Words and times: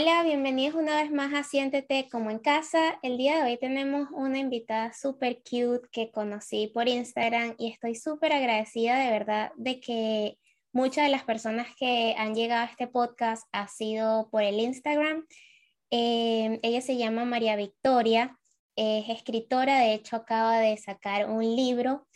Hola, 0.00 0.22
bienvenidos 0.22 0.76
una 0.76 1.02
vez 1.02 1.10
más 1.10 1.34
a 1.34 1.42
Siéntete 1.42 2.08
como 2.08 2.30
en 2.30 2.38
casa. 2.38 3.00
El 3.02 3.18
día 3.18 3.42
de 3.42 3.50
hoy 3.50 3.58
tenemos 3.58 4.08
una 4.12 4.38
invitada 4.38 4.92
súper 4.92 5.38
cute 5.38 5.88
que 5.90 6.12
conocí 6.12 6.68
por 6.68 6.86
Instagram 6.86 7.56
y 7.58 7.72
estoy 7.72 7.96
súper 7.96 8.32
agradecida 8.32 8.96
de 8.96 9.10
verdad 9.10 9.50
de 9.56 9.80
que 9.80 10.38
muchas 10.72 11.06
de 11.06 11.10
las 11.10 11.24
personas 11.24 11.66
que 11.76 12.14
han 12.16 12.36
llegado 12.36 12.62
a 12.62 12.70
este 12.70 12.86
podcast 12.86 13.48
ha 13.50 13.66
sido 13.66 14.28
por 14.30 14.44
el 14.44 14.60
Instagram. 14.60 15.26
Eh, 15.90 16.60
ella 16.62 16.80
se 16.80 16.96
llama 16.96 17.24
María 17.24 17.56
Victoria, 17.56 18.38
es 18.76 19.08
escritora, 19.08 19.80
de 19.80 19.94
hecho 19.94 20.14
acaba 20.14 20.60
de 20.60 20.76
sacar 20.76 21.28
un 21.28 21.56
libro. 21.56 22.06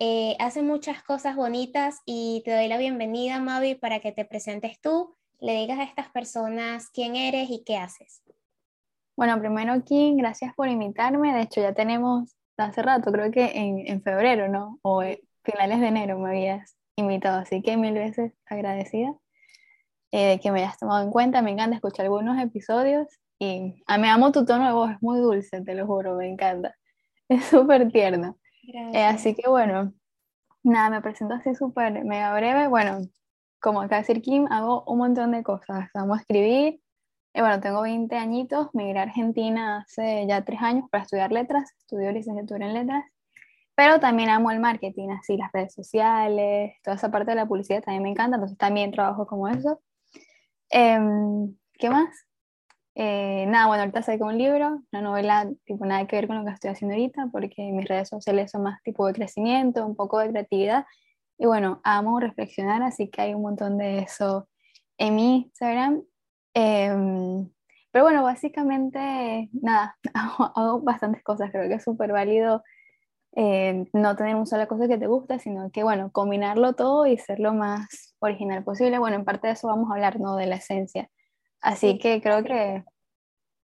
Eh, 0.00 0.34
hace 0.40 0.62
muchas 0.62 1.04
cosas 1.04 1.36
bonitas 1.36 2.00
y 2.04 2.42
te 2.44 2.52
doy 2.52 2.66
la 2.66 2.78
bienvenida, 2.78 3.38
Mavi, 3.38 3.76
para 3.76 4.00
que 4.00 4.10
te 4.10 4.24
presentes 4.24 4.80
tú 4.80 5.17
le 5.40 5.54
digas 5.54 5.78
a 5.78 5.84
estas 5.84 6.08
personas 6.10 6.88
quién 6.90 7.16
eres 7.16 7.50
y 7.50 7.62
qué 7.64 7.76
haces. 7.76 8.22
Bueno, 9.16 9.38
primero, 9.38 9.82
Kim, 9.84 10.16
gracias 10.16 10.54
por 10.54 10.68
invitarme. 10.68 11.34
De 11.34 11.42
hecho, 11.42 11.60
ya 11.60 11.74
tenemos 11.74 12.36
hace 12.56 12.82
rato, 12.82 13.12
creo 13.12 13.30
que 13.30 13.52
en, 13.54 13.86
en 13.86 14.02
febrero, 14.02 14.48
¿no? 14.48 14.78
O 14.82 15.02
finales 15.42 15.80
de 15.80 15.88
enero 15.88 16.18
me 16.18 16.30
habías 16.30 16.76
invitado, 16.96 17.38
así 17.38 17.62
que 17.62 17.76
mil 17.76 17.94
veces 17.94 18.32
agradecida 18.46 19.14
eh, 20.10 20.26
de 20.26 20.40
que 20.40 20.50
me 20.50 20.60
hayas 20.60 20.78
tomado 20.78 21.04
en 21.04 21.10
cuenta. 21.10 21.42
Me 21.42 21.50
encanta 21.50 21.76
escuchar 21.76 22.06
algunos 22.06 22.38
episodios 22.40 23.06
y 23.38 23.82
ah, 23.86 23.98
me 23.98 24.08
amo 24.08 24.32
tu 24.32 24.44
tono 24.44 24.66
de 24.66 24.72
voz, 24.72 24.90
es 24.92 25.02
muy 25.02 25.20
dulce, 25.20 25.60
te 25.62 25.74
lo 25.74 25.86
juro, 25.86 26.16
me 26.16 26.28
encanta. 26.28 26.74
Es 27.28 27.44
súper 27.44 27.92
tierno. 27.92 28.38
Eh, 28.94 29.04
así 29.04 29.34
que 29.34 29.48
bueno, 29.50 29.92
nada, 30.62 30.88
me 30.88 31.02
presento 31.02 31.34
así 31.34 31.54
súper 31.54 32.04
mega 32.04 32.34
breve. 32.34 32.68
Bueno, 32.68 33.00
como 33.60 33.80
acá 33.82 33.98
decir 33.98 34.22
Kim, 34.22 34.46
hago 34.50 34.84
un 34.86 34.98
montón 34.98 35.32
de 35.32 35.42
cosas. 35.42 35.88
Vamos 35.94 36.18
a 36.18 36.20
escribir. 36.20 36.80
Y 37.34 37.40
bueno, 37.40 37.60
tengo 37.60 37.82
20 37.82 38.16
añitos, 38.16 38.68
migré 38.72 38.98
a 39.00 39.02
Argentina 39.02 39.78
hace 39.82 40.26
ya 40.26 40.44
tres 40.44 40.60
años 40.62 40.88
para 40.90 41.04
estudiar 41.04 41.30
letras, 41.30 41.70
estudio 41.78 42.10
licenciatura 42.10 42.66
en 42.66 42.74
letras, 42.74 43.04
pero 43.76 44.00
también 44.00 44.30
amo 44.30 44.50
el 44.50 44.58
marketing, 44.58 45.10
así 45.10 45.36
las 45.36 45.52
redes 45.52 45.72
sociales, 45.74 46.74
toda 46.82 46.96
esa 46.96 47.10
parte 47.10 47.30
de 47.30 47.36
la 47.36 47.46
publicidad 47.46 47.82
también 47.82 48.02
me 48.02 48.10
encanta, 48.10 48.36
entonces 48.36 48.58
también 48.58 48.90
trabajo 48.90 49.26
como 49.26 49.46
eso. 49.46 49.80
Em, 50.70 51.54
¿Qué 51.74 51.90
más? 51.90 52.08
Eh, 52.96 53.46
nada, 53.46 53.68
bueno, 53.68 53.82
ahorita 53.82 54.02
saqué 54.02 54.24
un 54.24 54.36
libro, 54.36 54.82
una 54.90 55.02
novela 55.02 55.48
tipo 55.64 55.86
nada 55.86 56.04
que 56.08 56.16
ver 56.16 56.26
con 56.26 56.38
lo 56.38 56.44
que 56.44 56.50
estoy 56.50 56.70
haciendo 56.70 56.94
ahorita, 56.96 57.28
porque 57.30 57.70
mis 57.70 57.86
redes 57.86 58.08
sociales 58.08 58.50
son 58.50 58.64
más 58.64 58.82
tipo 58.82 59.06
de 59.06 59.12
crecimiento, 59.12 59.86
un 59.86 59.94
poco 59.94 60.18
de 60.18 60.30
creatividad, 60.30 60.84
y 61.38 61.46
bueno, 61.46 61.80
amo 61.84 62.18
reflexionar, 62.20 62.82
así 62.82 63.08
que 63.08 63.22
hay 63.22 63.34
un 63.34 63.42
montón 63.42 63.78
de 63.78 64.00
eso 64.00 64.48
en 64.98 65.14
mi 65.14 65.36
Instagram. 65.36 66.02
Em, 66.54 67.48
pero 67.92 68.04
bueno, 68.04 68.22
básicamente, 68.24 69.48
nada, 69.52 69.96
hago, 70.54 70.80
bastantes 70.80 71.22
cosas, 71.22 71.50
creo 71.52 71.68
que 71.68 71.76
es 71.76 71.84
súper 71.84 72.12
válido 72.12 72.62
eh, 73.36 73.86
no 73.92 74.16
tener 74.16 74.34
una 74.34 74.46
sola 74.46 74.66
cosa 74.66 74.88
que 74.88 74.98
te 74.98 75.06
guste, 75.06 75.38
sino 75.38 75.70
que, 75.70 75.84
bueno, 75.84 76.10
combinarlo 76.12 76.74
todo 76.74 77.06
y 77.06 77.18
ser 77.18 77.38
lo 77.40 77.54
más 77.54 78.16
original 78.18 78.64
posible. 78.64 78.98
Bueno, 78.98 79.16
en 79.16 79.24
parte 79.24 79.46
de 79.46 79.52
eso 79.54 79.68
vamos 79.68 79.90
a 79.90 79.94
hablar, 79.94 80.18
¿no? 80.18 80.36
De 80.36 80.46
la 80.46 80.56
esencia. 80.56 81.08
Así 81.60 81.98
que 81.98 82.20
creo 82.20 82.42
que, 82.44 82.84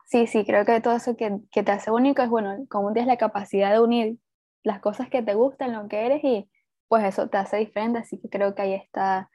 sí, 0.06 0.28
sí, 0.28 0.46
creo 0.46 0.66
que 0.66 0.80
todo 0.82 0.96
eso 0.96 1.18
que, 1.18 1.40
que 1.52 1.64
te 1.64 1.72
hace 1.72 1.92
único 1.92 2.22
es, 2.22 2.30
bueno, 2.30 2.66
como 2.70 2.94
tienes 2.94 3.08
la 3.08 3.18
capacidad 3.18 3.72
de 3.72 3.82
unir 3.82 4.18
las 4.64 4.80
cosas 4.80 5.10
que 5.10 5.22
te 5.22 5.34
gustan, 5.34 5.74
lo 5.74 5.88
que 5.88 6.06
eres 6.06 6.24
y 6.24 6.50
pues 6.88 7.04
eso 7.04 7.30
te 7.30 7.38
hace 7.38 7.58
diferente, 7.58 8.00
así 8.00 8.18
que 8.20 8.30
creo 8.30 8.56
que 8.56 8.62
ahí 8.62 8.74
está 8.74 9.30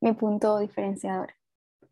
mi 0.00 0.12
punto 0.12 0.58
diferenciador. 0.58 1.34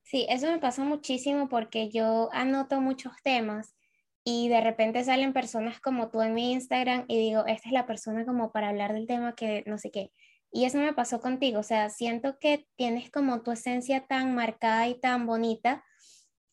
Sí, 0.03 0.27
eso 0.28 0.47
me 0.47 0.59
pasa 0.59 0.84
muchísimo 0.84 1.49
porque 1.49 1.91
yo 1.91 2.28
anoto 2.32 2.81
muchos 2.81 3.12
temas 3.25 3.75
y 4.22 4.49
de 4.49 4.60
repente 4.60 5.03
salen 5.04 5.32
personas 5.32 5.81
como 5.81 6.10
tú 6.10 6.22
en 6.22 6.34
mi 6.34 6.53
Instagram 6.53 7.04
y 7.09 7.19
digo, 7.19 7.44
esta 7.47 7.69
es 7.69 7.72
la 7.72 7.87
persona 7.87 8.25
como 8.25 8.53
para 8.53 8.69
hablar 8.69 8.93
del 8.93 9.06
tema 9.06 9.34
que 9.34 9.65
no 9.66 9.78
sé 9.78 9.91
qué. 9.91 10.12
Y 10.53 10.65
eso 10.65 10.78
me 10.78 10.93
pasó 10.93 11.21
contigo, 11.21 11.60
o 11.60 11.65
sea, 11.65 11.91
siento 11.91 12.38
que 12.38 12.66
tienes 12.77 13.10
como 13.10 13.43
tu 13.43 13.50
esencia 13.50 14.06
tan 14.06 14.34
marcada 14.34 14.88
y 14.88 14.98
tan 14.98 15.27
bonita 15.27 15.84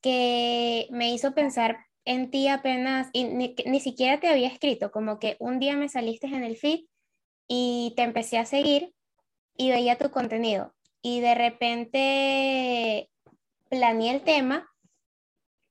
que 0.01 0.87
me 0.91 1.13
hizo 1.13 1.33
pensar 1.33 1.77
en 2.05 2.29
ti 2.31 2.47
apenas, 2.47 3.09
y 3.13 3.23
ni, 3.25 3.55
ni 3.65 3.79
siquiera 3.79 4.19
te 4.19 4.27
había 4.27 4.49
escrito, 4.49 4.91
como 4.91 5.19
que 5.19 5.37
un 5.39 5.59
día 5.59 5.77
me 5.77 5.89
saliste 5.89 6.27
en 6.27 6.43
el 6.43 6.57
feed 6.57 6.81
y 7.55 7.93
te 7.95 8.01
empecé 8.01 8.39
a 8.39 8.45
seguir 8.45 8.95
y 9.55 9.69
veía 9.69 9.99
tu 9.99 10.09
contenido 10.09 10.73
y 11.03 11.19
de 11.19 11.35
repente 11.35 13.11
planeé 13.69 14.15
el 14.15 14.23
tema 14.23 14.67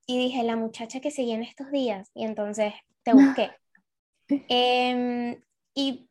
y 0.06 0.16
dije, 0.16 0.44
la 0.44 0.54
muchacha 0.54 1.00
que 1.00 1.10
seguía 1.10 1.34
en 1.34 1.42
estos 1.42 1.72
días 1.72 2.08
y 2.14 2.24
entonces 2.24 2.72
te 3.02 3.14
busqué. 3.14 3.50
Em, 4.48 5.42
y 5.74 6.08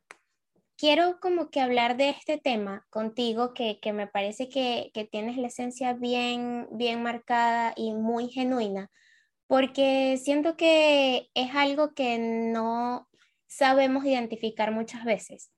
quiero 0.76 1.18
como 1.20 1.48
que 1.48 1.60
hablar 1.60 1.96
de 1.96 2.10
este 2.10 2.36
tema 2.36 2.86
contigo 2.90 3.54
que, 3.54 3.80
que 3.80 3.94
me 3.94 4.06
parece 4.06 4.50
que, 4.50 4.90
que, 4.92 5.06
tienes 5.06 5.38
la 5.38 5.46
esencia 5.46 5.94
bien, 5.94 6.68
bien 6.70 7.02
marcada 7.02 7.72
y 7.76 7.94
muy 7.94 8.28
genuina, 8.28 8.90
porque 9.46 10.18
siento 10.22 10.56
que 10.58 11.30
es 11.32 11.54
algo 11.54 11.94
que 11.94 12.18
no 12.18 13.08
sabemos 13.46 14.04
identificar 14.04 14.70
muchas 14.70 15.04
veces. 15.04 15.50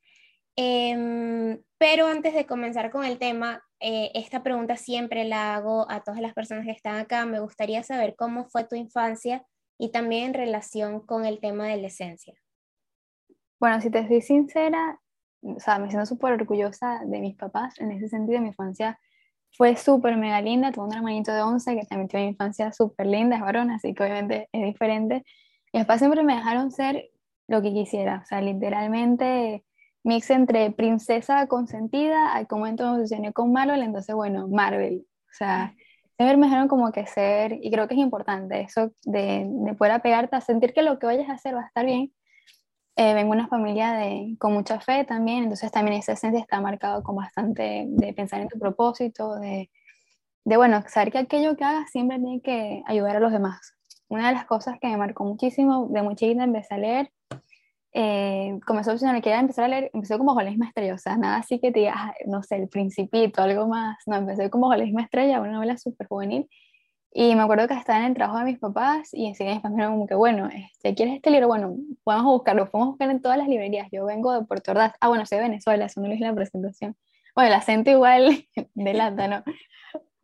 Em, 0.56 1.60
pero 1.78 2.06
antes 2.06 2.34
de 2.34 2.46
comenzar 2.46 2.90
con 2.90 3.04
el 3.04 3.18
tema, 3.18 3.62
eh, 3.80 4.10
esta 4.14 4.42
pregunta 4.42 4.76
siempre 4.76 5.24
la 5.24 5.54
hago 5.54 5.90
a 5.90 6.02
todas 6.02 6.20
las 6.20 6.32
personas 6.32 6.64
que 6.64 6.72
están 6.72 6.96
acá. 6.96 7.26
Me 7.26 7.40
gustaría 7.40 7.82
saber 7.82 8.14
cómo 8.16 8.46
fue 8.46 8.64
tu 8.64 8.76
infancia 8.76 9.44
y 9.78 9.90
también 9.90 10.26
en 10.26 10.34
relación 10.34 11.00
con 11.00 11.24
el 11.24 11.40
tema 11.40 11.66
de 11.66 11.78
la 11.78 11.88
esencia. 11.88 12.34
Bueno, 13.58 13.80
si 13.80 13.90
te 13.90 14.06
soy 14.06 14.20
sincera, 14.20 15.00
o 15.42 15.58
sea, 15.58 15.78
me 15.78 15.88
siento 15.88 16.06
súper 16.06 16.32
orgullosa 16.32 17.00
de 17.04 17.20
mis 17.20 17.36
papás. 17.36 17.78
En 17.80 17.90
ese 17.90 18.08
sentido, 18.08 18.40
mi 18.40 18.48
infancia 18.48 18.98
fue 19.56 19.76
súper 19.76 20.16
mega 20.16 20.40
linda. 20.40 20.72
Tuve 20.72 20.86
un 20.86 20.94
hermanito 20.94 21.32
de 21.32 21.42
11 21.42 21.76
que 21.76 21.86
también 21.86 22.08
tuvo 22.08 22.20
una 22.20 22.30
infancia 22.30 22.72
súper 22.72 23.06
linda, 23.06 23.36
es 23.36 23.42
varón, 23.42 23.70
así 23.70 23.94
que 23.94 24.02
obviamente 24.02 24.48
es 24.52 24.64
diferente. 24.64 25.24
Mis 25.72 25.84
papás 25.84 26.00
siempre 26.00 26.22
me 26.22 26.36
dejaron 26.36 26.70
ser 26.70 27.10
lo 27.48 27.60
que 27.60 27.72
quisiera, 27.72 28.20
o 28.22 28.26
sea, 28.26 28.40
literalmente 28.40 29.64
mix 30.04 30.30
entre 30.30 30.70
princesa 30.70 31.46
consentida, 31.46 32.32
al 32.34 32.46
momento 32.50 32.84
me 32.84 32.98
obsesioné 32.98 33.32
con 33.32 33.52
Marvel, 33.52 33.82
entonces 33.82 34.14
bueno, 34.14 34.46
Marvel, 34.48 35.06
o 35.06 35.32
sea, 35.32 35.74
siempre 36.16 36.36
me 36.36 36.46
dejaron 36.46 36.68
como 36.68 36.92
que 36.92 37.06
ser, 37.06 37.58
y 37.60 37.70
creo 37.70 37.88
que 37.88 37.94
es 37.94 38.00
importante 38.00 38.60
eso 38.60 38.92
de, 39.04 39.46
de 39.48 39.74
poder 39.74 39.94
apegarte 39.94 40.36
a 40.36 40.40
sentir 40.40 40.72
que 40.72 40.82
lo 40.82 40.98
que 40.98 41.06
vayas 41.06 41.28
a 41.28 41.32
hacer 41.32 41.56
va 41.56 41.62
a 41.62 41.66
estar 41.66 41.84
bien. 41.84 42.12
Eh, 42.96 43.12
vengo 43.12 43.32
de 43.32 43.38
una 43.40 43.48
familia 43.48 43.92
de, 43.94 44.36
con 44.38 44.52
mucha 44.52 44.78
fe 44.78 45.04
también, 45.04 45.42
entonces 45.44 45.72
también 45.72 45.96
esa 45.96 46.12
esencia 46.12 46.40
está 46.40 46.60
marcado 46.60 47.02
con 47.02 47.16
bastante 47.16 47.86
de 47.88 48.12
pensar 48.12 48.40
en 48.40 48.48
tu 48.48 48.58
propósito, 48.58 49.34
de, 49.34 49.68
de 50.44 50.56
bueno, 50.56 50.80
saber 50.86 51.10
que 51.10 51.18
aquello 51.18 51.56
que 51.56 51.64
hagas 51.64 51.90
siempre 51.90 52.18
tiene 52.20 52.40
que 52.40 52.84
ayudar 52.86 53.16
a 53.16 53.20
los 53.20 53.32
demás. 53.32 53.74
Una 54.08 54.28
de 54.28 54.34
las 54.34 54.44
cosas 54.44 54.78
que 54.80 54.86
me 54.86 54.96
marcó 54.96 55.24
muchísimo, 55.24 55.88
de 55.90 56.02
muy 56.02 56.14
chiquita 56.14 56.44
empecé 56.44 56.74
a 56.74 56.78
leer 56.78 57.10
eh, 57.96 58.58
comenzó 58.66 58.90
a 58.90 58.94
opcionar, 58.94 59.22
quería 59.22 59.38
empezar 59.38 59.66
a 59.66 59.68
leer, 59.68 59.90
empecé 59.94 60.18
como 60.18 60.40
la 60.40 60.50
misma 60.50 60.66
estrella, 60.66 60.94
o 60.94 60.98
sea, 60.98 61.16
nada 61.16 61.36
así 61.36 61.60
que 61.60 61.70
te 61.70 61.80
diga, 61.80 61.94
ah, 61.96 62.14
no 62.26 62.42
sé, 62.42 62.56
el 62.56 62.68
principito, 62.68 63.40
algo 63.40 63.68
más, 63.68 63.98
no, 64.06 64.16
empecé 64.16 64.50
como 64.50 64.74
la 64.74 64.84
misma 64.84 65.02
estrella, 65.02 65.40
una 65.40 65.52
novela 65.52 65.78
súper 65.78 66.08
juvenil, 66.08 66.48
y 67.12 67.36
me 67.36 67.42
acuerdo 67.42 67.68
que 67.68 67.74
estaba 67.74 68.00
en 68.00 68.06
el 68.06 68.14
trabajo 68.14 68.40
de 68.40 68.46
mis 68.46 68.58
papás, 68.58 69.10
y 69.14 69.26
enseguida 69.26 69.54
mis 69.54 69.62
papás 69.62 69.76
me 69.76 69.86
como 69.86 70.06
que, 70.08 70.16
bueno, 70.16 70.48
este, 70.52 70.96
¿quieres 70.96 71.14
este 71.14 71.30
libro? 71.30 71.46
Bueno, 71.46 71.76
podemos 72.02 72.26
buscarlo, 72.26 72.68
podemos 72.68 72.90
buscar 72.94 73.10
en 73.10 73.22
todas 73.22 73.38
las 73.38 73.46
librerías, 73.46 73.88
yo 73.92 74.04
vengo 74.06 74.32
de 74.32 74.44
Puerto 74.44 74.72
Ordaz, 74.72 74.94
ah, 75.00 75.06
bueno, 75.08 75.24
soy 75.24 75.38
de 75.38 75.44
Venezuela, 75.44 75.86
eso 75.86 76.00
no 76.00 76.08
lo 76.08 76.14
en 76.14 76.20
la 76.20 76.34
presentación, 76.34 76.96
bueno, 77.36 77.48
el 77.48 77.54
acento 77.54 77.90
igual 77.90 78.44
delata, 78.74 79.28
¿no? 79.28 79.44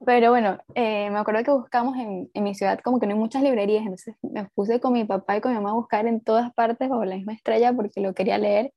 Pero 0.06 0.31
bueno, 0.31 0.58
eh, 0.75 1.11
me 1.11 1.19
acuerdo 1.19 1.44
que 1.44 1.50
buscamos 1.50 1.97
en, 1.99 2.31
en, 2.32 2.44
mi 2.44 2.55
ciudad 2.55 2.81
como 2.82 2.99
que 2.99 3.06
no 3.06 3.12
hay 3.12 3.19
muchas 3.19 3.43
librerías, 3.43 3.82
entonces 3.82 4.17
me 4.23 4.47
puse 4.55 4.81
con 4.81 4.94
mi 4.94 5.05
papá 5.05 5.37
y 5.37 5.41
con 5.43 5.52
mi 5.52 5.58
mamá 5.58 5.70
a 5.70 5.75
buscar 5.75 6.06
en 6.06 6.23
todas 6.23 6.52
partes 6.55 6.88
bajo 6.88 7.05
la 7.05 7.17
misma 7.17 7.35
estrella 7.35 7.73
porque 7.75 8.00
lo 8.00 8.14
quería 8.14 8.38
leer. 8.38 8.73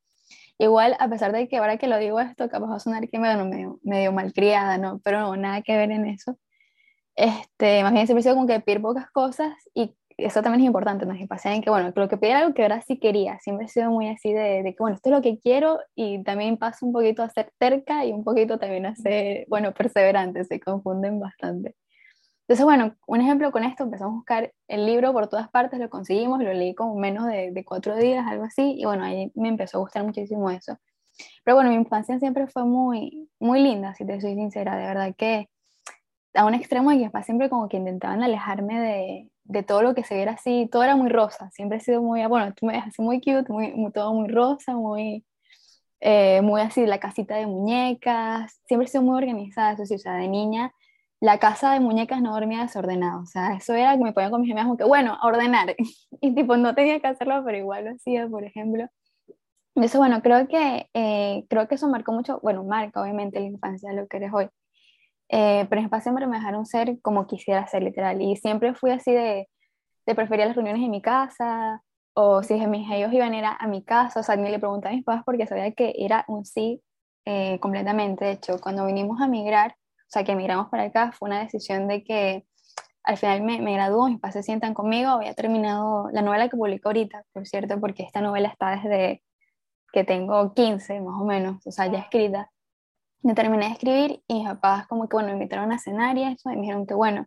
Igual, 0.59 0.95
a 0.99 1.09
pesar 1.09 1.31
de 1.31 1.47
que 1.47 1.57
ahora 1.57 1.77
que 1.77 1.87
lo 1.87 1.97
digo 1.97 2.19
esto, 2.19 2.49
capaz 2.49 2.67
va 2.69 2.75
a 2.75 2.79
sonar 2.79 3.09
que 3.09 3.19
me, 3.19 3.35
medio, 3.43 3.79
medio 3.83 4.11
malcriada, 4.11 4.77
¿no? 4.77 4.99
Pero 5.03 5.19
no, 5.21 5.35
nada 5.35 5.61
que 5.61 5.77
ver 5.77 5.91
en 5.91 6.05
eso. 6.07 6.37
Este, 7.15 7.83
más 7.83 7.93
bien 7.93 8.07
siempre 8.07 8.21
he 8.21 8.23
sido 8.23 8.35
como 8.35 8.47
que 8.47 8.59
pedir 8.59 8.81
pocas 8.81 9.09
cosas 9.11 9.53
y 9.73 9.95
eso 10.17 10.41
también 10.41 10.61
es 10.61 10.67
importante, 10.67 11.05
¿no? 11.05 11.13
Que 11.13 11.27
en 11.49 11.61
que, 11.61 11.69
bueno, 11.69 11.91
lo 11.95 12.09
que 12.09 12.17
pedía 12.17 12.39
algo 12.39 12.53
que 12.53 12.63
ahora 12.63 12.81
sí 12.81 12.97
quería, 12.99 13.39
siempre 13.39 13.65
he 13.65 13.69
sido 13.69 13.91
muy 13.91 14.07
así 14.09 14.33
de, 14.33 14.63
de, 14.63 14.71
que, 14.71 14.77
bueno, 14.79 14.95
esto 14.95 15.09
es 15.09 15.15
lo 15.15 15.21
que 15.21 15.39
quiero 15.39 15.79
y 15.95 16.23
también 16.23 16.57
paso 16.57 16.85
un 16.85 16.93
poquito 16.93 17.23
a 17.23 17.29
ser 17.29 17.51
terca 17.57 18.05
y 18.05 18.11
un 18.11 18.23
poquito 18.23 18.57
también 18.59 18.85
a 18.85 18.95
ser, 18.95 19.45
bueno, 19.49 19.73
perseverante, 19.73 20.43
se 20.45 20.59
confunden 20.59 21.19
bastante. 21.19 21.75
Entonces, 22.41 22.65
bueno, 22.65 22.95
un 23.07 23.21
ejemplo 23.21 23.51
con 23.51 23.63
esto, 23.63 23.83
empezamos 23.83 24.13
a 24.13 24.15
buscar 24.17 24.53
el 24.67 24.85
libro 24.85 25.13
por 25.13 25.27
todas 25.27 25.49
partes, 25.49 25.79
lo 25.79 25.89
conseguimos, 25.89 26.43
lo 26.43 26.53
leí 26.53 26.75
como 26.75 26.95
menos 26.95 27.25
de, 27.27 27.51
de 27.51 27.65
cuatro 27.65 27.95
días, 27.95 28.25
algo 28.27 28.43
así, 28.43 28.75
y 28.77 28.85
bueno, 28.85 29.05
ahí 29.05 29.31
me 29.35 29.49
empezó 29.49 29.77
a 29.77 29.81
gustar 29.81 30.03
muchísimo 30.03 30.49
eso. 30.51 30.77
Pero 31.43 31.55
bueno, 31.55 31.69
mi 31.69 31.75
infancia 31.77 32.19
siempre 32.19 32.47
fue 32.47 32.65
muy, 32.65 33.29
muy 33.39 33.61
linda, 33.61 33.95
si 33.95 34.05
te 34.05 34.19
soy 34.21 34.35
sincera, 34.35 34.75
de 34.75 34.85
verdad 34.85 35.15
que 35.17 35.49
a 36.33 36.45
un 36.45 36.53
extremo 36.53 36.91
de 36.91 37.09
que 37.11 37.23
siempre 37.23 37.49
como 37.49 37.69
que 37.69 37.77
intentaban 37.77 38.23
alejarme 38.23 38.79
de, 38.79 39.29
de 39.45 39.63
todo 39.63 39.81
lo 39.83 39.95
que 39.95 40.03
se 40.03 40.15
viera 40.15 40.33
así, 40.33 40.69
todo 40.71 40.83
era 40.83 40.95
muy 40.95 41.09
rosa, 41.09 41.49
siempre 41.51 41.77
he 41.77 41.81
sido 41.81 42.01
muy, 42.01 42.25
bueno, 42.27 42.53
tú 42.55 42.65
me 42.65 42.73
ves 42.73 42.83
así 42.87 43.01
muy 43.01 43.19
cute, 43.19 43.45
muy, 43.49 43.73
todo 43.93 44.13
muy 44.13 44.29
rosa, 44.29 44.73
muy, 44.75 45.25
eh, 46.01 46.41
muy 46.41 46.61
así, 46.61 46.85
la 46.85 46.99
casita 46.99 47.35
de 47.35 47.47
muñecas, 47.47 48.59
siempre 48.67 48.85
he 48.85 48.89
sido 48.89 49.03
muy 49.03 49.17
organizada, 49.17 49.73
eso 49.73 49.85
sí, 49.85 49.95
o 49.95 49.99
sea, 49.99 50.15
de 50.15 50.27
niña, 50.27 50.73
la 51.19 51.39
casa 51.39 51.73
de 51.73 51.79
muñecas 51.79 52.21
no 52.21 52.33
dormía 52.33 52.61
desordenada, 52.63 53.19
o 53.19 53.25
sea, 53.25 53.53
eso 53.55 53.73
era 53.73 53.97
me 53.97 54.13
ponían 54.13 54.31
con 54.31 54.41
mis 54.41 54.51
amigas 54.51 54.65
como 54.65 54.77
que, 54.77 54.83
bueno, 54.85 55.17
ordenar, 55.23 55.75
y 56.21 56.35
tipo, 56.35 56.57
no 56.57 56.75
tenía 56.75 56.99
que 56.99 57.07
hacerlo, 57.07 57.43
pero 57.45 57.57
igual 57.57 57.85
lo 57.85 57.91
hacía, 57.91 58.27
por 58.27 58.43
ejemplo. 58.43 58.87
Eso, 59.75 59.97
bueno, 59.97 60.21
creo 60.21 60.47
que, 60.47 60.87
eh, 60.93 61.45
creo 61.49 61.67
que 61.67 61.75
eso 61.75 61.87
marcó 61.89 62.11
mucho, 62.11 62.39
bueno, 62.43 62.63
marca 62.63 63.01
obviamente 63.01 63.39
la 63.39 63.47
infancia 63.47 63.91
lo 63.93 64.07
que 64.07 64.17
eres 64.17 64.31
hoy. 64.33 64.49
Eh, 65.29 65.65
pero 65.69 65.79
en 65.79 65.85
espacio 65.85 66.03
siempre 66.11 66.27
me 66.27 66.37
dejaron 66.37 66.65
ser 66.65 66.99
como 67.01 67.27
quisiera 67.27 67.65
ser, 67.67 67.83
literal. 67.83 68.21
Y 68.21 68.35
siempre 68.35 68.73
fui 68.75 68.91
así 68.91 69.11
de, 69.11 69.47
de 70.05 70.15
preferir 70.15 70.45
las 70.45 70.55
reuniones 70.55 70.83
en 70.83 70.91
mi 70.91 71.01
casa, 71.01 71.81
o 72.13 72.43
si 72.43 72.53
mis 72.67 72.89
ellos 72.91 73.11
iban 73.11 73.33
a 73.33 73.37
ir 73.37 73.45
a, 73.45 73.67
mi 73.67 73.83
casa, 73.83 74.19
o 74.19 74.23
sea, 74.23 74.35
ni 74.35 74.49
le 74.49 74.59
preguntaba 74.59 74.93
a 74.93 74.95
mis 74.95 75.03
padres 75.03 75.23
porque 75.25 75.47
sabía 75.47 75.71
que 75.71 75.93
era 75.97 76.25
un 76.27 76.45
sí 76.45 76.81
eh, 77.25 77.59
completamente. 77.59 78.25
De 78.25 78.31
hecho, 78.31 78.59
cuando 78.59 78.85
vinimos 78.85 79.19
a 79.21 79.27
migrar, 79.27 79.71
o 79.71 80.09
sea, 80.09 80.23
que 80.23 80.33
emigramos 80.33 80.69
para 80.69 80.83
acá, 80.83 81.11
fue 81.11 81.29
una 81.29 81.39
decisión 81.39 81.87
de 81.87 82.03
que 82.03 82.45
al 83.03 83.17
final 83.17 83.41
me, 83.41 83.59
me 83.61 83.73
graduó, 83.73 84.07
mis 84.07 84.19
padres 84.19 84.35
se 84.35 84.43
sientan 84.43 84.73
conmigo, 84.73 85.09
había 85.09 85.33
terminado 85.33 86.09
la 86.11 86.21
novela 86.21 86.49
que 86.49 86.57
publico 86.57 86.89
ahorita, 86.89 87.23
por 87.33 87.47
cierto, 87.47 87.79
porque 87.79 88.03
esta 88.03 88.21
novela 88.21 88.49
está 88.49 88.71
desde 88.71 89.23
que 89.91 90.03
tengo 90.03 90.53
15 90.53 91.01
más 91.01 91.21
o 91.21 91.25
menos, 91.25 91.65
o 91.67 91.71
sea, 91.71 91.87
ya 91.87 91.99
escrita 91.99 92.49
me 93.23 93.33
terminé 93.33 93.65
de 93.65 93.71
escribir 93.71 94.23
y 94.27 94.35
mis 94.35 94.47
papás 94.47 94.87
como 94.87 95.07
que, 95.07 95.15
bueno, 95.15 95.29
me 95.29 95.35
invitaron 95.35 95.71
a 95.71 95.79
cenar 95.79 96.17
y 96.17 96.23
eso, 96.23 96.51
y 96.51 96.55
me 96.55 96.61
dijeron 96.61 96.85
que, 96.85 96.93
bueno, 96.93 97.25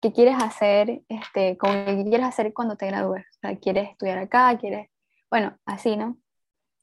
¿qué 0.00 0.12
quieres 0.12 0.36
hacer, 0.42 1.02
este, 1.08 1.58
como 1.58 1.72
¿qué 1.84 2.04
quieres 2.08 2.26
hacer 2.26 2.52
cuando 2.54 2.76
te 2.76 2.86
gradúes? 2.86 3.24
O 3.36 3.38
sea, 3.40 3.56
¿quieres 3.58 3.90
estudiar 3.90 4.18
acá? 4.18 4.56
¿Quieres, 4.58 4.88
bueno, 5.30 5.56
así, 5.66 5.96
¿no? 5.96 6.18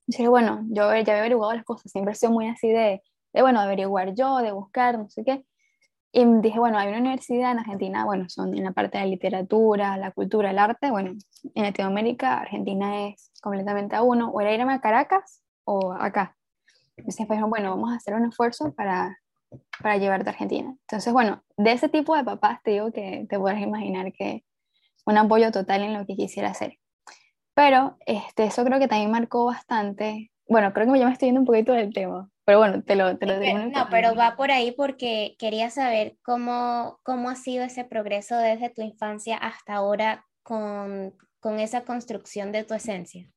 Y 0.07 0.13
dije, 0.13 0.27
bueno, 0.27 0.61
yo 0.69 0.83
ya 0.93 0.99
había 0.99 1.19
averiguado 1.19 1.53
las 1.53 1.63
cosas, 1.65 1.91
siempre 1.91 2.13
he 2.13 2.15
sido 2.15 2.31
muy 2.31 2.47
así 2.47 2.69
de, 2.69 3.01
de, 3.33 3.41
bueno, 3.41 3.61
averiguar 3.61 4.13
yo, 4.15 4.39
de 4.39 4.51
buscar, 4.51 4.97
no 4.99 5.09
sé 5.09 5.23
qué. 5.23 5.45
Y 6.13 6.25
dije, 6.41 6.59
bueno, 6.59 6.77
hay 6.77 6.89
una 6.89 6.99
universidad 6.99 7.51
en 7.51 7.59
Argentina, 7.59 8.03
bueno, 8.03 8.27
son 8.27 8.57
en 8.57 8.65
la 8.65 8.73
parte 8.73 8.97
de 8.97 9.05
la 9.05 9.09
literatura, 9.09 9.95
la 9.97 10.11
cultura, 10.11 10.51
el 10.51 10.59
arte, 10.59 10.91
bueno, 10.91 11.11
en 11.55 11.63
Latinoamérica, 11.63 12.39
Argentina 12.41 13.07
es 13.07 13.31
completamente 13.41 13.95
a 13.95 14.01
uno, 14.01 14.29
o 14.29 14.41
era 14.41 14.53
irme 14.53 14.73
a 14.73 14.81
Caracas 14.81 15.41
o 15.63 15.93
acá. 15.93 16.35
Entonces, 17.01 17.25
pues, 17.25 17.41
bueno, 17.41 17.71
vamos 17.71 17.91
a 17.91 17.95
hacer 17.95 18.13
un 18.13 18.25
esfuerzo 18.25 18.73
para, 18.73 19.19
para 19.81 19.97
llevarte 19.97 20.29
a 20.29 20.33
Argentina. 20.33 20.69
Entonces, 20.81 21.11
bueno, 21.11 21.43
de 21.57 21.71
ese 21.71 21.89
tipo 21.89 22.15
de 22.15 22.23
papás 22.23 22.61
te 22.63 22.71
digo 22.71 22.91
que 22.91 23.25
te 23.27 23.39
puedes 23.39 23.59
imaginar 23.59 24.13
que 24.13 24.43
un 25.05 25.17
apoyo 25.17 25.51
total 25.51 25.81
en 25.81 25.93
lo 25.93 26.05
que 26.05 26.15
quisiera 26.15 26.49
hacer. 26.49 26.77
Pero 27.55 27.97
este, 28.05 28.45
eso 28.45 28.63
creo 28.63 28.79
que 28.79 28.87
también 28.87 29.11
marcó 29.11 29.45
bastante. 29.45 30.31
Bueno, 30.47 30.73
creo 30.73 30.91
que 30.91 30.99
ya 30.99 31.05
me 31.05 31.13
estoy 31.13 31.29
yendo 31.29 31.41
un 31.41 31.47
poquito 31.47 31.73
del 31.73 31.93
tema, 31.93 32.29
pero 32.45 32.59
bueno, 32.59 32.83
te 32.83 32.95
lo, 32.95 33.17
te 33.17 33.25
lo 33.25 33.39
digo. 33.39 33.57
No, 33.57 33.87
pero 33.89 34.15
va 34.15 34.35
por 34.35 34.51
ahí 34.51 34.71
porque 34.71 35.35
quería 35.39 35.69
saber 35.69 36.17
cómo, 36.23 36.99
cómo 37.03 37.29
ha 37.29 37.35
sido 37.35 37.63
ese 37.63 37.83
progreso 37.83 38.37
desde 38.37 38.69
tu 38.69 38.81
infancia 38.81 39.37
hasta 39.37 39.75
ahora 39.75 40.25
con, 40.43 41.15
con 41.39 41.59
esa 41.59 41.81
construcción 41.83 42.51
de 42.51 42.63
tu 42.63 42.73
esencia. 42.73 43.29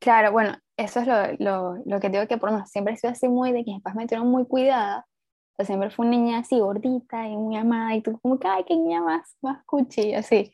Claro, 0.00 0.32
bueno, 0.32 0.56
eso 0.76 1.00
es 1.00 1.06
lo, 1.06 1.32
lo, 1.38 1.82
lo 1.84 2.00
que 2.00 2.08
digo 2.08 2.26
que 2.26 2.38
por 2.38 2.50
menos 2.50 2.70
siempre 2.70 2.94
he 2.94 2.96
sido 2.96 3.12
así 3.12 3.28
muy 3.28 3.52
de 3.52 3.64
que 3.64 3.72
mis 3.72 3.82
papás 3.82 3.96
me 3.96 4.06
tuvieron 4.06 4.30
muy 4.30 4.46
cuidada. 4.46 5.06
O 5.52 5.56
sea, 5.56 5.66
siempre 5.66 5.90
fue 5.90 6.06
una 6.06 6.16
niña 6.16 6.38
así 6.38 6.58
gordita 6.58 7.28
y 7.28 7.36
muy 7.36 7.56
amada 7.56 7.94
y 7.94 8.02
tú 8.02 8.18
como 8.20 8.38
que, 8.38 8.48
ay, 8.48 8.64
qué 8.64 8.76
niña 8.76 9.00
más, 9.02 9.36
más 9.40 9.64
cuchi, 9.64 10.14
así. 10.14 10.52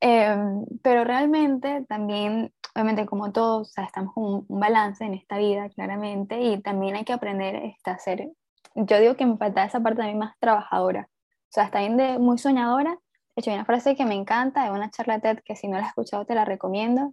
Em, 0.00 0.64
pero 0.82 1.04
realmente 1.04 1.84
también, 1.86 2.52
obviamente 2.74 3.04
como 3.04 3.32
todos, 3.32 3.68
o 3.68 3.72
sea, 3.72 3.84
estamos 3.84 4.14
con 4.14 4.24
un, 4.24 4.60
balance 4.60 5.04
en 5.04 5.12
esta 5.14 5.36
vida, 5.36 5.68
claramente, 5.68 6.40
y 6.40 6.60
también 6.62 6.96
hay 6.96 7.04
que 7.04 7.12
aprender 7.12 7.56
este, 7.56 7.90
a 7.90 7.98
ser, 7.98 8.30
yo 8.74 8.98
digo 8.98 9.16
que 9.16 9.26
me 9.26 9.36
falta 9.36 9.64
esa 9.64 9.80
parte 9.80 9.98
también 9.98 10.18
más 10.18 10.38
trabajadora. 10.38 11.08
O 11.50 11.52
sea, 11.52 11.64
está 11.64 11.80
bien 11.80 11.96
de 11.98 12.18
muy 12.18 12.38
soñadora. 12.38 12.92
De 12.92 13.40
hecho, 13.40 13.50
hay 13.50 13.56
una 13.56 13.66
frase 13.66 13.96
que 13.96 14.06
me 14.06 14.14
encanta, 14.14 14.64
de 14.64 14.70
una 14.70 14.90
charla 14.90 15.20
TED 15.20 15.40
que 15.44 15.56
si 15.56 15.68
no 15.68 15.76
la 15.76 15.84
has 15.84 15.88
escuchado 15.90 16.24
te 16.24 16.34
la 16.34 16.44
recomiendo, 16.44 17.12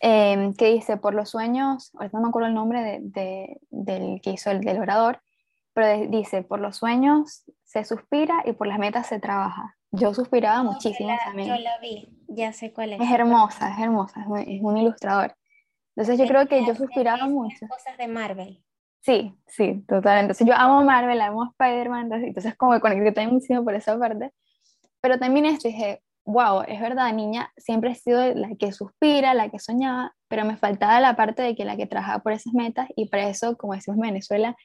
Em, 0.00 0.54
que 0.54 0.66
dice, 0.66 0.96
por 0.96 1.14
los 1.14 1.30
sueños, 1.30 1.90
ahorita 1.94 2.18
no 2.18 2.24
me 2.24 2.28
acuerdo 2.28 2.48
el 2.48 2.54
nombre 2.54 3.00
de, 3.00 3.58
del 3.70 4.20
que 4.20 4.30
hizo 4.30 4.50
el 4.50 4.60
del 4.60 4.78
orador, 4.78 5.22
pero 5.72 6.10
dice, 6.10 6.42
por 6.42 6.60
los 6.60 6.76
sueños 6.76 7.44
se 7.64 7.84
suspira 7.84 8.42
y 8.44 8.52
por 8.52 8.66
las 8.66 8.78
metas 8.78 9.06
se 9.06 9.18
trabaja. 9.18 9.76
Yo 9.90 10.14
suspiraba 10.14 10.62
muchísimo 10.62 11.16
también. 11.24 11.48
Yo 11.48 11.56
la 11.56 11.78
vi, 11.78 12.08
ya 12.28 12.52
sé 12.52 12.72
cuál 12.72 12.94
es. 12.94 13.00
Es 13.00 13.10
hermosa, 13.10 13.72
es 13.72 13.78
hermosa, 13.78 14.20
es 14.46 14.60
un, 14.62 14.76
ilustrador. 14.76 15.34
Entonces 15.94 16.18
yo 16.18 16.26
creo 16.26 16.46
que 16.48 16.64
yo 16.66 16.74
suspiraba 16.74 17.26
mucho. 17.26 17.66
Cosas 17.68 17.96
de 17.98 18.08
Marvel. 18.08 18.62
Sí, 19.00 19.34
sí, 19.46 19.84
totalmente. 19.88 20.32
Entonces 20.32 20.46
yo 20.46 20.54
amo 20.54 20.84
Marvel, 20.84 21.20
amo 21.20 21.50
Spider-Man, 21.50 22.12
entonces 22.12 22.56
como 22.56 22.72
me 22.72 22.80
conecté 22.80 23.12
también 23.12 23.34
muchísimo 23.34 23.64
por 23.64 23.74
esa 23.74 23.98
parte. 23.98 24.32
Pero 25.00 25.18
también 25.18 25.44
esto 25.46 25.68
dije, 25.68 26.02
wow, 26.24 26.62
es 26.66 26.80
verdad, 26.80 27.12
niña, 27.12 27.52
siempre 27.56 27.92
he 27.92 27.94
sido 27.94 28.34
la 28.34 28.50
que 28.58 28.72
suspira, 28.72 29.34
la 29.34 29.48
que 29.50 29.58
soñaba, 29.58 30.14
pero 30.28 30.44
me 30.44 30.56
faltaba 30.56 31.00
la 31.00 31.16
parte 31.16 31.42
de 31.42 31.54
que 31.54 31.64
la 31.64 31.76
que 31.76 31.86
trabajaba 31.86 32.22
por 32.22 32.32
esas 32.32 32.52
metas 32.54 32.88
y 32.96 33.08
para 33.08 33.28
eso, 33.28 33.56
como 33.56 33.74
decimos 33.74 33.98
en 33.98 34.02
Venezuela, 34.02 34.56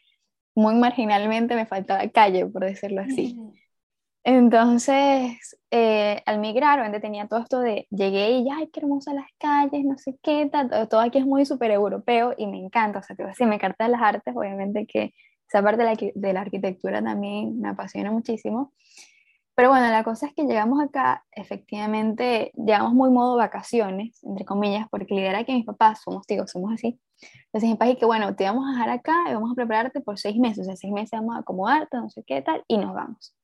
muy 0.56 0.76
marginalmente 0.76 1.56
me 1.56 1.66
faltaba 1.66 2.08
calle, 2.10 2.46
por 2.46 2.64
decirlo 2.64 3.02
así. 3.02 3.38
Entonces, 4.24 5.58
eh, 5.72 6.22
al 6.26 6.40
migrar, 6.40 6.82
donde 6.82 7.00
tenía 7.00 7.28
todo 7.28 7.40
esto 7.40 7.62
de 7.62 7.88
llegué 7.92 8.32
y 8.32 8.46
ya, 8.46 8.58
ay, 8.58 8.70
qué 8.74 8.82
hermosas 8.82 9.14
las 9.14 9.28
calles, 9.38 9.86
no 9.86 9.98
sé 9.98 10.18
qué, 10.22 10.52
todo, 10.90 11.00
aquí 11.00 11.20
es 11.20 11.26
muy 11.26 11.46
súper 11.46 11.72
europeo 11.72 12.34
y 12.38 12.46
me 12.48 12.58
encanta, 12.58 13.00
o 13.00 13.04
sea, 13.04 13.16
si 13.34 13.46
me 13.46 13.56
encanta 13.56 13.88
las 13.88 14.02
artes, 14.02 14.36
obviamente 14.36 14.86
que 14.86 15.14
esa 15.48 15.64
parte 15.64 15.84
de 15.84 15.86
la, 15.86 16.12
de 16.14 16.34
la 16.34 16.42
arquitectura 16.42 17.02
también 17.02 17.62
me 17.62 17.70
apasiona 17.70 18.12
muchísimo. 18.12 18.74
Pero 19.58 19.70
bueno, 19.70 19.88
la 19.88 20.04
cosa 20.04 20.28
es 20.28 20.36
que 20.36 20.44
llegamos 20.44 20.80
acá, 20.80 21.26
efectivamente, 21.32 22.52
llegamos 22.56 22.94
muy 22.94 23.10
modo 23.10 23.38
vacaciones, 23.38 24.24
entre 24.24 24.46
comillas, 24.46 24.88
porque 24.92 25.16
la 25.16 25.22
idea 25.22 25.30
era 25.32 25.44
que 25.46 25.54
mis 25.54 25.66
papás, 25.66 26.00
somos 26.04 26.28
tíos, 26.28 26.52
somos 26.52 26.74
así. 26.74 27.00
Entonces 27.46 27.68
mi 27.72 27.76
papá 27.76 27.96
que 27.96 28.06
bueno, 28.06 28.36
te 28.36 28.44
vamos 28.44 28.68
a 28.68 28.74
dejar 28.74 28.90
acá 28.92 29.16
y 29.28 29.34
vamos 29.34 29.52
a 29.52 29.56
prepararte 29.56 30.00
por 30.02 30.20
seis 30.20 30.38
meses, 30.38 30.60
o 30.60 30.64
sea, 30.66 30.76
seis 30.76 30.94
meses 30.94 31.20
vamos 31.20 31.36
a 31.36 31.40
acomodarte, 31.40 31.98
no 31.98 32.08
sé 32.12 32.24
qué 32.24 32.44
tal, 32.44 32.64
y 32.68 32.78
nos 32.78 32.94
vamos. 32.94 33.36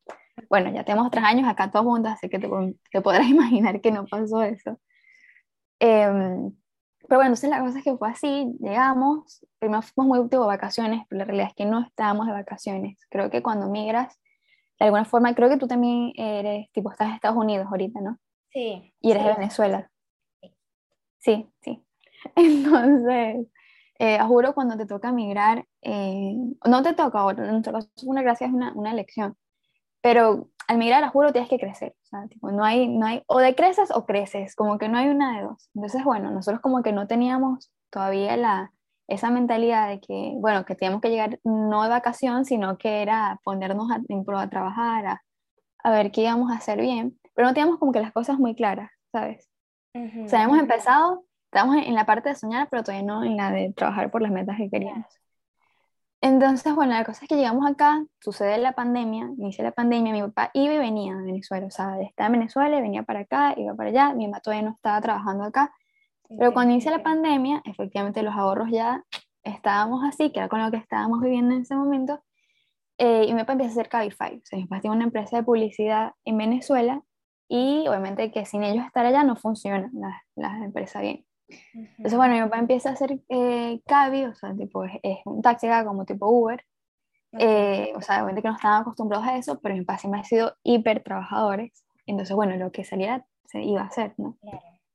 Bueno, 0.50 0.72
ya 0.72 0.86
tenemos 0.86 1.10
tres 1.10 1.24
años 1.26 1.48
acá 1.50 1.72
todos 1.72 1.86
juntos, 1.88 2.12
así 2.12 2.30
que 2.30 2.38
te, 2.38 2.48
te 2.92 3.02
podrás 3.02 3.28
imaginar 3.28 3.82
que 3.82 3.92
no 3.92 4.06
pasó 4.06 4.44
eso. 4.44 4.80
Em, 5.80 6.52
pero 7.08 7.18
bueno, 7.20 7.30
entonces 7.30 7.50
la 7.50 7.60
cosa 7.62 7.80
es 7.80 7.84
que 7.84 7.98
fue 7.98 8.10
así, 8.10 8.56
llegamos, 8.60 9.44
primero 9.58 9.82
fuimos 9.82 10.20
muy 10.20 10.30
tipo 10.30 10.46
vacaciones, 10.46 11.06
pero 11.10 11.20
la 11.20 11.26
realidad 11.26 11.48
es 11.50 11.56
que 11.56 11.66
no 11.66 11.82
estábamos 11.82 12.28
de 12.28 12.34
vacaciones. 12.34 13.00
Creo 13.10 13.32
que 13.32 13.42
cuando 13.42 13.68
migras 13.72 14.20
de 14.80 14.86
alguna 14.86 15.06
forma, 15.06 15.34
creo 15.36 15.50
que 15.50 15.58
tú 15.58 15.68
también 15.68 16.12
eres, 16.16 16.72
tipo, 16.72 16.92
estás 16.92 17.08
en 17.10 17.14
Estados 17.16 17.38
Unidos 17.38 17.68
ahorita, 17.70 18.02
¿no? 18.02 18.18
Sí. 18.52 18.94
Y 19.00 19.12
eres 19.12 19.24
de 19.24 19.34
Venezuela. 19.34 19.90
Sí, 21.20 21.48
sí. 21.62 21.84
Entonces, 22.36 23.48
eh, 24.00 24.20
juro, 24.28 24.54
cuando 24.54 24.76
te 24.76 24.86
toca 24.86 25.12
migrar, 25.12 25.66
eh, 25.82 26.36
no 26.66 26.84
te 26.84 26.94
toca 26.94 27.20
ahora, 27.20 27.46
en 27.46 27.52
nuestro 27.52 27.74
caso 27.74 27.90
una 28.04 28.22
gracia, 28.22 28.48
es 28.48 28.54
una, 28.54 28.74
una 28.74 28.92
elección, 28.92 29.38
pero 30.02 30.50
al 30.68 30.78
migrar, 30.78 31.08
juro, 31.10 31.32
tienes 31.32 31.50
que 31.50 31.60
crecer, 31.60 31.96
o 32.04 32.06
sea, 32.06 32.28
tipo, 32.28 32.52
no 32.52 32.66
hay, 32.66 32.90
no 32.90 33.06
hay, 33.06 33.24
o 33.28 33.40
decreces 33.40 33.90
o 33.92 34.06
creces, 34.06 34.56
como 34.56 34.78
que 34.78 34.90
no 34.90 34.98
hay 34.98 35.08
una 35.08 35.38
de 35.38 35.44
dos. 35.44 35.70
Entonces, 35.76 36.04
bueno, 36.04 36.32
nosotros 36.32 36.62
como 36.62 36.84
que 36.84 36.92
no 36.92 37.08
teníamos 37.08 37.72
todavía 37.90 38.36
la, 38.36 38.73
esa 39.08 39.30
mentalidad 39.30 39.90
de 39.90 40.00
que, 40.00 40.34
bueno, 40.36 40.66
que 40.66 40.76
teníamos 40.76 41.02
que 41.02 41.10
llegar 41.10 41.40
no 41.44 41.84
de 41.84 41.90
vacación, 41.90 42.46
sino 42.46 42.78
que 42.78 43.02
era 43.02 43.40
ponernos 43.44 43.92
a, 43.92 44.00
en 44.08 44.26
pro 44.26 44.40
a 44.40 44.50
trabajar, 44.50 45.06
a, 45.06 45.24
a 45.84 45.92
ver 45.92 46.12
qué 46.12 46.22
íbamos 46.22 46.52
a 46.52 46.56
hacer 46.56 46.80
bien, 46.80 47.20
pero 47.34 47.48
no 47.48 47.54
teníamos 47.54 47.80
como 47.80 47.92
que 47.92 48.00
las 48.00 48.14
cosas 48.14 48.40
muy 48.40 48.56
claras, 48.56 48.92
¿sabes? 49.12 49.50
O 49.96 50.28
sea, 50.28 50.44
hemos 50.44 50.58
empezado, 50.58 51.26
estamos 51.52 51.76
en 51.76 51.94
la 51.94 52.06
parte 52.06 52.30
de 52.30 52.36
soñar, 52.36 52.68
pero 52.72 52.84
todavía 52.84 53.06
no 53.06 53.24
en 53.24 53.38
la 53.38 53.52
de 53.52 53.72
trabajar 53.74 54.10
por 54.10 54.24
las 54.24 54.32
metas 54.32 54.58
que 54.58 54.70
queríamos. 54.70 55.06
Entonces, 56.20 56.74
bueno, 56.74 56.94
la 56.94 57.04
cosa 57.04 57.26
es 57.26 57.30
que 57.30 57.36
llegamos 57.36 57.70
acá, 57.70 58.04
sucede 58.22 58.58
la 58.58 58.72
pandemia, 58.72 59.30
inicia 59.38 59.64
la 59.64 59.74
pandemia, 59.74 60.14
mi 60.14 60.22
papá 60.22 60.52
iba 60.54 60.74
y 60.74 60.78
venía 60.78 61.16
de 61.16 61.26
Venezuela, 61.26 61.68
o 61.68 61.70
sea, 61.70 62.00
estaba 62.02 62.28
en 62.28 62.32
Venezuela, 62.34 62.80
venía 62.80 63.04
para 63.04 63.20
acá, 63.20 63.54
iba 63.58 63.76
para 63.76 63.90
allá, 63.90 64.14
mi 64.14 64.26
mamá 64.26 64.40
todavía 64.40 64.64
no 64.64 64.74
estaba 64.74 65.02
trabajando 65.02 65.44
acá, 65.44 65.74
pero 66.38 66.54
cuando 66.54 66.74
inicia 66.74 66.92
la 66.92 67.04
pandemia, 67.04 67.62
efectivamente 67.66 68.24
los 68.24 68.36
ahorros 68.36 68.70
ya 68.72 69.04
estábamos 69.44 70.04
así, 70.04 70.32
que 70.32 70.40
era 70.40 70.50
con 70.50 70.64
lo 70.64 70.72
que 70.72 70.78
estábamos 70.78 71.22
viviendo 71.22 71.54
en 71.54 71.62
ese 71.62 71.76
momento, 71.76 72.24
eh, 72.98 73.26
y 73.28 73.34
mi 73.34 73.40
papá 73.40 73.54
empieza 73.54 73.72
a 73.72 73.74
hacer 73.74 73.90
Cabify, 73.90 74.38
o 74.38 74.46
sea, 74.46 74.58
mi 74.58 74.66
papá 74.66 74.82
tiene 74.82 74.96
una 74.96 75.06
empresa 75.06 75.38
de 75.38 75.44
publicidad 75.44 76.14
en 76.26 76.38
Venezuela, 76.38 77.02
y 77.48 77.88
obviamente 77.88 78.32
que 78.32 78.46
sin 78.46 78.64
ellos 78.64 78.86
estar 78.86 79.06
allá 79.06 79.24
no 79.24 79.36
funciona 79.36 79.90
la, 79.94 80.24
la 80.36 80.66
empresa 80.66 81.02
bien. 81.02 81.26
Entonces, 81.74 82.16
bueno, 82.16 82.36
mi 82.36 82.42
papá 82.42 82.60
empieza 82.60 82.90
a 82.90 82.94
hacer 82.94 83.20
eh, 83.30 83.82
Cabi, 83.86 84.26
o 84.26 84.36
sea, 84.36 84.56
tipo, 84.56 84.84
es, 84.86 85.20
un 85.26 85.42
taxi 85.42 85.68
como 85.86 86.06
tipo 86.06 86.28
Uber. 86.28 86.64
Eh, 87.34 87.92
o 87.96 88.02
sea, 88.02 88.18
obviamente 88.18 88.44
que 88.44 88.48
no 88.48 88.56
estaban 88.56 88.82
acostumbrados 88.82 89.26
a 89.28 89.38
eso, 89.38 89.60
pero 89.60 89.76
mi 89.76 89.84
papá 89.84 89.98
siempre 89.98 90.22
ha 90.22 90.24
sido 90.24 90.56
hiper 90.64 91.04
trabajadores. 91.04 91.84
Entonces, 92.06 92.36
bueno, 92.36 92.56
lo 92.58 92.72
que 92.72 92.84
saliera 92.84 93.26
se 93.46 93.64
iba 93.64 93.82
a 93.82 93.86
hacer, 93.86 94.14
¿no? 94.18 94.38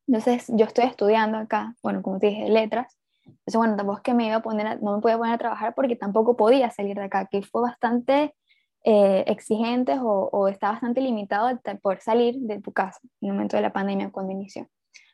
Entonces, 0.08 0.46
yo 0.48 0.64
estoy 0.64 0.86
estudiando 0.86 1.36
acá, 1.38 1.74
bueno, 1.82 2.02
como 2.02 2.18
te 2.18 2.28
dije, 2.28 2.48
letras. 2.48 2.98
Entonces, 3.26 3.56
bueno, 3.56 3.76
tampoco 3.76 3.98
es 3.98 4.02
que 4.02 4.14
me 4.14 4.26
iba 4.26 4.36
a 4.36 4.42
poner, 4.42 4.82
no 4.82 4.96
me 4.96 5.02
podía 5.02 5.18
poner 5.18 5.34
a 5.34 5.38
trabajar 5.38 5.74
porque 5.74 5.96
tampoco 5.96 6.34
podía 6.34 6.70
salir 6.70 6.96
de 6.96 7.04
acá, 7.04 7.26
que 7.26 7.42
fue 7.42 7.60
bastante 7.60 8.34
eh, 8.84 9.24
exigente 9.26 9.98
o, 10.00 10.30
o 10.32 10.48
está 10.48 10.70
bastante 10.72 11.02
limitado 11.02 11.60
por 11.82 12.00
salir 12.00 12.36
de 12.38 12.60
tu 12.60 12.72
casa 12.72 12.98
en 13.20 13.28
el 13.28 13.34
momento 13.34 13.56
de 13.56 13.62
la 13.62 13.72
pandemia 13.72 14.10
cuando 14.10 14.32
inició. 14.32 14.62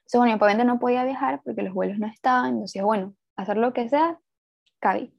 Entonces, 0.04 0.18
bueno, 0.20 0.34
obviamente 0.36 0.64
no 0.64 0.78
podía 0.78 1.04
viajar 1.04 1.40
porque 1.44 1.62
los 1.62 1.74
vuelos 1.74 1.98
no 1.98 2.06
estaban, 2.06 2.54
entonces, 2.54 2.82
bueno, 2.82 3.14
hacer 3.36 3.56
lo 3.56 3.72
que 3.72 3.88
sea, 3.88 4.20
cabí. 4.78 5.12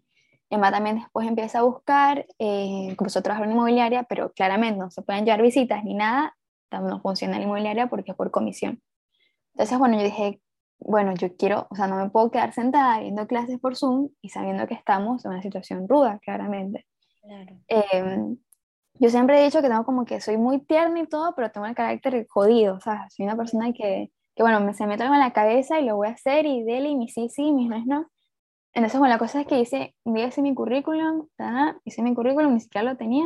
Emma 0.49 0.71
también 0.71 0.97
después 0.99 1.27
empieza 1.27 1.59
a 1.59 1.63
buscar, 1.63 2.25
eh, 2.39 2.93
comenzó 2.95 3.19
a 3.19 3.23
trabajar 3.23 3.45
en 3.45 3.53
inmobiliaria, 3.53 4.03
pero 4.03 4.31
claramente 4.31 4.79
no 4.79 4.89
se 4.89 5.01
pueden 5.01 5.25
llevar 5.25 5.41
visitas 5.41 5.83
ni 5.83 5.95
nada, 5.95 6.37
no 6.71 7.01
funciona 7.01 7.37
la 7.37 7.43
inmobiliaria 7.43 7.87
porque 7.87 8.11
es 8.11 8.17
por 8.17 8.31
comisión. 8.31 8.81
Entonces, 9.55 9.79
bueno, 9.79 9.97
yo 9.97 10.03
dije, 10.03 10.41
bueno, 10.79 11.13
yo 11.15 11.35
quiero, 11.35 11.67
o 11.69 11.75
sea, 11.75 11.87
no 11.87 11.95
me 11.95 12.09
puedo 12.09 12.29
quedar 12.31 12.53
sentada 12.53 12.99
viendo 12.99 13.25
clases 13.27 13.59
por 13.59 13.75
Zoom 13.75 14.09
y 14.21 14.29
sabiendo 14.29 14.67
que 14.67 14.73
estamos 14.73 15.25
en 15.25 15.31
una 15.31 15.41
situación 15.41 15.87
ruda, 15.87 16.19
claramente. 16.19 16.85
Claro. 17.21 17.57
Em, 17.67 18.37
yo 18.99 19.09
siempre 19.09 19.41
he 19.41 19.45
dicho 19.45 19.61
que 19.61 19.69
tengo 19.69 19.85
como 19.85 20.05
que 20.05 20.21
soy 20.21 20.37
muy 20.37 20.59
tierna 20.59 20.99
y 20.99 21.07
todo, 21.07 21.33
pero 21.35 21.51
tengo 21.51 21.65
el 21.67 21.75
carácter 21.75 22.25
jodido, 22.29 22.75
o 22.75 22.79
sea, 22.79 23.07
soy 23.09 23.25
una 23.25 23.35
persona 23.35 23.73
que 23.73 24.11
que 24.35 24.43
bueno, 24.43 24.59
me, 24.59 24.73
se 24.73 24.85
me 24.85 24.95
algo 24.95 25.13
en 25.13 25.19
la 25.19 25.33
cabeza 25.33 25.79
y 25.79 25.85
lo 25.85 25.95
voy 25.95 26.09
a 26.09 26.11
hacer 26.11 26.45
y 26.45 26.63
dele 26.63 26.89
y 26.89 26.95
mi 26.95 27.07
sí, 27.07 27.29
sí, 27.29 27.51
mis 27.53 27.69
no 27.69 27.77
es 27.77 27.85
no. 27.85 28.11
Entonces, 28.73 28.99
bueno, 28.99 29.13
la 29.13 29.19
cosa 29.19 29.41
es 29.41 29.47
que 29.47 29.59
hice, 29.59 29.95
hice 30.03 30.41
mi 30.41 30.53
currículum, 30.53 31.27
hice 31.85 32.01
mi 32.01 32.13
currículum, 32.13 32.53
ni 32.53 32.59
siquiera 32.59 32.91
lo 32.91 32.97
tenía. 32.97 33.25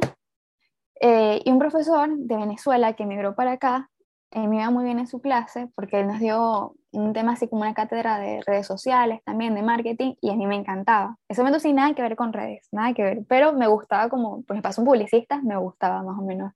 Eh, 1.01 1.41
y 1.43 1.51
un 1.51 1.57
profesor 1.57 2.15
de 2.15 2.37
Venezuela 2.37 2.93
que 2.93 3.03
emigró 3.03 3.33
para 3.35 3.53
acá, 3.53 3.89
eh, 4.31 4.47
me 4.47 4.57
iba 4.57 4.69
muy 4.69 4.83
bien 4.83 4.99
en 4.99 5.07
su 5.07 5.21
clase 5.21 5.69
porque 5.75 5.99
él 5.99 6.07
nos 6.07 6.19
dio 6.19 6.75
un 6.91 7.13
tema 7.13 7.33
así 7.33 7.47
como 7.47 7.61
una 7.61 7.73
cátedra 7.73 8.19
de 8.19 8.41
redes 8.45 8.67
sociales, 8.67 9.21
también 9.23 9.55
de 9.55 9.61
marketing, 9.61 10.15
y 10.21 10.31
a 10.31 10.35
mí 10.35 10.47
me 10.47 10.55
encantaba. 10.55 11.17
Ese 11.27 11.41
momento 11.41 11.59
sin 11.59 11.75
nada 11.75 11.93
que 11.93 12.01
ver 12.01 12.15
con 12.15 12.33
redes, 12.33 12.67
nada 12.71 12.93
que 12.93 13.03
ver, 13.03 13.25
pero 13.27 13.53
me 13.53 13.67
gustaba 13.67 14.09
como, 14.09 14.43
pues 14.43 14.61
pasó 14.61 14.81
un 14.81 14.87
publicista, 14.87 15.41
me 15.41 15.57
gustaba 15.57 16.03
más 16.03 16.17
o 16.17 16.21
menos 16.21 16.53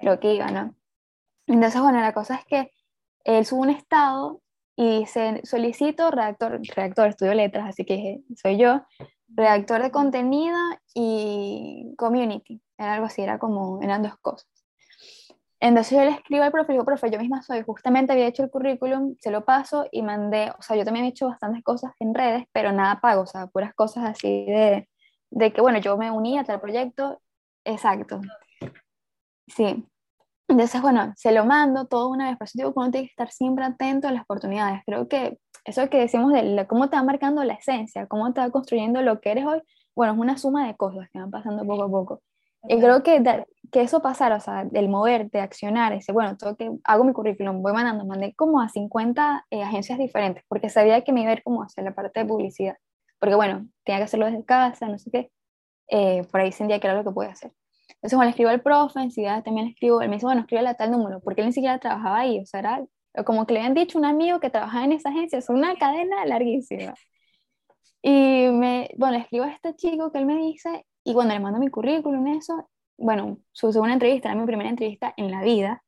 lo 0.00 0.18
que 0.20 0.34
iba, 0.34 0.50
¿no? 0.50 0.74
Entonces, 1.46 1.80
bueno, 1.80 2.00
la 2.00 2.12
cosa 2.12 2.36
es 2.36 2.44
que 2.46 2.72
él 3.24 3.44
sube 3.44 3.60
un 3.60 3.70
estado 3.70 4.40
y 4.76 5.00
dice, 5.00 5.40
solicito 5.44 6.10
redactor, 6.10 6.60
redactor, 6.74 7.08
estudio 7.08 7.34
letras, 7.34 7.68
así 7.68 7.84
que 7.84 8.20
soy 8.36 8.58
yo, 8.58 8.82
redactor 9.28 9.82
de 9.82 9.90
contenido 9.90 10.56
y 10.94 11.94
community, 11.96 12.62
era 12.78 12.94
algo 12.94 13.06
así, 13.06 13.22
era 13.22 13.38
como, 13.38 13.80
eran 13.82 14.02
dos 14.02 14.16
cosas. 14.18 14.55
Entonces 15.60 15.96
yo 15.96 16.04
le 16.04 16.10
escribo 16.10 16.42
al 16.44 16.52
profe, 16.52 16.72
digo, 16.72 16.84
profe, 16.84 17.10
yo 17.10 17.18
misma 17.18 17.42
soy, 17.42 17.62
justamente 17.62 18.12
había 18.12 18.26
hecho 18.26 18.42
el 18.42 18.50
currículum, 18.50 19.16
se 19.20 19.30
lo 19.30 19.44
paso 19.44 19.86
y 19.90 20.02
mandé, 20.02 20.52
o 20.58 20.62
sea, 20.62 20.76
yo 20.76 20.84
también 20.84 21.06
he 21.06 21.08
hecho 21.08 21.28
bastantes 21.28 21.62
cosas 21.64 21.92
en 21.98 22.14
redes, 22.14 22.44
pero 22.52 22.72
nada 22.72 23.00
pago, 23.00 23.22
o 23.22 23.26
sea, 23.26 23.46
puras 23.46 23.74
cosas 23.74 24.04
así 24.04 24.44
de, 24.46 24.88
de 25.30 25.52
que, 25.52 25.60
bueno, 25.62 25.78
yo 25.78 25.96
me 25.96 26.10
uní 26.10 26.38
a 26.38 26.44
tal 26.44 26.60
proyecto, 26.60 27.20
exacto. 27.64 28.20
Sí, 29.48 29.86
entonces, 30.48 30.80
bueno, 30.80 31.12
se 31.16 31.32
lo 31.32 31.44
mando 31.44 31.86
todo 31.86 32.08
una 32.08 32.28
vez, 32.28 32.38
por 32.38 32.46
eso 32.46 32.52
digo 32.56 32.72
que 32.72 32.78
uno 32.78 32.90
tiene 32.90 33.06
que 33.06 33.10
estar 33.12 33.30
siempre 33.30 33.64
atento 33.64 34.08
a 34.08 34.12
las 34.12 34.22
oportunidades. 34.22 34.82
Creo 34.86 35.08
que 35.08 35.38
eso 35.64 35.88
que 35.90 35.98
decimos 35.98 36.32
de 36.32 36.66
cómo 36.68 36.88
te 36.88 36.96
va 36.96 37.02
marcando 37.02 37.42
la 37.44 37.54
esencia, 37.54 38.06
cómo 38.06 38.32
te 38.32 38.40
va 38.40 38.50
construyendo 38.50 39.02
lo 39.02 39.20
que 39.20 39.32
eres 39.32 39.44
hoy, 39.46 39.60
bueno, 39.96 40.12
es 40.12 40.18
una 40.18 40.38
suma 40.38 40.66
de 40.66 40.76
cosas 40.76 41.08
que 41.12 41.18
van 41.18 41.30
pasando 41.30 41.64
poco 41.64 41.84
a 41.84 41.90
poco. 41.90 42.22
Y 42.68 42.78
creo 42.80 43.02
que, 43.02 43.22
que 43.70 43.82
eso 43.82 44.02
pasara, 44.02 44.36
o 44.36 44.40
sea, 44.40 44.64
del 44.64 44.88
moverte, 44.88 45.40
accionar, 45.40 45.92
ese, 45.92 46.12
bueno, 46.12 46.36
todo 46.36 46.56
que 46.56 46.70
hago 46.84 47.04
mi 47.04 47.12
currículum, 47.12 47.62
voy 47.62 47.72
mandando, 47.72 48.04
mandé 48.04 48.34
como 48.34 48.60
a 48.60 48.68
50 48.68 49.46
eh, 49.50 49.62
agencias 49.62 49.98
diferentes, 49.98 50.44
porque 50.48 50.68
sabía 50.68 51.02
que 51.02 51.12
me 51.12 51.22
iba 51.22 51.30
a 51.30 51.34
ir 51.34 51.42
como 51.42 51.62
hacer 51.62 51.84
la 51.84 51.94
parte 51.94 52.20
de 52.20 52.26
publicidad, 52.26 52.76
porque 53.18 53.34
bueno, 53.34 53.68
tenía 53.84 53.98
que 54.00 54.04
hacerlo 54.04 54.26
desde 54.26 54.44
casa, 54.44 54.88
no 54.88 54.98
sé 54.98 55.10
qué, 55.10 55.30
eh, 55.88 56.24
por 56.30 56.40
ahí 56.40 56.52
sentía 56.52 56.80
que 56.80 56.86
era 56.88 56.96
lo 56.96 57.04
que 57.04 57.12
podía 57.12 57.30
hacer. 57.30 57.52
Entonces, 57.88 58.16
bueno, 58.16 58.24
le 58.24 58.30
escribo 58.30 58.50
al 58.50 58.62
profe, 58.62 59.00
enseguida 59.00 59.42
también 59.42 59.66
le 59.66 59.72
escribo, 59.72 60.00
él 60.02 60.08
me 60.08 60.16
dice, 60.16 60.26
bueno, 60.26 60.42
escribe 60.42 60.66
a 60.66 60.74
tal 60.74 60.90
número, 60.90 61.20
porque 61.20 61.40
él 61.42 61.48
ni 61.48 61.52
siquiera 61.52 61.78
trabajaba 61.78 62.18
ahí, 62.20 62.40
o 62.40 62.46
sea, 62.46 62.60
era 62.60 62.84
como 63.24 63.46
que 63.46 63.54
le 63.54 63.60
habían 63.60 63.74
dicho 63.74 63.98
un 63.98 64.04
amigo 64.04 64.40
que 64.40 64.50
trabajaba 64.50 64.84
en 64.84 64.92
esa 64.92 65.10
agencia, 65.10 65.38
es 65.38 65.48
una 65.48 65.76
cadena 65.76 66.24
larguísima. 66.26 66.94
Y 68.02 68.48
me, 68.52 68.90
bueno, 68.96 69.14
le 69.16 69.22
escribo 69.22 69.44
a 69.44 69.50
este 69.50 69.74
chico 69.74 70.12
que 70.12 70.18
él 70.18 70.26
me 70.26 70.36
dice, 70.36 70.86
y 71.06 71.14
cuando 71.14 71.34
le 71.34 71.40
mando 71.40 71.60
mi 71.60 71.68
currículum, 71.68 72.26
eso, 72.26 72.68
bueno, 72.98 73.38
su 73.52 73.72
segunda 73.72 73.94
entrevista, 73.94 74.28
era 74.28 74.40
mi 74.40 74.44
primera 74.44 74.68
entrevista 74.68 75.14
en 75.16 75.30
la 75.30 75.40
vida, 75.42 75.84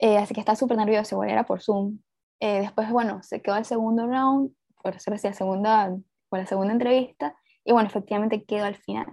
eh, 0.00 0.18
así 0.18 0.34
que 0.34 0.40
estaba 0.40 0.56
súper 0.56 0.76
nervioso, 0.76 1.14
igual 1.14 1.30
era 1.30 1.46
por 1.46 1.62
Zoom. 1.62 2.00
Eh, 2.40 2.60
después, 2.60 2.90
bueno, 2.90 3.22
se 3.22 3.40
quedó 3.40 3.56
el 3.56 3.64
segundo 3.64 4.04
round, 4.08 4.52
por 4.82 4.96
así, 4.96 5.10
la 5.10 5.32
segunda, 5.32 5.96
por 6.28 6.40
la 6.40 6.46
segunda 6.46 6.72
entrevista, 6.72 7.36
y 7.64 7.70
bueno, 7.70 7.86
efectivamente 7.86 8.44
quedó 8.44 8.64
al 8.64 8.74
final. 8.74 9.06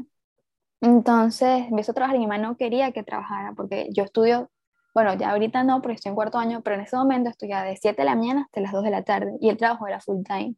Entonces 0.82 1.68
empiezo 1.70 1.92
a 1.92 1.96
trabajar 1.96 2.16
y 2.16 2.20
mi 2.20 2.26
mamá 2.26 2.40
no 2.42 2.58
quería 2.58 2.92
que 2.92 3.04
trabajara 3.04 3.54
porque 3.56 3.90
yo 3.92 4.04
estudio, 4.04 4.50
bueno, 4.96 5.14
ya 5.14 5.30
ahorita 5.30 5.64
no 5.64 5.82
porque 5.84 5.96
estoy 5.98 6.10
en 6.10 6.16
cuarto 6.16 6.40
año, 6.40 6.62
pero 6.64 6.76
en 6.76 6.82
ese 6.82 6.96
momento 6.96 7.30
estudiaba 7.30 7.66
de 7.66 7.78
7 7.78 8.02
de 8.02 8.06
la 8.06 8.16
mañana 8.16 8.44
hasta 8.46 8.62
las 8.62 8.72
2 8.72 8.84
de 8.84 8.90
la 8.90 9.04
tarde 9.04 9.38
y 9.40 9.50
el 9.50 9.58
trabajo 9.58 9.88
era 9.88 10.00
full 10.00 10.24
time. 10.24 10.56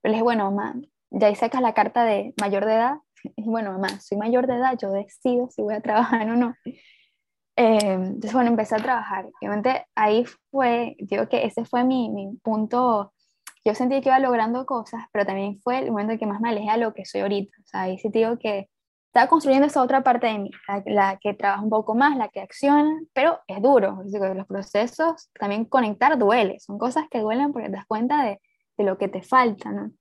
Pero 0.00 0.12
le 0.12 0.16
dije, 0.16 0.22
bueno, 0.22 0.44
mamá, 0.52 0.76
ya 1.12 1.28
ahí 1.28 1.34
sacas 1.34 1.62
la 1.62 1.74
carta 1.74 2.04
de 2.04 2.34
mayor 2.40 2.66
de 2.66 2.74
edad. 2.74 2.96
Y 3.36 3.44
bueno, 3.44 3.70
mamá, 3.72 4.00
soy 4.00 4.18
mayor 4.18 4.48
de 4.48 4.56
edad, 4.56 4.76
yo 4.76 4.90
decido 4.90 5.48
si 5.48 5.62
voy 5.62 5.74
a 5.74 5.80
trabajar 5.80 6.28
o 6.28 6.34
no. 6.34 6.56
Eh, 7.54 7.78
entonces, 7.92 8.32
bueno, 8.32 8.50
empecé 8.50 8.74
a 8.74 8.78
trabajar. 8.78 9.26
Obviamente 9.40 9.86
ahí 9.94 10.24
fue, 10.50 10.96
digo 10.98 11.28
que 11.28 11.44
ese 11.44 11.64
fue 11.64 11.84
mi, 11.84 12.10
mi 12.10 12.36
punto 12.42 13.12
yo 13.64 13.74
sentí 13.74 14.00
que 14.00 14.08
iba 14.08 14.18
logrando 14.18 14.66
cosas, 14.66 15.04
pero 15.12 15.24
también 15.24 15.60
fue 15.60 15.78
el 15.78 15.90
momento 15.90 16.12
en 16.12 16.18
que 16.18 16.26
más 16.26 16.40
me 16.40 16.48
alejé 16.48 16.70
a 16.70 16.76
lo 16.76 16.94
que 16.94 17.04
soy 17.04 17.20
ahorita. 17.20 17.56
O 17.60 17.66
sea, 17.66 17.82
ahí 17.82 17.98
sí 17.98 18.08
digo 18.12 18.36
que 18.38 18.68
estaba 19.06 19.28
construyendo 19.28 19.66
esa 19.66 19.82
otra 19.82 20.02
parte 20.02 20.26
de 20.26 20.38
mí, 20.38 20.50
la, 20.86 21.18
que 21.20 21.34
trabaja 21.34 21.62
un 21.62 21.70
poco 21.70 21.94
más, 21.94 22.16
la 22.16 22.28
que 22.28 22.40
acciona, 22.40 22.98
pero 23.12 23.38
es 23.46 23.62
duro. 23.62 24.02
los 24.34 24.46
procesos, 24.46 25.30
también 25.38 25.64
conectar 25.64 26.18
duele, 26.18 26.58
son 26.60 26.78
cosas 26.78 27.04
que 27.10 27.20
duelen 27.20 27.52
porque 27.52 27.68
te 27.68 27.76
das 27.76 27.86
cuenta 27.86 28.24
de, 28.24 28.40
de 28.78 28.84
lo 28.84 28.98
que 28.98 29.08
te 29.08 29.22
falta, 29.22 29.70
¿no? 29.70 29.92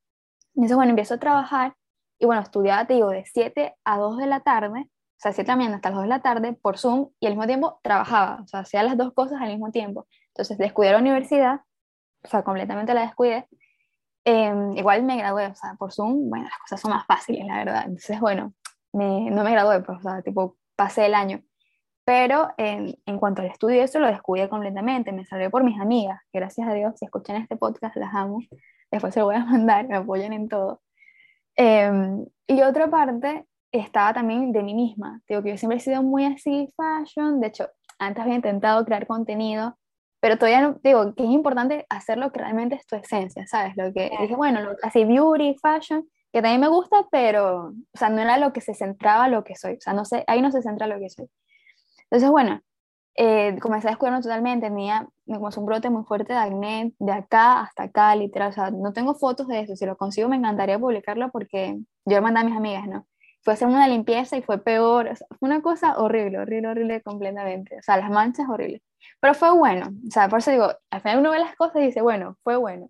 Entonces, 0.55 0.75
bueno, 0.75 0.91
empiezo 0.91 1.15
a 1.15 1.17
trabajar 1.17 1.75
y 2.19 2.25
bueno, 2.25 2.41
estudiaba, 2.41 2.85
te 2.85 2.93
digo, 2.93 3.09
de 3.09 3.25
7 3.25 3.75
a 3.83 3.97
2 3.97 4.17
de 4.17 4.27
la 4.27 4.41
tarde, 4.41 4.81
o 4.81 5.17
sea, 5.17 5.33
7 5.33 5.43
de 5.43 5.51
la 5.53 5.55
mañana 5.55 5.75
hasta 5.77 5.89
las 5.89 5.95
2 5.95 6.03
de 6.03 6.09
la 6.09 6.21
tarde 6.21 6.53
por 6.53 6.77
Zoom 6.77 7.09
y 7.19 7.27
al 7.27 7.33
mismo 7.33 7.47
tiempo 7.47 7.79
trabajaba, 7.83 8.41
o 8.43 8.47
sea, 8.47 8.61
hacía 8.61 8.83
las 8.83 8.97
dos 8.97 9.13
cosas 9.13 9.41
al 9.41 9.49
mismo 9.49 9.71
tiempo. 9.71 10.07
Entonces, 10.27 10.57
descuidé 10.57 10.91
la 10.91 10.99
universidad, 10.99 11.61
o 12.23 12.27
sea, 12.27 12.43
completamente 12.43 12.93
la 12.93 13.01
descuidé. 13.01 13.47
Em, 14.23 14.77
igual 14.77 15.03
me 15.03 15.17
gradué, 15.17 15.47
o 15.47 15.55
sea, 15.55 15.73
por 15.79 15.91
Zoom, 15.91 16.29
bueno, 16.29 16.45
las 16.45 16.57
cosas 16.59 16.81
son 16.81 16.91
más 16.91 17.05
fáciles, 17.07 17.45
la 17.45 17.57
verdad. 17.57 17.83
Entonces, 17.85 18.19
bueno, 18.19 18.53
no 18.93 19.43
me 19.43 19.51
gradué, 19.51 19.81
pues, 19.81 19.99
o 19.99 20.01
sea, 20.01 20.21
tipo, 20.21 20.57
pasé 20.75 21.07
el 21.07 21.15
año. 21.15 21.41
Pero 22.11 22.49
en, 22.57 22.93
en 23.05 23.19
cuanto 23.19 23.41
al 23.41 23.47
estudio, 23.47 23.81
eso 23.81 23.97
lo 23.97 24.07
descubrí 24.07 24.45
completamente. 24.49 25.13
Me 25.13 25.23
salvé 25.23 25.49
por 25.49 25.63
mis 25.63 25.79
amigas, 25.79 26.19
gracias 26.33 26.67
a 26.67 26.73
Dios, 26.73 26.95
si 26.99 27.05
escuchan 27.05 27.37
este 27.37 27.55
podcast, 27.55 27.95
las 27.95 28.13
amo. 28.13 28.39
Después 28.91 29.13
se 29.13 29.21
lo 29.21 29.27
voy 29.27 29.35
a 29.35 29.45
mandar, 29.45 29.87
me 29.87 29.95
apoyan 29.95 30.33
en 30.33 30.49
todo. 30.49 30.81
Em, 31.55 32.25
y 32.47 32.61
otra 32.63 32.89
parte 32.89 33.45
estaba 33.71 34.13
también 34.13 34.51
de 34.51 34.61
mí 34.61 34.73
misma. 34.73 35.21
Digo 35.25 35.41
que 35.41 35.51
yo 35.51 35.57
siempre 35.57 35.77
he 35.77 35.79
sido 35.79 36.03
muy 36.03 36.25
así, 36.25 36.67
fashion. 36.75 37.39
De 37.39 37.47
hecho, 37.47 37.69
antes 37.97 38.21
había 38.21 38.35
intentado 38.35 38.83
crear 38.83 39.07
contenido, 39.07 39.77
pero 40.19 40.37
todavía 40.37 40.59
no, 40.59 40.79
digo 40.83 41.15
que 41.15 41.23
es 41.23 41.29
importante 41.29 41.85
hacer 41.87 42.17
lo 42.17 42.33
que 42.33 42.39
realmente 42.39 42.75
es 42.75 42.85
tu 42.85 42.97
esencia, 42.97 43.47
¿sabes? 43.47 43.77
Lo 43.77 43.93
que 43.93 44.11
dije, 44.19 44.35
bueno, 44.35 44.59
así 44.83 45.05
beauty, 45.05 45.55
fashion, 45.61 46.05
que 46.33 46.41
también 46.41 46.59
me 46.59 46.67
gusta, 46.67 47.07
pero, 47.09 47.67
o 47.67 47.97
sea, 47.97 48.09
no 48.09 48.21
era 48.21 48.37
lo 48.37 48.51
que 48.51 48.59
se 48.59 48.73
centraba 48.73 49.29
lo 49.29 49.45
que 49.45 49.55
soy, 49.55 49.75
o 49.75 49.79
sea, 49.81 49.93
no 49.93 50.03
sé, 50.03 50.25
ahí 50.27 50.41
no 50.41 50.51
se 50.51 50.61
centra 50.61 50.87
lo 50.87 50.99
que 50.99 51.09
soy. 51.09 51.29
Entonces, 52.11 52.29
bueno, 52.29 52.61
eh, 53.15 53.57
comencé 53.61 53.87
a 53.87 53.91
descuidarme 53.91 54.21
totalmente, 54.21 54.67
tenía, 54.67 55.07
me 55.25 55.37
comenzó 55.37 55.61
un 55.61 55.65
brote 55.65 55.89
muy 55.89 56.03
fuerte 56.03 56.33
de 56.33 56.39
acné 56.39 56.93
de 56.99 57.11
acá 57.13 57.61
hasta 57.61 57.83
acá, 57.83 58.15
literal, 58.15 58.49
o 58.49 58.53
sea, 58.53 58.71
no 58.71 58.93
tengo 58.93 59.15
fotos 59.15 59.47
de 59.47 59.61
eso, 59.61 59.75
si 59.75 59.85
lo 59.85 59.97
consigo 59.97 60.29
me 60.29 60.37
encantaría 60.37 60.79
publicarlo 60.79 61.29
porque 61.31 61.79
yo 62.05 62.17
lo 62.17 62.21
mandé 62.21 62.41
a 62.41 62.43
mis 62.43 62.55
amigas, 62.55 62.87
¿no? 62.87 63.07
Fue 63.43 63.53
hacer 63.53 63.67
una 63.67 63.87
limpieza 63.87 64.37
y 64.37 64.41
fue 64.43 64.59
peor, 64.63 65.07
o 65.07 65.15
sea, 65.15 65.27
fue 65.39 65.47
una 65.49 65.61
cosa 65.61 65.97
horrible, 65.99 66.39
horrible, 66.39 66.69
horrible 66.69 67.01
completamente, 67.01 67.77
o 67.79 67.81
sea, 67.81 67.97
las 67.97 68.09
manchas 68.09 68.47
horribles, 68.49 68.81
pero 69.19 69.33
fue 69.33 69.51
bueno, 69.51 69.87
o 70.07 70.11
sea, 70.11 70.29
por 70.29 70.39
eso 70.39 70.51
digo, 70.51 70.71
al 70.89 71.01
final 71.01 71.19
uno 71.19 71.31
ve 71.31 71.39
las 71.39 71.55
cosas 71.55 71.77
y 71.77 71.85
dice, 71.87 72.01
bueno, 72.01 72.37
fue 72.43 72.57
bueno. 72.57 72.89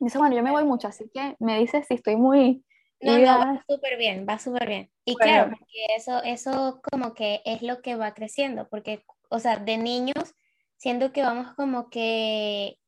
Y 0.00 0.04
dice, 0.06 0.18
bueno, 0.18 0.36
yo 0.36 0.42
me 0.42 0.50
voy 0.52 0.64
mucho, 0.64 0.88
así 0.88 1.10
que 1.12 1.36
me 1.40 1.58
dices 1.58 1.86
si 1.88 1.94
estoy 1.94 2.16
muy... 2.16 2.64
No, 3.00 3.18
no, 3.18 3.38
va 3.38 3.64
súper 3.68 3.96
bien, 3.96 4.26
va 4.28 4.38
súper 4.38 4.68
bien. 4.68 4.90
Y 5.04 5.14
claro, 5.14 5.50
porque 5.50 5.86
eso, 5.96 6.22
eso 6.24 6.80
como 6.90 7.14
que 7.14 7.42
es 7.44 7.62
lo 7.62 7.80
que 7.80 7.94
va 7.94 8.12
creciendo, 8.12 8.68
porque 8.68 9.04
o 9.28 9.38
sea, 9.38 9.56
de 9.56 9.76
niños, 9.76 10.34
siento 10.76 11.12
que 11.12 11.22
vamos 11.22 11.54
como 11.54 11.90
que, 11.90 12.78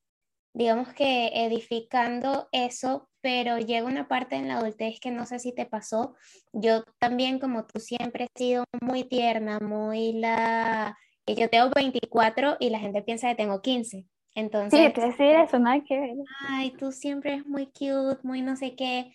digamos 0.55 0.93
que 0.95 1.31
edificando 1.35 2.49
eso, 2.53 3.09
pero 3.21 3.59
llega 3.59 3.87
una 3.87 4.09
parte 4.09 4.37
en 4.37 4.49
la 4.49 4.57
adultez 4.57 4.99
que 5.01 5.11
no 5.11 5.27
sé 5.27 5.39
si 5.39 5.55
te 5.55 5.67
pasó. 5.67 6.15
Yo 6.53 6.83
también, 6.99 7.39
como 7.39 7.67
tú 7.67 7.81
siempre 7.81 8.25
he 8.25 8.39
sido 8.39 8.65
muy 8.81 9.05
tierna, 9.05 9.61
muy 9.61 10.13
la... 10.13 10.97
Yo 11.27 11.49
tengo 11.49 11.71
24 11.71 12.57
y 12.59 12.71
la 12.71 12.81
gente 12.81 13.03
piensa 13.03 13.29
que 13.29 13.37
tengo 13.37 13.61
15. 13.61 14.07
Entonces, 14.35 14.81
sí, 14.81 14.93
te 14.93 15.01
decir 15.01 15.27
eso, 15.27 15.59
nada 15.59 15.83
que 15.87 15.99
ver. 15.99 16.15
Ay, 16.49 16.73
tú 16.73 16.93
siempre 16.93 17.35
es 17.35 17.47
muy 17.47 17.67
cute, 17.67 18.19
muy 18.23 18.43
no 18.43 18.57
sé 18.57 18.75
qué. 18.75 19.13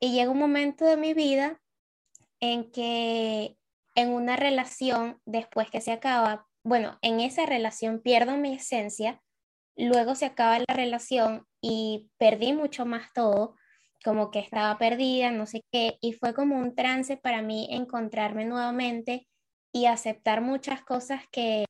Y 0.00 0.12
llega 0.12 0.30
un 0.30 0.38
momento 0.38 0.84
de 0.84 0.96
mi 0.96 1.14
vida 1.14 1.60
en 2.40 2.70
que 2.70 3.56
en 3.94 4.10
una 4.10 4.36
relación, 4.36 5.20
después 5.26 5.70
que 5.70 5.80
se 5.80 5.92
acaba, 5.92 6.48
bueno, 6.64 6.98
en 7.02 7.20
esa 7.20 7.44
relación 7.44 8.00
pierdo 8.00 8.36
mi 8.36 8.54
esencia, 8.54 9.20
luego 9.76 10.14
se 10.14 10.26
acaba 10.26 10.58
la 10.58 10.74
relación 10.74 11.46
y 11.60 12.10
perdí 12.18 12.52
mucho 12.52 12.86
más 12.86 13.12
todo, 13.12 13.56
como 14.04 14.30
que 14.30 14.38
estaba 14.38 14.78
perdida, 14.78 15.30
no 15.30 15.46
sé 15.46 15.62
qué, 15.70 15.98
y 16.00 16.14
fue 16.14 16.32
como 16.34 16.56
un 16.58 16.74
trance 16.74 17.16
para 17.16 17.42
mí 17.42 17.68
encontrarme 17.70 18.46
nuevamente 18.46 19.28
y 19.72 19.86
aceptar 19.86 20.40
muchas 20.40 20.82
cosas 20.82 21.22
que, 21.30 21.66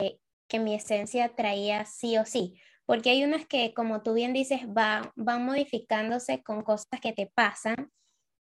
que 0.49 0.61
mi 0.61 0.75
esencia 0.75 1.35
traía 1.35 1.85
sí 1.85 2.17
o 2.17 2.25
sí, 2.25 2.61
porque 2.87 3.11
hay 3.11 3.25
unas 3.25 3.47
que, 3.47 3.75
como 3.75 4.03
tú 4.03 4.15
bien 4.15 4.33
dices, 4.33 4.63
va, 4.67 5.13
van 5.17 5.45
modificándose 5.45 6.43
con 6.43 6.63
cosas 6.63 7.01
que 7.03 7.13
te 7.13 7.27
pasan, 7.35 7.91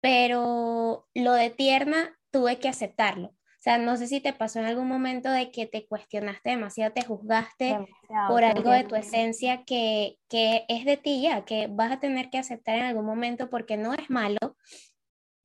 pero 0.02 1.08
lo 1.14 1.34
de 1.34 1.50
tierna 1.50 2.18
tuve 2.32 2.60
que 2.60 2.70
aceptarlo. 2.70 3.34
Sea, 3.60 3.80
no 3.80 3.98
sé 3.98 4.06
si 4.06 4.22
te 4.22 4.32
pasó 4.32 4.60
en 4.60 4.66
algún 4.66 4.88
momento 4.88 5.32
de 5.32 5.50
que 5.50 5.66
te 5.66 5.88
cuestionaste 5.88 6.52
demasiado, 6.52 6.94
te 6.94 7.04
juzgaste 7.04 7.80
por 8.28 8.44
algo 8.44 8.70
de 8.70 8.84
tu 8.84 8.94
esencia 8.96 9.64
que, 9.64 10.20
que 10.30 10.66
es 10.70 10.86
de 10.86 10.98
ti 10.98 11.24
ya, 11.24 11.46
que 11.46 11.66
vas 11.68 11.92
a 11.92 12.00
tener 12.00 12.30
que 12.30 12.38
aceptar 12.38 12.76
en 12.76 12.84
algún 12.84 13.06
momento 13.06 13.50
porque 13.50 13.76
no 13.76 13.96
es 13.96 14.08
malo, 14.12 14.56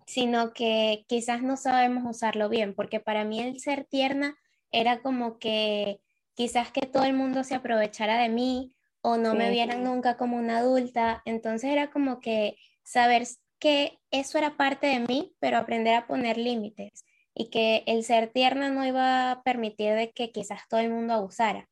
sino 0.06 0.52
que 0.52 1.06
quizás 1.08 1.40
no 1.40 1.56
sabemos 1.56 2.04
usarlo 2.04 2.50
bien, 2.50 2.74
porque 2.74 3.00
para 3.00 3.24
mí 3.24 3.40
el 3.40 3.58
ser 3.58 3.86
tierna 3.86 4.36
era 4.70 5.00
como 5.00 5.38
que 5.38 6.02
quizás 6.34 6.70
que 6.72 6.82
todo 6.82 7.04
el 7.04 7.14
mundo 7.14 7.42
se 7.42 7.54
aprovechara 7.54 8.18
de 8.18 8.28
mí 8.28 8.74
o 9.00 9.16
no 9.16 9.34
me 9.34 9.50
vieran 9.50 9.82
nunca 9.82 10.18
como 10.18 10.36
una 10.36 10.58
adulta, 10.58 11.22
entonces 11.24 11.70
era 11.70 11.90
como 11.90 12.20
que 12.20 12.56
saber 12.82 13.26
que 13.60 14.00
eso 14.10 14.38
era 14.38 14.56
parte 14.56 14.88
de 14.88 15.00
mí, 15.00 15.34
pero 15.38 15.58
aprender 15.58 15.94
a 15.94 16.06
poner 16.06 16.36
límites 16.38 17.04
y 17.34 17.50
que 17.50 17.84
el 17.86 18.02
ser 18.04 18.32
tierna 18.32 18.70
no 18.70 18.84
iba 18.84 19.30
a 19.30 19.42
permitir 19.42 19.94
de 19.94 20.10
que 20.10 20.32
quizás 20.32 20.62
todo 20.68 20.80
el 20.80 20.90
mundo 20.90 21.14
abusara. 21.14 21.68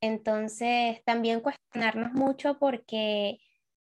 Entonces, 0.00 1.02
también 1.04 1.40
cuestionarnos 1.40 2.12
mucho 2.12 2.58
porque, 2.58 3.38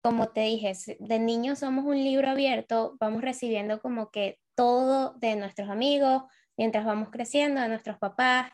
como 0.02 0.30
te 0.30 0.42
dije, 0.42 0.74
de 1.00 1.20
niños 1.20 1.60
somos 1.60 1.86
un 1.86 1.98
libro 2.04 2.30
abierto, 2.30 2.96
vamos 3.00 3.22
recibiendo 3.22 3.82
como 3.82 4.12
que 4.12 4.40
todo 4.56 5.14
de 5.20 5.36
nuestros 5.36 5.70
amigos, 5.70 6.24
mientras 6.58 6.86
vamos 6.86 7.10
creciendo, 7.12 7.62
de 7.62 7.70
nuestros 7.70 7.98
papás, 7.98 8.52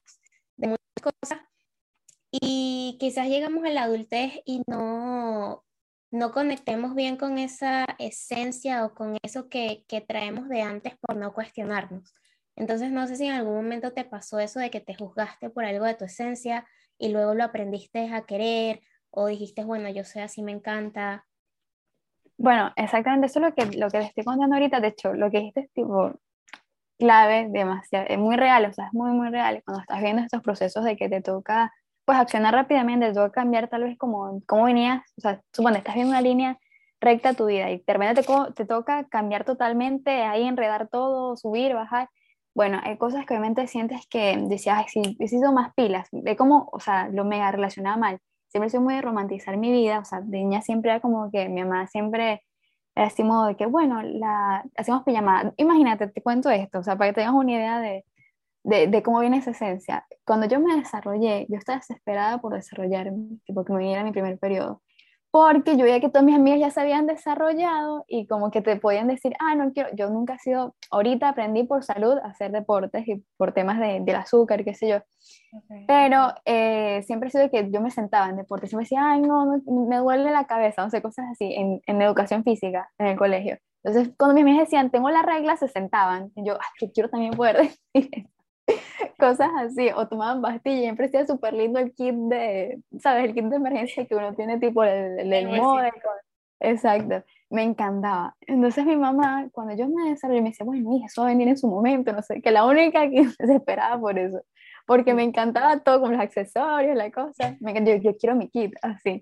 de 0.58 0.68
muchas 0.68 1.14
cosas. 1.22 1.40
Y 2.32 2.98
quizás 3.00 3.28
llegamos 3.28 3.64
a 3.66 3.70
la 3.70 3.84
adultez 3.84 4.42
y 4.46 4.62
no, 4.68 5.64
no 6.14 6.32
conectemos 6.32 6.94
bien 6.94 7.18
con 7.18 7.40
esa 7.40 7.86
esencia 7.98 8.86
o 8.86 8.94
con 8.94 9.18
eso 9.24 9.50
que, 9.50 9.84
que 9.88 10.00
traemos 10.00 10.48
de 10.48 10.62
antes 10.62 10.94
por 11.02 11.16
no 11.16 11.34
cuestionarnos. 11.34 12.14
Entonces, 12.56 12.92
no 12.92 13.08
sé 13.08 13.16
si 13.16 13.26
en 13.26 13.34
algún 13.34 13.56
momento 13.56 13.94
te 13.94 14.06
pasó 14.06 14.38
eso 14.38 14.60
de 14.60 14.70
que 14.70 14.80
te 14.80 14.94
juzgaste 14.94 15.50
por 15.50 15.66
algo 15.66 15.86
de 15.86 15.96
tu 15.96 16.06
esencia 16.06 16.68
y 17.00 17.10
luego 17.10 17.34
lo 17.34 17.44
aprendiste 17.44 18.14
a 18.14 18.28
querer 18.28 18.82
o 19.10 19.26
dijiste, 19.26 19.64
bueno, 19.64 19.90
yo 19.90 20.04
soy 20.04 20.22
así, 20.22 20.44
me 20.44 20.52
encanta. 20.52 21.26
Bueno, 22.38 22.72
exactamente 22.76 23.26
eso 23.26 23.40
es 23.40 23.46
lo 23.46 23.56
que, 23.56 23.76
lo 23.76 23.90
que 23.90 23.98
te 23.98 24.06
estoy 24.06 24.24
contando 24.24 24.56
ahorita. 24.56 24.80
De 24.82 24.90
hecho, 24.90 25.14
lo 25.14 25.32
que 25.32 25.40
dijiste 25.40 25.62
es 25.62 25.72
tipo 25.72 26.14
clave, 27.00 27.48
demasiado, 27.50 28.06
es 28.08 28.20
muy 28.20 28.36
real, 28.36 28.66
o 28.66 28.74
sea, 28.74 28.86
es 28.86 28.94
muy, 28.94 29.14
muy 29.14 29.30
real. 29.30 29.64
Cuando 29.66 29.82
estás 29.82 30.00
viendo 30.00 30.22
estos 30.22 30.44
procesos 30.44 30.86
de 30.86 30.96
que 30.96 31.10
te 31.10 31.22
toca, 31.22 31.74
pues, 32.06 32.18
accionar 32.18 32.54
rápidamente, 32.54 33.08
te 33.08 33.14
toca 33.14 33.32
cambiar 33.32 33.70
tal 33.70 33.84
vez 33.84 33.98
como, 33.98 34.42
cómo 34.46 34.66
venías, 34.66 35.04
o 35.18 35.22
sea, 35.22 35.42
supone, 35.54 35.78
estás 35.78 35.96
viendo 35.96 36.12
una 36.12 36.22
línea 36.22 36.60
recta 37.02 37.34
tu 37.34 37.48
vida 37.48 37.70
y 37.72 37.84
de 37.86 37.94
repente 37.94 38.24
te, 38.24 38.54
te 38.54 38.66
toca 38.66 39.06
cambiar 39.06 39.44
totalmente, 39.44 40.24
ahí 40.24 40.44
enredar 40.44 40.88
todo, 40.90 41.36
subir, 41.38 41.74
bajar 41.74 42.10
bueno, 42.56 42.80
hay 42.84 42.98
cosas 42.98 43.26
que 43.26 43.34
obviamente 43.34 43.66
sientes 43.68 44.06
que 44.08 44.38
decías, 44.48 44.86
sí, 44.92 45.02
necesito 45.20 45.52
más 45.52 45.74
pilas, 45.74 46.08
de 46.12 46.36
cómo, 46.36 46.70
o 46.72 46.80
sea, 46.80 47.10
lo 47.10 47.26
mega 47.26 47.52
relacionaba 47.52 47.98
mal. 47.98 48.20
Siempre 48.50 48.70
soy 48.70 48.80
muy 48.80 48.94
de 48.96 49.02
romantizar 49.02 49.58
mi 49.58 49.72
vida, 49.72 50.00
o 50.00 50.06
sea, 50.06 50.22
de 50.22 50.38
niña 50.40 50.62
siempre 50.62 50.92
era 50.92 51.00
como 51.00 51.32
que 51.32 51.50
mi 51.50 51.64
mamá 51.64 51.88
siempre 51.88 52.44
era 52.96 53.08
así 53.08 53.24
modo 53.24 53.48
de 53.48 53.56
que, 53.56 53.66
bueno, 53.66 54.04
la, 54.04 54.64
hacemos 54.78 55.04
pijamada. 55.04 55.54
Imagínate, 55.58 56.08
te 56.08 56.22
cuento 56.22 56.50
esto, 56.52 56.80
o 56.80 56.84
sea, 56.84 56.96
para 56.98 57.12
que 57.12 57.16
tengas 57.16 57.34
una 57.34 57.52
idea 57.54 57.80
de, 57.80 58.06
de, 58.64 58.88
de, 58.88 59.04
cómo 59.04 59.20
viene 59.20 59.38
esa 59.38 59.52
esencia. 59.52 60.06
Cuando 60.26 60.48
yo 60.48 60.60
me 60.60 60.76
desarrollé, 60.76 61.46
yo 61.50 61.58
estaba 61.58 61.80
desesperada 61.80 62.40
por 62.40 62.54
desarrollarme, 62.54 63.40
porque 63.54 63.74
me 63.74 63.80
viniera 63.80 64.04
mi 64.04 64.12
primer 64.12 64.40
periodo 64.40 64.82
porque 65.34 65.78
yo 65.78 65.86
veía 65.86 66.00
que 66.00 66.10
todas 66.10 66.24
mis 66.24 66.36
amigas 66.36 66.60
ya 66.60 66.70
se 66.70 66.80
habían 66.80 67.08
desarrollado 67.08 68.06
y 68.08 68.28
como 68.28 68.52
que 68.52 68.62
te 68.62 68.76
podían 68.76 69.08
decir, 69.08 69.34
ah, 69.40 69.56
no 69.56 69.74
quiero, 69.74 69.90
yo 69.96 70.12
nunca 70.12 70.36
he 70.36 70.38
sido, 70.38 70.76
ahorita 70.92 71.30
aprendí 71.30 71.64
por 71.64 71.84
salud 71.84 72.20
a 72.20 72.28
hacer 72.28 72.52
deportes 72.52 73.08
y 73.08 73.26
por 73.36 73.52
temas 73.52 73.80
de, 73.80 74.00
del 74.02 74.16
azúcar, 74.16 74.64
qué 74.64 74.76
sé 74.76 74.90
yo, 74.90 74.98
pero 75.88 76.36
eh, 76.46 77.02
siempre 77.08 77.30
he 77.30 77.32
sido 77.32 77.50
que 77.50 77.68
yo 77.72 77.82
me 77.82 77.90
sentaba 77.90 78.30
en 78.30 78.36
deportes 78.36 78.74
y 78.74 78.76
me 78.76 78.84
decía, 78.84 79.10
ay, 79.10 79.22
no, 79.22 79.60
me, 79.66 79.98
duele 79.98 80.30
la 80.30 80.46
cabeza, 80.46 80.84
no 80.84 80.92
sé, 80.92 81.02
cosas 81.02 81.26
así, 81.32 81.52
en, 81.52 81.82
en, 81.88 82.00
educación 82.04 82.44
física, 82.44 82.92
en 83.00 83.08
el 83.08 83.18
colegio. 83.18 83.58
Entonces, 83.84 84.14
cuando 84.16 84.36
mis 84.36 84.44
amigas 84.44 84.68
decían, 84.68 84.92
tengo 84.92 85.10
la 85.10 85.24
regla, 85.24 85.58
se 85.58 85.68
sentaban, 85.68 86.32
y 86.36 86.46
yo, 86.46 86.54
ay, 86.54 86.70
yo 86.80 86.92
quiero 86.94 87.10
también 87.10 87.34
poder 87.34 87.58
decir 87.96 88.30
cosas 89.20 89.50
así, 89.58 89.90
o 89.96 90.08
tomaban 90.08 90.42
pastillas, 90.42 90.82
siempre 90.82 91.08
decía 91.08 91.26
súper 91.26 91.54
lindo 91.54 91.80
el 91.80 91.94
kit 91.94 92.16
de, 92.16 92.82
¿sabes? 93.00 93.26
El 93.26 93.34
kit 93.34 93.46
de 93.46 93.56
emergencia 93.56 94.06
que 94.06 94.16
uno 94.16 94.34
tiene 94.34 94.60
tipo 94.60 94.84
el, 94.84 95.20
el, 95.20 95.34
el 95.34 95.92
exacto, 96.60 97.24
me 97.50 97.64
encantaba. 97.64 98.36
Entonces 98.42 98.86
mi 98.86 98.96
mamá, 98.96 99.50
cuando 99.52 99.76
yo 99.76 99.88
me 99.88 100.10
desarrollé, 100.10 100.42
me 100.42 100.50
decía, 100.50 100.66
bueno, 100.66 100.96
hija, 100.96 101.08
eso 101.08 101.22
va 101.22 101.28
a 101.28 101.32
venir 101.32 101.48
en 101.48 101.58
su 101.58 101.68
momento, 101.68 102.14
no 102.14 102.22
sé, 102.22 102.42
que 102.42 102.52
la 102.52 102.66
única 102.66 103.10
que 103.10 103.26
se 103.38 103.56
esperaba 103.56 104.00
por 104.00 104.18
eso, 104.18 104.42
porque 104.86 105.14
me 105.14 105.24
encantaba 105.24 105.80
todo, 105.80 106.02
con 106.02 106.14
los 106.14 106.22
accesorios, 106.22 106.96
la 106.96 107.12
cosa, 107.12 107.58
me, 107.60 107.74
yo, 107.74 107.96
yo 107.96 108.18
quiero 108.18 108.36
mi 108.36 108.50
kit, 108.50 108.74
así. 108.82 109.22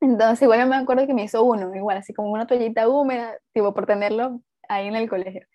Entonces, 0.00 0.42
igual 0.42 0.68
me 0.68 0.76
acuerdo 0.76 1.06
que 1.06 1.14
me 1.14 1.24
hizo 1.24 1.42
uno, 1.42 1.74
igual, 1.74 1.96
así 1.96 2.12
como 2.12 2.30
una 2.30 2.46
toallita 2.46 2.88
húmeda, 2.88 3.34
tipo, 3.52 3.72
por 3.72 3.86
tenerlo 3.86 4.40
ahí 4.68 4.88
en 4.88 4.96
el 4.96 5.08
colegio. 5.08 5.46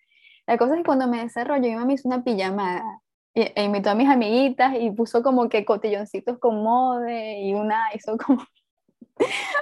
La 0.46 0.58
cosa 0.58 0.74
es 0.74 0.78
que 0.78 0.84
cuando 0.84 1.06
me 1.06 1.22
desarrollé, 1.22 1.68
mi 1.68 1.74
mamá 1.74 1.86
me 1.86 1.94
hizo 1.94 2.08
una 2.08 2.24
pijamada 2.24 3.01
e 3.34 3.64
invitó 3.64 3.90
a 3.90 3.94
mis 3.94 4.08
amiguitas 4.08 4.74
y 4.78 4.90
puso 4.90 5.22
como 5.22 5.48
que 5.48 5.64
cotilloncitos 5.64 6.38
con 6.38 6.62
mode 6.62 7.40
y 7.40 7.54
una 7.54 7.88
hizo 7.94 8.16
como 8.18 8.44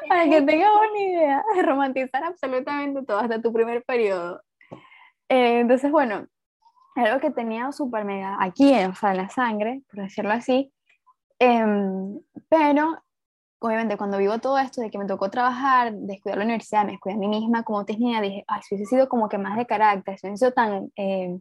para 0.09 0.29
que 0.29 0.43
tengas 0.43 0.71
una 0.75 1.01
idea 1.01 1.45
de 1.55 1.63
romantizar 1.63 2.25
absolutamente 2.25 3.03
todo 3.05 3.19
hasta 3.19 3.41
tu 3.41 3.53
primer 3.53 3.85
periodo. 3.85 4.43
Eh, 5.29 5.61
entonces, 5.61 5.91
bueno, 5.91 6.27
algo 6.97 7.21
que 7.21 7.31
tenía 7.31 7.71
súper 7.73 8.05
mega 8.05 8.37
aquí, 8.41 8.73
o 8.85 8.95
sea, 8.95 9.13
en 9.13 9.17
la 9.19 9.29
sangre, 9.29 9.83
por 9.91 10.03
decirlo 10.03 10.33
así, 10.33 10.73
em, 11.39 12.21
pero 12.49 12.99
obviamente 13.61 13.97
cuando 13.97 14.19
vivo 14.19 14.39
todo 14.39 14.59
esto 14.59 14.81
de 14.81 14.91
que 14.91 14.99
me 14.99 15.07
tocó 15.07 15.31
trabajar, 15.31 15.93
descuidar 15.93 16.39
la 16.39 16.45
universidad, 16.45 16.85
me 16.85 16.93
descuidé 16.93 17.17
a 17.17 17.19
mí 17.19 17.29
misma, 17.29 17.63
como 17.63 17.85
tenía, 17.85 18.21
dije, 18.21 18.45
ay, 18.49 18.63
si 18.63 18.75
hubiese 18.75 18.97
sido 18.97 19.09
como 19.09 19.29
que 19.29 19.39
más 19.39 19.57
de 19.57 19.67
carácter, 19.67 20.19
si 20.19 20.27
hubiese 20.27 20.47
sido 20.47 20.53
tan... 20.53 20.91
Eh, 20.97 21.39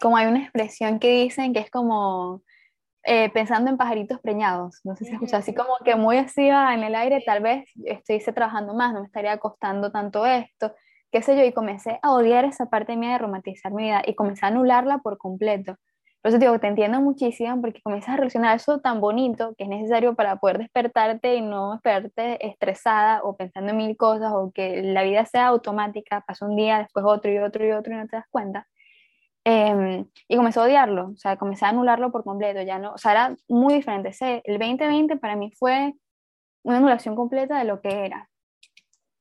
como 0.00 0.16
hay 0.16 0.26
una 0.26 0.40
expresión 0.42 0.98
que 0.98 1.10
dicen 1.10 1.52
que 1.52 1.60
es 1.60 1.70
como 1.70 2.42
eh, 3.04 3.30
pensando 3.30 3.70
en 3.70 3.76
pajaritos 3.76 4.20
preñados, 4.20 4.80
no 4.84 4.96
sé 4.96 5.04
si 5.04 5.12
escucha, 5.12 5.38
así 5.38 5.54
como 5.54 5.76
que 5.84 5.96
muy 5.96 6.18
así 6.18 6.48
en 6.48 6.82
el 6.82 6.94
aire, 6.94 7.22
tal 7.24 7.42
vez 7.42 7.64
estuviese 7.84 8.32
trabajando 8.32 8.74
más, 8.74 8.92
no 8.92 9.00
me 9.00 9.06
estaría 9.06 9.38
costando 9.38 9.90
tanto 9.90 10.26
esto, 10.26 10.74
qué 11.10 11.22
sé 11.22 11.36
yo, 11.36 11.44
y 11.44 11.52
comencé 11.52 11.98
a 12.02 12.12
odiar 12.12 12.44
esa 12.44 12.66
parte 12.66 12.96
mía 12.96 13.12
de 13.12 13.18
romantizar 13.18 13.72
mi 13.72 13.84
vida 13.84 14.02
y 14.06 14.14
comencé 14.14 14.44
a 14.44 14.48
anularla 14.48 14.98
por 14.98 15.16
completo. 15.16 15.76
Por 16.20 16.30
eso 16.30 16.38
digo, 16.38 16.58
te 16.58 16.66
entiendo 16.66 17.00
muchísimo 17.00 17.60
porque 17.60 17.80
comienzas 17.80 18.14
a 18.14 18.16
relacionar 18.16 18.56
eso 18.56 18.80
tan 18.80 19.00
bonito 19.00 19.54
que 19.56 19.64
es 19.64 19.70
necesario 19.70 20.14
para 20.16 20.36
poder 20.36 20.58
despertarte 20.58 21.36
y 21.36 21.40
no 21.40 21.72
despertarte 21.72 22.44
estresada 22.46 23.22
o 23.22 23.36
pensando 23.36 23.70
en 23.70 23.76
mil 23.76 23.96
cosas 23.96 24.32
o 24.34 24.50
que 24.52 24.82
la 24.82 25.04
vida 25.04 25.24
sea 25.26 25.46
automática, 25.46 26.24
pasa 26.26 26.44
un 26.44 26.56
día, 26.56 26.78
después 26.80 27.04
otro 27.06 27.32
y 27.32 27.38
otro 27.38 27.64
y 27.64 27.70
otro 27.70 27.94
y 27.94 27.96
no 27.96 28.06
te 28.08 28.16
das 28.16 28.26
cuenta. 28.30 28.66
Em, 29.50 30.04
y 30.28 30.36
comencé 30.36 30.60
a 30.60 30.64
odiarlo, 30.64 31.08
o 31.08 31.16
sea, 31.16 31.38
comencé 31.38 31.64
a 31.64 31.70
anularlo 31.70 32.12
por 32.12 32.22
completo, 32.22 32.60
ya 32.60 32.78
no, 32.78 32.92
o 32.92 32.98
sea, 32.98 33.12
era 33.12 33.36
muy 33.48 33.72
diferente. 33.72 34.10
el 34.44 34.58
2020 34.58 35.16
para 35.16 35.36
mí 35.36 35.50
fue 35.58 35.94
una 36.64 36.76
anulación 36.76 37.16
completa 37.16 37.58
de 37.58 37.64
lo 37.64 37.80
que 37.80 38.04
era. 38.04 38.28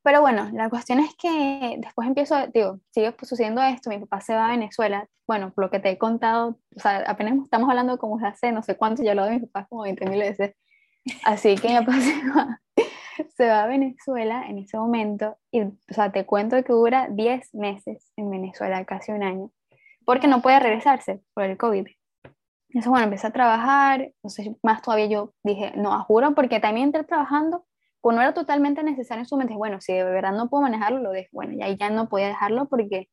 Pero 0.03 0.19
bueno, 0.19 0.49
la 0.51 0.69
cuestión 0.69 0.99
es 0.99 1.15
que 1.15 1.77
después 1.79 2.09
empiezo, 2.09 2.35
digo, 2.47 2.81
sigue 2.91 3.15
sucediendo 3.21 3.61
esto, 3.61 3.89
mi 3.89 3.99
papá 3.99 4.19
se 4.19 4.35
va 4.35 4.47
a 4.47 4.51
Venezuela, 4.51 5.07
bueno, 5.27 5.53
por 5.53 5.63
lo 5.65 5.71
que 5.71 5.79
te 5.79 5.91
he 5.91 5.97
contado, 5.97 6.59
o 6.75 6.79
sea, 6.79 7.05
apenas 7.07 7.35
estamos 7.41 7.69
hablando 7.69 7.97
como 7.97 8.19
hace 8.25 8.51
no 8.51 8.63
sé 8.63 8.75
cuánto, 8.75 9.03
ya 9.03 9.15
lo 9.15 9.23
de 9.23 9.39
mi 9.39 9.39
papá 9.47 9.67
como 9.69 9.83
20 9.83 10.09
mil 10.09 10.19
veces, 10.19 10.55
así 11.23 11.55
que 11.55 11.69
mi 11.69 11.75
papá 11.75 11.93
se 12.01 12.29
va, 12.29 12.61
se 13.37 13.47
va 13.47 13.63
a 13.63 13.67
Venezuela 13.67 14.45
en 14.49 14.57
ese 14.59 14.77
momento, 14.77 15.37
y, 15.51 15.61
o 15.61 15.71
sea, 15.87 16.11
te 16.11 16.25
cuento 16.25 16.61
que 16.65 16.73
dura 16.73 17.07
10 17.09 17.55
meses 17.55 18.11
en 18.17 18.29
Venezuela, 18.29 18.83
casi 18.83 19.13
un 19.13 19.23
año, 19.23 19.51
porque 20.07 20.27
no 20.27 20.41
puede 20.41 20.59
regresarse 20.59 21.21
por 21.35 21.43
el 21.43 21.57
COVID. 21.57 21.85
Entonces, 22.69 22.89
bueno, 22.89 23.03
empecé 23.03 23.27
a 23.27 23.31
trabajar, 23.31 24.11
sé, 24.25 24.55
más 24.63 24.81
todavía 24.81 25.05
yo 25.05 25.33
dije, 25.43 25.73
no, 25.75 26.03
juro, 26.05 26.33
porque 26.33 26.59
también 26.59 26.87
entré 26.87 27.03
trabajando 27.03 27.67
no 28.11 28.21
era 28.21 28.33
totalmente 28.33 28.83
necesario 28.83 29.21
en 29.21 29.25
su 29.25 29.37
mente, 29.37 29.55
bueno, 29.55 29.81
si 29.81 29.93
de 29.93 30.03
verdad 30.03 30.31
no 30.31 30.49
puedo 30.49 30.63
manejarlo, 30.63 30.99
lo 30.99 31.11
dejo. 31.11 31.29
Bueno, 31.33 31.53
y 31.53 31.61
ahí 31.61 31.77
ya 31.77 31.89
no 31.89 32.09
podía 32.09 32.27
dejarlo 32.27 32.67
porque 32.67 33.09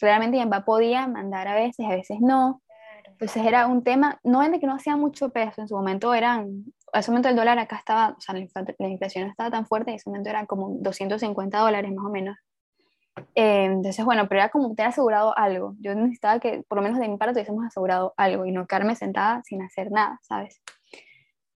realmente 0.00 0.38
ya 0.38 0.46
podía 0.64 1.06
mandar 1.06 1.48
a 1.48 1.54
veces, 1.54 1.86
a 1.86 1.90
veces 1.90 2.18
no. 2.20 2.62
Entonces 3.06 3.44
era 3.44 3.66
un 3.66 3.84
tema, 3.84 4.18
no 4.24 4.42
es 4.42 4.50
de 4.50 4.58
que 4.58 4.66
no 4.66 4.74
hacía 4.74 4.96
mucho 4.96 5.30
peso, 5.30 5.60
en 5.60 5.68
su 5.68 5.76
momento 5.76 6.14
eran, 6.14 6.40
en 6.40 6.74
ese 6.92 7.10
momento 7.10 7.28
el 7.28 7.36
dólar 7.36 7.58
acá 7.58 7.76
estaba, 7.76 8.16
o 8.18 8.20
sea, 8.20 8.34
la 8.34 8.88
inflación 8.88 9.28
estaba 9.28 9.50
tan 9.50 9.66
fuerte, 9.66 9.90
en 9.90 9.96
ese 9.96 10.10
momento 10.10 10.30
eran 10.30 10.46
como 10.46 10.70
250 10.80 11.58
dólares 11.58 11.92
más 11.92 12.04
o 12.04 12.10
menos. 12.10 12.36
Eh, 13.34 13.64
entonces, 13.64 14.04
bueno, 14.04 14.28
pero 14.28 14.40
era 14.42 14.50
como 14.50 14.74
tener 14.74 14.90
asegurado 14.90 15.36
algo. 15.38 15.74
Yo 15.80 15.94
necesitaba 15.94 16.38
que, 16.40 16.64
por 16.68 16.76
lo 16.78 16.82
menos 16.82 16.98
de 16.98 17.08
mi 17.08 17.16
parte, 17.16 17.34
tuviésemos 17.34 17.64
asegurado 17.64 18.14
algo 18.16 18.44
y 18.46 18.52
no 18.52 18.66
quedarme 18.66 18.94
sentada 18.94 19.42
sin 19.44 19.62
hacer 19.62 19.90
nada, 19.90 20.18
¿sabes? 20.22 20.60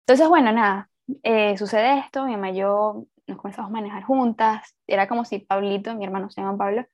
Entonces, 0.01 0.29
bueno, 0.29 0.53
nada, 0.53 0.91
eh, 1.23 1.57
sucede 1.57 1.99
esto, 2.01 2.25
mi 2.27 2.33
mamá 2.33 2.51
y 2.51 2.57
yo 2.57 3.07
nos 3.27 3.39
comenzamos 3.39 3.71
a 3.71 3.73
manejar 3.73 4.03
juntas, 4.03 4.77
era 4.87 5.09
como 5.09 5.25
si 5.25 5.39
Pablito, 5.39 5.95
mi 5.95 6.05
hermano 6.05 6.31
se 6.31 6.41
llama 6.41 6.59
Pablo, 6.59 6.85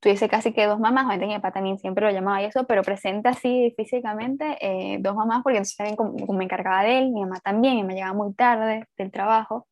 tuviese 0.00 0.28
casi 0.28 0.52
que 0.52 0.66
dos 0.66 0.78
mamás, 0.78 1.06
obviamente 1.06 1.26
mi 1.28 1.34
papá 1.34 1.52
también 1.52 1.78
siempre 1.78 2.06
lo 2.06 2.12
llamaba 2.12 2.42
y 2.42 2.46
eso, 2.46 2.66
pero 2.66 2.82
presenta 2.82 3.30
así 3.30 3.72
físicamente 3.76 4.58
eh, 4.60 4.98
dos 5.00 5.14
mamás 5.14 5.42
porque 5.42 5.58
entonces 5.58 5.76
también 5.76 5.96
como, 5.96 6.32
me 6.34 6.44
encargaba 6.44 6.82
de 6.82 6.98
él, 6.98 7.10
mi 7.10 7.22
mamá 7.22 7.40
también, 7.40 7.76
mi 7.76 7.82
mamá 7.82 7.94
llegaba 7.94 8.14
muy 8.14 8.34
tarde 8.34 8.86
del 8.98 9.10
trabajo, 9.10 9.68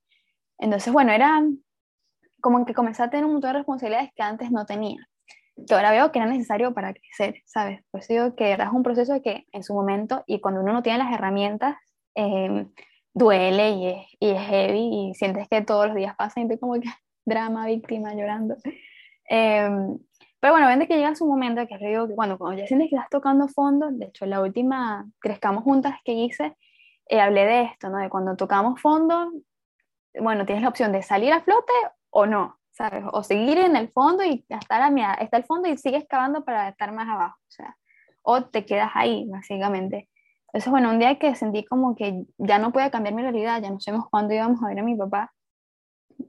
entonces 0.59 0.93
bueno, 0.93 1.13
era 1.13 1.43
como 2.45 2.67
que 2.67 2.75
comencé 2.75 3.03
a 3.03 3.09
tener 3.09 3.25
un 3.25 3.33
montón 3.33 3.55
de 3.55 3.59
responsabilidades 3.61 4.11
que 4.15 4.23
antes 4.23 4.51
no 4.51 4.67
tenía, 4.67 4.99
que 5.67 5.75
ahora 5.75 5.93
veo 5.93 6.13
que 6.13 6.19
era 6.19 6.29
necesario 6.29 6.75
para 6.75 6.93
crecer, 6.93 7.37
¿sabes? 7.47 7.81
Pues 7.91 8.07
digo 8.07 8.37
que 8.37 8.51
era 8.51 8.71
un 8.71 8.83
proceso 8.83 9.23
que 9.23 9.47
en 9.51 9.63
su 9.63 9.73
momento 9.73 10.25
y 10.27 10.43
cuando 10.43 10.61
uno 10.61 10.75
no 10.75 10.83
tiene 10.83 10.99
las 10.99 11.11
herramientas, 11.11 11.75
eh, 12.15 12.67
duele 13.15 13.71
y 13.71 13.87
es, 13.87 14.07
y 14.21 14.29
es 14.29 14.43
heavy 14.43 14.91
y 14.93 15.15
sientes 15.15 15.49
que 15.49 15.63
todos 15.63 15.87
los 15.87 15.97
días 15.97 16.15
pasan 16.17 16.43
y 16.45 16.49
te 16.49 16.59
como 16.59 16.75
que 16.75 16.83
drama, 17.25 17.65
víctima, 17.65 18.13
llorando. 18.13 18.57
Em, 19.27 19.99
pero 20.39 20.53
bueno, 20.53 20.67
ven 20.67 20.87
que 20.87 20.97
llega 20.97 21.15
su 21.15 21.27
momento, 21.27 21.67
que 21.67 21.79
digo 21.79 22.07
que 22.07 22.15
cuando, 22.15 22.37
cuando 22.37 22.59
ya 22.61 22.67
sientes 22.67 22.91
que 22.91 22.97
estás 22.97 23.09
tocando 23.09 23.49
fondo, 23.49 23.89
de 23.91 24.05
hecho 24.05 24.27
la 24.27 24.43
última 24.43 25.07
Crezcamos 25.19 25.65
Juntas 25.65 25.95
que 26.05 26.13
hice, 26.13 26.55
eh, 27.09 27.23
hablé 27.23 27.47
de 27.47 27.63
esto, 27.63 27.89
¿no? 27.89 27.97
De 27.97 28.11
cuando 28.11 28.37
tocamos 28.37 28.79
fondo, 28.83 29.33
bueno, 30.21 30.45
tienes 30.45 30.63
la 30.63 30.69
opción 30.69 30.93
de 30.93 31.03
salir 31.03 31.33
a 31.33 31.41
flote 31.41 31.73
o 32.15 32.27
no, 32.27 32.59
¿sabes? 32.71 33.05
O 33.13 33.25
seguir 33.25 33.59
en 33.59 33.75
el 33.75 33.91
fondo 33.91 34.23
y 34.25 34.47
estar 34.49 34.81
a 34.81 34.89
mi, 34.89 35.03
está 35.21 35.37
el 35.37 35.45
fondo 35.45 35.69
y 35.69 35.77
sigues 35.77 36.07
cavando 36.09 36.45
para 36.45 36.69
estar 36.69 36.93
más 36.93 37.09
abajo, 37.09 37.37
o 37.41 37.51
sea, 37.51 37.77
o 38.23 38.45
te 38.45 38.65
quedas 38.65 38.93
ahí, 38.95 39.27
básicamente. 39.29 40.09
Entonces, 40.47 40.71
bueno, 40.71 40.91
un 40.91 41.01
día 41.01 41.19
que 41.19 41.35
sentí 41.35 41.65
como 41.65 41.97
que 41.97 42.25
ya 42.39 42.61
no 42.61 42.73
podía 42.73 42.93
cambiar 42.93 43.15
mi 43.15 43.23
realidad, 43.23 43.61
ya 43.61 43.71
no 43.71 43.81
sabemos 43.81 44.07
cuándo 44.09 44.33
íbamos 44.33 44.63
a 44.63 44.69
ver 44.69 44.79
a 44.79 44.85
mi 44.85 44.97
papá, 44.97 45.33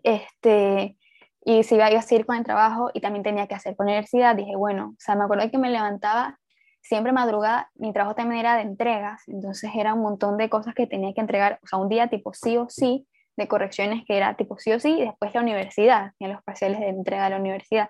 este, 0.01 0.97
y 1.45 1.63
si 1.63 1.75
iba 1.75 1.85
a 1.85 2.01
seguir 2.01 2.25
con 2.25 2.35
el 2.35 2.43
trabajo 2.43 2.89
y 2.95 2.99
también 2.99 3.23
tenía 3.23 3.45
que 3.45 3.53
hacer 3.53 3.75
con 3.75 3.85
la 3.85 3.91
universidad, 3.91 4.35
dije, 4.35 4.55
bueno, 4.55 4.93
o 4.97 4.99
sea, 4.99 5.15
me 5.15 5.23
acuerdo 5.23 5.51
que 5.51 5.59
me 5.59 5.69
levantaba 5.69 6.39
siempre 6.81 7.11
madrugada, 7.11 7.69
mi 7.75 7.93
trabajo 7.93 8.15
también 8.15 8.39
era 8.39 8.55
de 8.55 8.63
entregas, 8.63 9.21
entonces 9.27 9.69
era 9.75 9.93
un 9.93 10.01
montón 10.01 10.37
de 10.37 10.49
cosas 10.49 10.73
que 10.73 10.87
tenía 10.87 11.13
que 11.13 11.21
entregar, 11.21 11.59
o 11.63 11.67
sea, 11.67 11.77
un 11.77 11.89
día 11.89 12.07
tipo 12.07 12.33
sí 12.33 12.57
o 12.57 12.67
sí, 12.69 13.07
de 13.37 13.47
correcciones 13.47 14.03
que 14.05 14.17
era 14.17 14.35
tipo 14.35 14.57
sí 14.57 14.71
o 14.71 14.79
sí, 14.79 14.99
y 14.99 15.05
después 15.05 15.33
la 15.33 15.41
universidad, 15.41 16.13
en 16.19 16.33
los 16.33 16.43
parciales 16.43 16.79
de 16.79 16.89
entrega 16.89 17.25
de 17.25 17.31
la 17.31 17.37
universidad. 17.37 17.89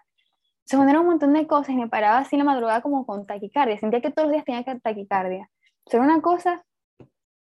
Se 0.65 0.77
era 0.77 0.99
un 0.99 1.05
montón 1.05 1.33
de 1.33 1.45
cosas 1.45 1.69
y 1.69 1.77
me 1.77 1.87
paraba 1.87 2.19
así 2.19 2.37
la 2.37 2.43
madrugada 2.43 2.81
como 2.81 3.05
con 3.05 3.25
taquicardia, 3.25 3.77
sentía 3.77 4.01
que 4.01 4.11
todos 4.11 4.27
los 4.27 4.33
días 4.33 4.45
tenía 4.45 4.63
que 4.63 4.79
taquicardia 4.79 5.49
hacer 5.87 5.99
una 5.99 6.21
cosa, 6.21 6.63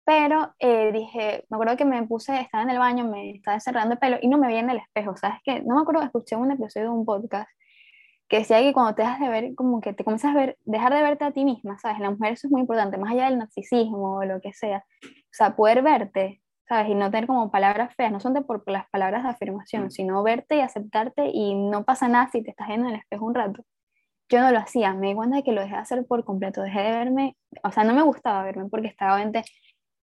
pero 0.06 0.54
eh, 0.60 0.92
dije, 0.92 1.46
me 1.50 1.56
acuerdo 1.56 1.78
que 1.78 1.86
me 1.86 2.04
puse, 2.06 2.40
estaba 2.40 2.64
en 2.64 2.70
el 2.70 2.80
baño, 2.80 3.06
me 3.06 3.32
estaba 3.32 3.60
cerrando 3.60 3.94
el 3.94 4.00
pelo 4.00 4.18
y 4.22 4.28
no 4.28 4.38
me 4.38 4.48
veía 4.48 4.60
en 4.60 4.70
el 4.70 4.78
espejo, 4.78 5.16
¿sabes 5.18 5.40
qué? 5.44 5.62
No 5.62 5.76
me 5.76 5.82
acuerdo, 5.82 6.04
escuché 6.04 6.36
un 6.36 6.52
episodio 6.52 6.88
de 6.88 6.94
un 6.94 7.06
podcast 7.06 7.50
que 8.28 8.40
decía 8.40 8.62
que 8.62 8.74
cuando 8.74 8.96
te 8.96 9.04
dejas 9.04 9.20
de 9.20 9.30
ver, 9.30 9.56
como 9.56 9.82
que 9.82 9.94
te 9.94 10.04
comienzas 10.04 10.36
a 10.36 10.38
ver, 10.38 10.58
dejar 10.66 10.94
de 10.94 11.02
verte 11.02 11.26
a 11.26 11.32
ti 11.32 11.46
misma, 11.46 11.78
¿sabes? 11.80 12.00
La 12.00 12.12
mujer 12.12 12.34
eso 12.34 12.48
es 12.48 12.52
muy 12.52 12.62
importante, 12.62 12.98
más 12.98 13.12
allá 13.14 13.26
del 13.26 13.38
narcisismo 13.38 14.18
o 14.18 14.26
lo 14.26 14.42
que 14.42 14.54
sea, 14.54 14.86
o 15.04 15.08
sea, 15.32 15.56
poder 15.56 15.82
verte, 15.82 16.42
¿sabes? 16.68 16.90
Y 16.90 16.96
no 16.96 17.12
tener 17.12 17.28
como 17.28 17.52
palabras 17.52 17.96
feas, 17.96 18.12
no 18.12 18.20
son 18.20 18.34
de 18.34 18.42
por 18.42 18.64
las 18.70 18.90
palabras 18.90 19.24
de 19.24 19.30
afirmación, 19.30 19.92
sino 19.92 20.24
verte 20.24 20.58
y 20.58 20.62
aceptarte 20.62 21.30
y 21.34 21.56
no 21.56 21.86
pasa 21.86 22.08
nada 22.08 22.30
si 22.32 22.44
te 22.44 22.52
estás 22.52 22.68
viendo 22.68 22.88
en 22.88 22.96
el 22.96 23.00
espejo 23.02 23.26
un 23.26 23.36
rato 23.36 23.64
yo 24.30 24.42
no 24.42 24.52
lo 24.52 24.60
hacía, 24.60 24.94
me 24.94 25.08
di 25.08 25.16
cuenta 25.16 25.38
de 25.38 25.44
que 25.44 25.52
lo 25.52 25.62
dejé 25.62 25.76
de 25.76 25.82
hacer 25.82 26.06
por 26.08 26.24
completo, 26.26 26.62
dejé 26.62 26.82
de 26.82 26.92
verme, 26.92 27.38
o 27.64 27.72
sea, 27.72 27.84
no 27.84 27.94
me 27.94 28.02
gustaba 28.02 28.44
verme 28.44 28.68
porque 28.70 28.88
estaba 28.88 29.24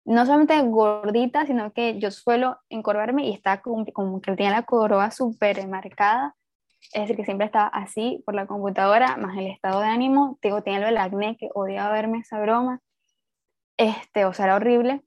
no 0.05 0.25
solamente 0.25 0.61
gordita, 0.63 1.45
sino 1.45 1.71
que 1.73 1.99
yo 1.99 2.11
suelo 2.11 2.57
encorvarme 2.69 3.27
y 3.27 3.33
estaba 3.33 3.61
como, 3.61 3.85
como 3.93 4.21
que 4.21 4.35
tenía 4.35 4.51
la 4.51 4.63
corva 4.63 5.11
súper 5.11 5.67
marcada, 5.67 6.35
es 6.93 7.01
decir, 7.01 7.15
que 7.15 7.25
siempre 7.25 7.45
estaba 7.45 7.67
así 7.67 8.23
por 8.25 8.35
la 8.35 8.47
computadora, 8.47 9.17
más 9.17 9.37
el 9.37 9.47
estado 9.47 9.81
de 9.81 9.87
ánimo, 9.87 10.37
digo, 10.41 10.63
tenía 10.63 10.87
el 10.87 10.97
acné, 10.97 11.37
que 11.37 11.49
odiaba 11.53 11.91
verme 11.93 12.19
esa 12.19 12.39
broma, 12.39 12.81
este, 13.77 14.25
o 14.25 14.33
sea, 14.33 14.45
era 14.45 14.55
horrible, 14.55 15.03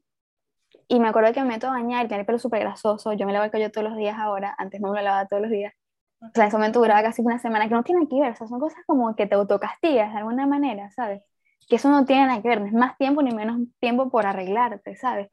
y 0.89 1.01
me 1.01 1.09
acuerdo 1.09 1.33
que 1.33 1.41
me 1.41 1.49
meto 1.49 1.69
a 1.69 1.71
bañar, 1.71 2.09
tenía 2.09 2.21
el 2.21 2.27
pelo 2.27 2.39
súper 2.39 2.61
grasoso, 2.61 3.13
yo 3.13 3.27
me 3.27 3.33
lavo 3.33 3.45
el 3.45 3.51
cabello 3.51 3.71
todos 3.71 3.89
los 3.89 3.97
días 3.97 4.17
ahora, 4.19 4.55
antes 4.59 4.81
no 4.81 4.91
me 4.91 4.99
lo 4.99 5.05
lavaba 5.05 5.27
todos 5.27 5.43
los 5.43 5.51
días, 5.51 5.75
o 6.21 6.31
sea, 6.35 6.45
en 6.45 6.49
ese 6.49 6.57
momento 6.57 6.81
duraba 6.81 7.03
casi 7.03 7.23
una 7.23 7.39
semana, 7.39 7.69
que 7.69 7.75
no 7.75 7.83
tiene 7.83 8.09
que 8.09 8.21
ver, 8.21 8.33
o 8.33 8.37
sea, 8.37 8.47
son 8.47 8.61
cosas 8.61 8.81
como 8.87 9.15
que 9.15 9.27
te 9.27 9.35
autocastigas 9.35 10.13
de 10.13 10.19
alguna 10.19 10.47
manera, 10.47 10.91
¿sabes? 10.91 11.23
Que 11.69 11.77
eso 11.77 11.89
no 11.91 12.05
tiene 12.05 12.27
nada 12.27 12.43
que 12.43 12.49
ver, 12.49 12.61
no 12.61 12.67
es 12.67 12.73
más 12.73 12.97
tiempo 12.97 13.23
ni 13.23 13.35
menos 13.35 13.59
tiempo 13.81 14.11
por 14.11 14.27
arreglarte, 14.27 14.97
¿sabes? 14.97 15.29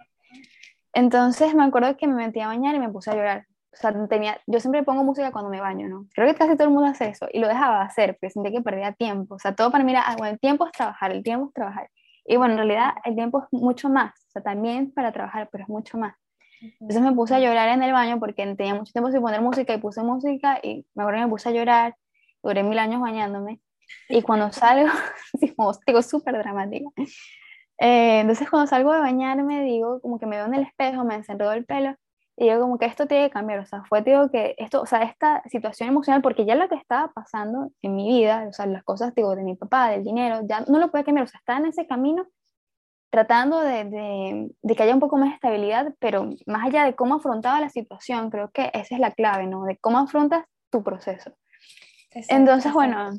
Entonces 0.94 1.56
me 1.56 1.64
acuerdo 1.64 1.96
que 1.98 2.08
me 2.08 2.16
metí 2.16 2.42
a 2.42 2.48
bañar 2.48 2.76
y 2.76 2.80
me 2.80 2.90
puse 2.90 3.12
a 3.12 3.16
llorar. 3.16 3.46
O 3.74 3.78
sea, 3.78 3.94
tenía, 4.08 4.38
yo 4.48 4.60
siempre 4.60 4.84
pongo 4.84 5.04
música 5.04 5.32
cuando 5.32 5.50
me 5.50 5.62
baño, 5.62 5.88
¿no? 5.88 6.08
Creo 6.14 6.28
que 6.28 6.36
casi 6.36 6.56
todo 6.58 6.66
el 6.68 6.74
mundo 6.74 6.90
hace 6.90 7.08
eso 7.08 7.28
y 7.32 7.40
lo 7.40 7.48
dejaba 7.48 7.80
de 7.80 7.86
hacer, 7.86 8.18
porque 8.20 8.30
sentía 8.30 8.52
que 8.52 8.62
perdía 8.62 8.92
tiempo. 8.92 9.36
O 9.36 9.40
sea, 9.40 9.56
todo 9.56 9.72
para 9.72 9.84
mí 9.86 9.92
era, 9.92 10.02
ah, 10.02 10.16
bueno, 10.18 10.34
el 10.34 10.40
tiempo 10.40 10.66
es 10.66 10.74
trabajar, 10.74 11.12
el 11.12 11.24
tiempo 11.24 11.48
es 11.48 11.54
trabajar. 11.54 11.90
Y 12.26 12.38
bueno, 12.38 12.54
en 12.54 12.58
realidad 12.58 12.94
el 13.04 13.16
tiempo 13.16 13.44
es 13.44 13.48
mucho 13.52 13.90
más, 13.90 14.12
o 14.12 14.32
sea, 14.32 14.44
también 14.44 14.92
para 14.92 15.12
trabajar, 15.12 15.50
pero 15.52 15.64
es 15.64 15.70
mucho 15.70 15.98
más. 15.98 16.16
Entonces 16.62 17.02
me 17.02 17.12
puse 17.14 17.34
a 17.34 17.40
llorar 17.40 17.70
en 17.70 17.82
el 17.82 17.92
baño 17.92 18.20
porque 18.20 18.46
tenía 18.56 18.76
mucho 18.76 18.92
tiempo 18.92 19.12
sin 19.12 19.22
poner 19.22 19.42
música 19.42 19.74
y 19.74 19.80
puse 19.80 20.04
música 20.04 20.60
y 20.62 20.86
me 20.94 21.04
acuerdo 21.04 21.20
que 21.20 21.26
me 21.26 21.32
puse 21.32 21.50
a 21.50 21.52
llorar, 21.52 21.96
duré 22.44 22.62
mil 22.62 22.78
años 22.78 23.02
bañándome 23.02 23.62
y 24.10 24.22
cuando 24.22 24.52
salgo, 24.52 24.90
digo, 25.88 26.02
súper 26.04 26.38
dramática. 26.38 26.90
Eh, 27.80 28.20
entonces 28.20 28.48
cuando 28.50 28.68
salgo 28.68 28.94
de 28.94 29.00
bañarme 29.00 29.64
digo 29.64 30.00
como 30.02 30.20
que 30.20 30.28
me 30.28 30.38
veo 30.38 30.46
en 30.46 30.54
el 30.54 30.64
espejo, 30.64 31.04
me 31.04 31.16
encenro 31.16 31.52
el 31.52 31.66
pelo 31.66 31.96
y 32.42 32.46
digo 32.46 32.60
como 32.62 32.80
que 32.80 32.88
esto 32.88 33.06
tiene 33.06 33.28
que 33.28 33.34
cambiar, 33.34 33.60
o 33.60 33.66
sea, 33.68 33.84
fue 33.84 34.02
digo 34.02 34.32
que 34.32 34.56
esto, 34.58 34.82
o 34.82 34.88
sea, 34.88 35.04
esta 35.04 35.44
situación 35.48 35.90
emocional, 35.90 36.24
porque 36.24 36.44
ya 36.44 36.56
lo 36.56 36.68
que 36.68 36.74
estaba 36.74 37.12
pasando 37.14 37.70
en 37.84 37.96
mi 37.96 38.08
vida, 38.08 38.48
o 38.50 38.52
sea, 38.52 38.66
las 38.66 38.84
cosas 38.84 39.14
digo 39.14 39.36
de 39.36 39.44
mi 39.44 39.56
papá, 39.56 39.90
del 39.90 40.04
dinero, 40.04 40.40
ya 40.50 40.62
no 40.62 40.80
lo 40.80 40.90
puede 40.90 41.04
cambiar, 41.04 41.26
o 41.26 41.28
sea, 41.28 41.38
está 41.38 41.58
en 41.58 41.68
ese 41.68 41.86
camino 41.86 42.26
tratando 43.12 43.60
de, 43.60 43.84
de, 44.60 44.76
que 44.76 44.82
haya 44.82 44.96
un 44.96 45.00
poco 45.00 45.18
más 45.18 45.30
de 45.30 45.36
estabilidad, 45.36 45.94
pero 46.00 46.32
más 46.48 46.66
allá 46.66 46.84
de 46.84 46.96
cómo 46.96 47.14
afrontaba 47.16 47.62
la 47.62 47.70
situación, 47.70 48.32
creo 48.32 48.50
que 48.50 48.72
esa 48.74 48.96
es 48.96 49.00
la 49.00 49.12
clave, 49.12 49.46
¿no? 49.46 49.66
De 49.66 49.78
cómo 49.78 50.00
afrontas 50.00 50.44
tu 50.72 50.82
proceso. 50.82 51.34
Entonces, 52.10 52.74
bueno, 52.74 53.12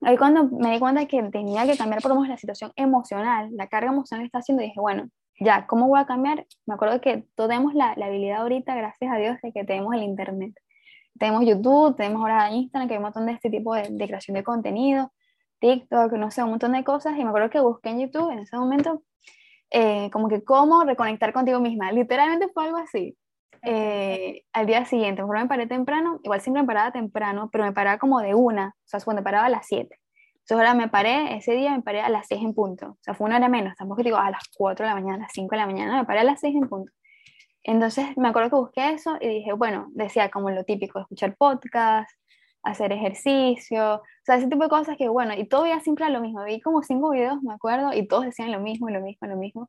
ahí 0.00 0.16
cuando 0.16 0.44
me 0.44 0.70
di 0.70 0.78
cuenta 0.78 1.04
que 1.04 1.22
tenía 1.24 1.66
que 1.66 1.76
cambiar 1.76 2.00
por 2.00 2.08
lo 2.10 2.14
menos 2.14 2.30
la 2.30 2.38
situación 2.38 2.72
emocional, 2.74 3.50
la 3.52 3.66
carga 3.66 3.90
emocional 3.90 4.22
que 4.22 4.28
está 4.28 4.38
haciendo, 4.38 4.62
dije, 4.62 4.80
bueno, 4.80 5.10
ya, 5.40 5.66
¿cómo 5.66 5.88
voy 5.88 6.00
a 6.00 6.06
cambiar? 6.06 6.46
Me 6.66 6.74
acuerdo 6.74 7.00
que 7.00 7.26
tenemos 7.36 7.74
la, 7.74 7.94
la 7.96 8.06
habilidad 8.06 8.42
ahorita, 8.42 8.74
gracias 8.74 9.12
a 9.12 9.16
Dios, 9.18 9.36
de 9.42 9.52
que 9.52 9.64
tenemos 9.64 9.94
el 9.94 10.02
Internet. 10.02 10.54
Tenemos 11.18 11.44
YouTube, 11.46 11.96
tenemos 11.96 12.20
ahora 12.20 12.50
Instagram, 12.50 12.88
que 12.88 12.94
hay 12.94 12.98
un 12.98 13.04
montón 13.04 13.26
de 13.26 13.32
este 13.32 13.50
tipo 13.50 13.74
de, 13.74 13.88
de 13.90 14.06
creación 14.06 14.34
de 14.34 14.44
contenido 14.44 15.10
TikTok, 15.60 16.12
no 16.12 16.30
sé, 16.30 16.42
un 16.42 16.50
montón 16.50 16.72
de 16.72 16.84
cosas 16.84 17.16
y 17.16 17.22
me 17.22 17.28
acuerdo 17.28 17.50
que 17.50 17.60
busqué 17.60 17.90
en 17.90 18.00
YouTube 18.00 18.30
en 18.30 18.40
ese 18.40 18.56
momento 18.56 19.02
eh, 19.70 20.10
como 20.12 20.28
que 20.28 20.44
cómo 20.44 20.84
reconectar 20.84 21.32
contigo 21.32 21.60
misma. 21.60 21.92
Literalmente 21.92 22.48
fue 22.52 22.66
algo 22.66 22.78
así. 22.78 23.16
Eh, 23.62 24.44
al 24.52 24.66
día 24.66 24.84
siguiente, 24.84 25.22
mejor 25.22 25.38
me 25.40 25.46
paré 25.46 25.66
temprano, 25.66 26.20
igual 26.22 26.40
siempre 26.40 26.62
me 26.62 26.66
paraba 26.66 26.92
temprano, 26.92 27.48
pero 27.50 27.64
me 27.64 27.72
paraba 27.72 27.98
como 27.98 28.20
de 28.20 28.34
una, 28.34 28.68
o 28.68 28.88
sea, 28.88 29.00
cuando 29.00 29.24
paraba 29.24 29.46
a 29.46 29.50
las 29.50 29.66
7. 29.66 29.98
Entonces 30.48 30.68
ahora 30.68 30.74
me 30.74 30.88
paré, 30.88 31.36
ese 31.36 31.54
día 31.54 31.72
me 31.72 31.82
paré 31.82 32.02
a 32.02 32.08
las 32.08 32.28
6 32.28 32.40
en 32.40 32.54
punto, 32.54 32.90
o 32.90 32.98
sea, 33.00 33.14
fue 33.14 33.26
una 33.26 33.38
hora 33.38 33.48
menos, 33.48 33.74
tampoco 33.74 34.04
digo 34.04 34.16
a 34.16 34.30
las 34.30 34.44
4 34.56 34.84
de 34.86 34.90
la 34.90 34.94
mañana, 34.94 35.16
a 35.16 35.26
las 35.26 35.32
5 35.32 35.48
de 35.50 35.56
la 35.56 35.66
mañana, 35.66 35.96
me 35.96 36.04
paré 36.04 36.20
a 36.20 36.24
las 36.24 36.38
6 36.38 36.54
en 36.54 36.68
punto. 36.68 36.92
Entonces 37.64 38.16
me 38.16 38.28
acuerdo 38.28 38.50
que 38.50 38.56
busqué 38.56 38.90
eso 38.92 39.16
y 39.20 39.26
dije, 39.26 39.52
bueno, 39.54 39.88
decía 39.90 40.30
como 40.30 40.50
lo 40.50 40.62
típico, 40.62 41.00
escuchar 41.00 41.36
podcast, 41.36 42.08
hacer 42.62 42.92
ejercicio, 42.92 43.96
o 43.96 44.02
sea, 44.24 44.36
ese 44.36 44.46
tipo 44.46 44.62
de 44.62 44.68
cosas 44.68 44.96
que, 44.96 45.08
bueno, 45.08 45.34
y 45.34 45.48
todo 45.48 45.64
veía 45.64 45.80
siempre 45.80 46.08
lo 46.10 46.20
mismo. 46.20 46.44
Vi 46.44 46.60
como 46.60 46.80
cinco 46.82 47.10
videos, 47.10 47.42
me 47.42 47.52
acuerdo, 47.54 47.92
y 47.92 48.06
todos 48.06 48.24
decían 48.24 48.52
lo 48.52 48.60
mismo, 48.60 48.88
lo 48.88 49.00
mismo, 49.00 49.26
lo 49.26 49.36
mismo. 49.36 49.68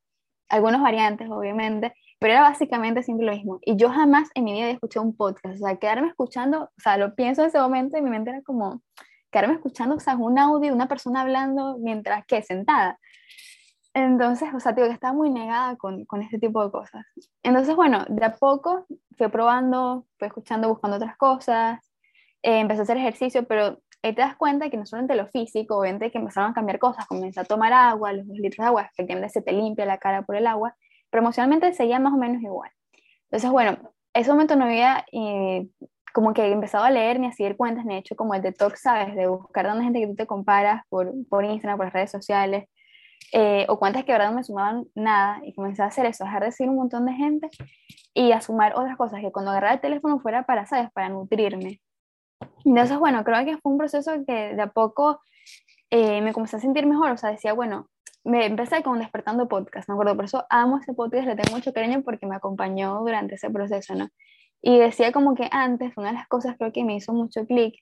Algunos 0.49 0.81
variantes, 0.81 1.27
obviamente, 1.31 1.91
pero 2.19 2.33
era 2.33 2.41
básicamente 2.43 3.01
siempre 3.01 3.25
lo 3.25 3.31
mismo. 3.31 3.59
Y 3.63 3.77
yo 3.77 3.89
jamás 3.89 4.29
en 4.35 4.43
mi 4.43 4.53
vida 4.53 4.65
había 4.65 4.75
escuchado 4.75 5.05
un 5.07 5.15
podcast, 5.15 5.55
o 5.55 5.65
sea, 5.65 5.77
quedarme 5.77 6.09
escuchando, 6.09 6.65
o 6.65 6.79
sea, 6.79 6.97
lo 6.97 7.15
pienso 7.15 7.41
en 7.41 7.47
ese 7.47 7.59
momento 7.59 7.97
y 7.97 8.01
mi 8.03 8.11
mente 8.11 8.29
era 8.29 8.43
como, 8.43 8.81
quedarme 9.31 9.55
escuchando, 9.55 9.95
o 9.95 9.99
sea, 9.99 10.15
un 10.15 10.39
audio, 10.39 10.73
una 10.73 10.87
persona 10.87 11.21
hablando 11.21 11.77
mientras 11.79 12.25
que 12.25 12.41
sentada. 12.41 12.99
Entonces, 13.93 14.49
o 14.53 14.59
sea, 14.59 14.73
digo 14.73 14.87
que 14.87 14.93
estaba 14.93 15.13
muy 15.13 15.29
negada 15.29 15.75
con, 15.75 16.05
con 16.05 16.21
este 16.21 16.37
tipo 16.37 16.63
de 16.63 16.71
cosas. 16.71 17.05
Entonces, 17.41 17.75
bueno, 17.75 18.05
de 18.09 18.25
a 18.25 18.35
poco 18.35 18.85
fui 19.17 19.27
probando, 19.29 20.05
fui 20.19 20.27
escuchando, 20.27 20.69
buscando 20.69 20.97
otras 20.97 21.17
cosas, 21.17 21.79
eh, 22.43 22.59
empecé 22.59 22.81
a 22.81 22.83
hacer 22.83 22.97
ejercicio, 22.97 23.47
pero 23.47 23.79
ahí 24.03 24.13
te 24.13 24.21
das 24.21 24.35
cuenta 24.35 24.69
que 24.69 24.77
no 24.77 24.85
solamente 24.85 25.15
lo 25.15 25.27
físico, 25.27 25.77
obviamente 25.77 26.11
que 26.11 26.19
empezaron 26.19 26.51
a 26.51 26.53
cambiar 26.53 26.79
cosas, 26.79 27.07
comencé 27.07 27.39
a 27.39 27.43
tomar 27.43 27.73
agua, 27.73 28.13
los 28.13 28.27
dos 28.27 28.37
litros 28.37 28.63
de 28.63 28.67
agua, 28.67 28.83
efectivamente 28.83 29.29
se 29.29 29.41
te 29.41 29.51
limpia 29.51 29.85
la 29.85 29.97
cara 29.97 30.21
por 30.21 30.35
el 30.35 30.47
agua, 30.47 30.75
pero 31.09 31.23
emocionalmente 31.23 31.73
seguía 31.73 31.99
más 31.99 32.13
o 32.13 32.17
menos 32.17 32.41
igual. 32.41 32.69
Entonces, 33.23 33.49
bueno, 33.49 33.77
ese 34.13 34.31
momento 34.31 34.55
no 34.55 34.65
había 34.65 35.05
eh, 35.11 35.67
como 36.17 36.33
que 36.33 36.51
empezado 36.51 36.83
a 36.83 36.89
leer 36.89 37.19
ni 37.19 37.27
a 37.27 37.31
seguir 37.31 37.55
cuentas, 37.55 37.85
ni 37.85 37.95
hecho 37.95 38.15
como 38.15 38.33
el 38.33 38.41
detox, 38.41 38.81
¿sabes? 38.81 39.15
De 39.15 39.27
buscar 39.27 39.67
dónde 39.67 39.83
gente 39.83 39.99
que 39.99 40.07
tú 40.07 40.15
te 40.15 40.25
comparas 40.25 40.81
por, 40.89 41.13
por 41.29 41.45
Instagram, 41.45 41.77
por 41.77 41.85
las 41.85 41.93
redes 41.93 42.09
sociales, 42.09 42.65
eh, 43.33 43.67
o 43.69 43.77
cuentas 43.77 44.03
que 44.03 44.13
de 44.13 44.17
verdad 44.17 44.31
no 44.31 44.37
me 44.37 44.43
sumaban 44.43 44.85
nada, 44.95 45.39
y 45.45 45.53
comencé 45.53 45.83
a 45.83 45.85
hacer 45.85 46.07
eso, 46.07 46.23
dejar 46.23 46.43
de 46.43 46.51
seguir 46.51 46.71
un 46.71 46.77
montón 46.77 47.05
de 47.05 47.13
gente 47.13 47.51
y 48.15 48.31
a 48.31 48.41
sumar 48.41 48.73
otras 48.75 48.97
cosas, 48.97 49.21
que 49.21 49.31
cuando 49.31 49.51
agarraba 49.51 49.75
el 49.75 49.79
teléfono 49.79 50.19
fuera 50.19 50.43
para, 50.43 50.65
¿sabes? 50.65 50.89
Para 50.91 51.09
nutrirme, 51.09 51.81
entonces, 52.65 52.97
bueno, 52.97 53.23
creo 53.23 53.45
que 53.45 53.59
fue 53.59 53.71
un 53.73 53.77
proceso 53.77 54.11
que 54.25 54.55
de 54.55 54.61
a 54.63 54.71
poco 54.71 55.21
eh, 55.91 56.21
me 56.21 56.33
comencé 56.33 56.55
a 56.55 56.59
sentir 56.59 56.87
mejor, 56.87 57.11
o 57.11 57.17
sea, 57.17 57.29
decía, 57.29 57.53
bueno, 57.53 57.91
me 58.23 58.47
empecé 58.47 58.81
con 58.81 58.97
Despertando 58.97 59.47
Podcast, 59.47 59.87
me 59.87 59.93
acuerdo, 59.93 60.15
por 60.15 60.25
eso 60.25 60.47
amo 60.49 60.79
ese 60.79 60.95
podcast, 60.95 61.27
le 61.27 61.35
tengo 61.35 61.55
mucho 61.55 61.73
cariño 61.73 62.01
porque 62.01 62.25
me 62.25 62.35
acompañó 62.35 63.01
durante 63.01 63.35
ese 63.35 63.51
proceso, 63.51 63.93
¿no? 63.93 64.09
Y 64.61 64.77
decía 64.79 65.11
como 65.11 65.35
que 65.35 65.47
antes, 65.51 65.95
una 65.97 66.07
de 66.07 66.13
las 66.13 66.27
cosas 66.27 66.55
creo 66.57 66.71
que 66.71 66.83
me 66.83 66.95
hizo 66.95 67.13
mucho 67.13 67.45
clic, 67.45 67.75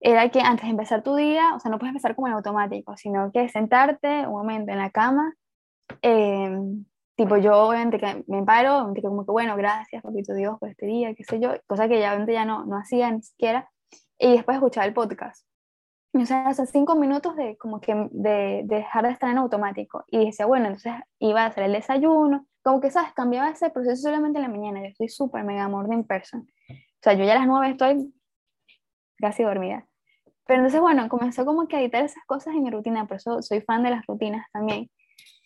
era 0.00 0.28
que 0.30 0.40
antes 0.40 0.64
de 0.64 0.70
empezar 0.70 1.02
tu 1.02 1.14
día, 1.14 1.54
o 1.54 1.60
sea, 1.60 1.70
no 1.70 1.78
puedes 1.78 1.92
empezar 1.92 2.14
como 2.16 2.26
en 2.28 2.34
automático, 2.34 2.96
sino 2.96 3.30
que 3.32 3.48
sentarte 3.48 4.26
un 4.26 4.32
momento 4.32 4.72
en 4.72 4.78
la 4.78 4.90
cama, 4.90 5.34
eh, 6.02 6.50
tipo 7.14 7.36
yo 7.36 7.68
obviamente 7.68 7.98
que 7.98 8.24
me 8.26 8.42
paro, 8.44 8.76
obviamente 8.78 9.02
como 9.02 9.24
que 9.24 9.30
bueno, 9.30 9.56
gracias 9.56 10.02
papito 10.02 10.34
Dios 10.34 10.58
por 10.58 10.70
este 10.70 10.86
día, 10.86 11.14
qué 11.14 11.24
sé 11.24 11.38
yo, 11.40 11.50
cosa 11.66 11.88
que 11.88 12.00
ya 12.00 12.10
obviamente 12.10 12.32
ya 12.32 12.44
no, 12.44 12.64
no 12.64 12.76
hacía 12.78 13.10
ni 13.10 13.22
siquiera, 13.22 13.70
y 14.18 14.32
después 14.32 14.56
escuchar 14.56 14.86
el 14.88 14.94
podcast. 14.94 15.46
O 16.14 16.26
sea, 16.26 16.46
hace 16.48 16.66
cinco 16.66 16.94
minutos 16.94 17.36
de 17.36 17.56
como 17.56 17.80
que 17.80 17.94
de, 18.10 18.62
dejar 18.66 19.06
de 19.06 19.12
estar 19.12 19.30
en 19.30 19.38
automático. 19.38 20.04
Y 20.08 20.26
decía, 20.26 20.44
bueno, 20.44 20.66
entonces 20.66 20.92
iba 21.18 21.42
a 21.42 21.46
hacer 21.46 21.64
el 21.64 21.72
desayuno, 21.72 22.46
como 22.62 22.80
que, 22.80 22.90
¿sabes? 22.90 23.12
Cambiaba 23.12 23.50
ese 23.50 23.70
proceso 23.70 24.02
solamente 24.02 24.38
en 24.38 24.42
la 24.42 24.48
mañana. 24.48 24.80
Yo 24.80 24.86
estoy 24.86 25.08
súper 25.08 25.44
mega 25.44 25.68
morning 25.68 26.04
person. 26.04 26.48
O 26.70 27.02
sea, 27.02 27.14
yo 27.14 27.24
ya 27.24 27.32
a 27.32 27.38
las 27.38 27.46
nueve 27.46 27.70
estoy 27.70 28.12
casi 29.18 29.42
dormida. 29.42 29.86
Pero 30.46 30.60
entonces, 30.60 30.80
bueno, 30.80 31.08
comenzó 31.08 31.44
como 31.44 31.66
que 31.68 31.76
a 31.76 31.80
editar 31.80 32.04
esas 32.04 32.24
cosas 32.26 32.54
en 32.54 32.64
mi 32.64 32.70
rutina, 32.70 33.06
por 33.06 33.16
eso 33.16 33.42
soy 33.42 33.60
fan 33.60 33.82
de 33.82 33.90
las 33.90 34.06
rutinas 34.06 34.46
también. 34.52 34.90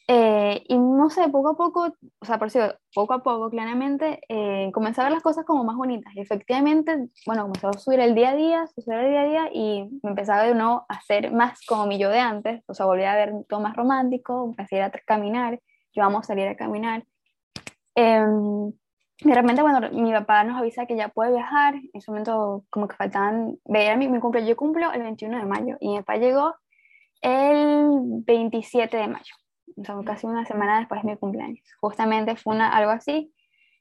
Eh, 0.09 0.63
y 0.69 0.79
no 0.79 1.11
sé, 1.11 1.29
poco 1.31 1.51
a 1.51 1.57
poco, 1.57 1.93
o 2.21 2.25
sea, 2.25 2.39
por 2.39 2.49
cierto, 2.51 2.79
poco 2.95 3.13
a 3.15 3.23
poco, 3.25 3.51
claramente, 3.51 4.21
eh, 4.29 4.71
comencé 4.73 5.01
a 5.01 5.05
ver 5.05 5.13
las 5.13 5.23
cosas 5.23 5.45
como 5.45 5.65
más 5.65 5.77
bonitas. 5.77 6.15
Y 6.15 6.21
efectivamente, 6.21 7.09
bueno, 7.27 7.43
comenzó 7.43 7.69
a 7.71 7.73
subir 7.73 8.01
el 8.01 8.15
día 8.15 8.31
a 8.31 8.35
día, 8.37 8.67
subir 8.69 8.99
el 8.99 9.11
día 9.11 9.21
a 9.21 9.25
día, 9.25 9.51
y 9.53 9.89
me 10.03 10.11
empezaba 10.11 10.45
de 10.45 10.55
nuevo 10.55 10.87
a 10.89 10.95
hacer 10.95 11.33
más 11.33 11.61
como 11.67 11.87
mi 11.87 11.99
yo 11.99 12.09
de 12.11 12.21
antes, 12.21 12.63
o 12.67 12.75
sea, 12.75 12.87
volví 12.87 13.03
a 13.03 13.17
ver 13.17 13.33
todo 13.49 13.61
más 13.61 13.75
romántico, 13.75 14.45
empecé 14.47 14.77
a 14.77 14.79
ir 14.79 14.85
a 14.85 14.91
caminar, 15.05 15.61
yo 15.97 16.03
vamos 16.03 16.21
a 16.21 16.27
salir 16.29 16.47
a 16.49 16.57
caminar. 16.57 17.05
Em, 17.95 18.71
de 19.21 19.35
repente, 19.35 19.63
bueno, 19.63 19.81
mi 19.93 20.13
papá 20.13 20.45
nos 20.45 20.59
avisa 20.59 20.87
que 20.87 20.97
ya 20.97 21.09
puede 21.09 21.33
viajar, 21.33 21.75
en 21.75 21.91
ese 21.95 22.11
momento 22.11 22.65
como 22.71 22.87
que 22.87 22.97
faltaban, 22.97 23.59
veía 23.65 23.97
mi, 23.97 24.09
mi 24.09 24.21
cumpleaños, 24.21 24.51
yo 24.51 24.57
cumplo 24.57 24.93
el 24.93 25.03
21 25.03 25.39
de 25.39 25.47
mayo, 25.47 25.77
y 25.81 25.89
mi 25.89 25.99
papá 25.99 26.17
llegó 26.19 26.55
el 27.23 28.23
27 28.27 28.97
de 28.97 29.09
mayo 29.09 29.35
casi 30.05 30.27
una 30.27 30.45
semana 30.45 30.79
después 30.79 31.03
de 31.03 31.11
mi 31.11 31.17
cumpleaños. 31.17 31.61
Justamente 31.81 32.37
fue 32.37 32.55
una, 32.55 32.71
algo 32.71 32.91
así. 32.93 33.33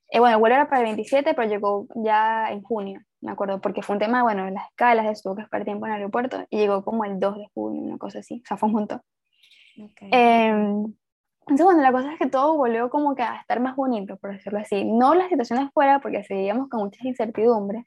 Eh, 0.10 0.20
bueno, 0.20 0.36
el 0.36 0.40
vuelo 0.40 0.56
era 0.56 0.68
para 0.68 0.82
el 0.82 0.86
27, 0.86 1.34
pero 1.34 1.50
llegó 1.50 1.88
ya 1.96 2.52
en 2.52 2.62
junio, 2.62 3.02
me 3.22 3.32
acuerdo, 3.32 3.60
porque 3.60 3.82
fue 3.82 3.96
un 3.96 4.00
tema, 4.00 4.22
bueno, 4.22 4.50
las 4.52 4.68
escalas, 4.68 5.06
eso, 5.08 5.22
tuvo 5.24 5.36
que 5.36 5.42
esperar 5.42 5.66
tiempo 5.66 5.86
en 5.86 5.94
el 5.94 5.98
aeropuerto, 5.98 6.46
y 6.50 6.58
llegó 6.58 6.84
como 6.84 7.06
el 7.06 7.20
2 7.20 7.38
de 7.38 7.48
junio, 7.54 7.82
una 7.82 7.98
cosa 7.98 8.20
así, 8.20 8.42
o 8.44 8.48
sea, 8.48 8.56
fue 8.56 8.68
un 8.68 8.76
montón. 8.76 9.02
Em, 10.12 10.94
entonces, 11.48 11.66
bueno, 11.66 11.82
la 11.82 11.92
cosa 11.92 12.12
es 12.14 12.20
que 12.20 12.28
todo 12.28 12.58
volvió 12.58 12.90
como 12.90 13.16
que 13.16 13.24
a 13.24 13.36
estar 13.38 13.60
más 13.60 13.76
bonito, 13.76 14.18
por 14.18 14.32
decirlo 14.32 14.60
así. 14.60 14.84
No 14.84 15.14
las 15.14 15.30
situaciones 15.30 15.72
fuera, 15.74 16.00
porque 16.00 16.24
seguíamos 16.24 16.70
con 16.70 16.82
muchas 16.82 17.06
incertidumbres, 17.06 17.86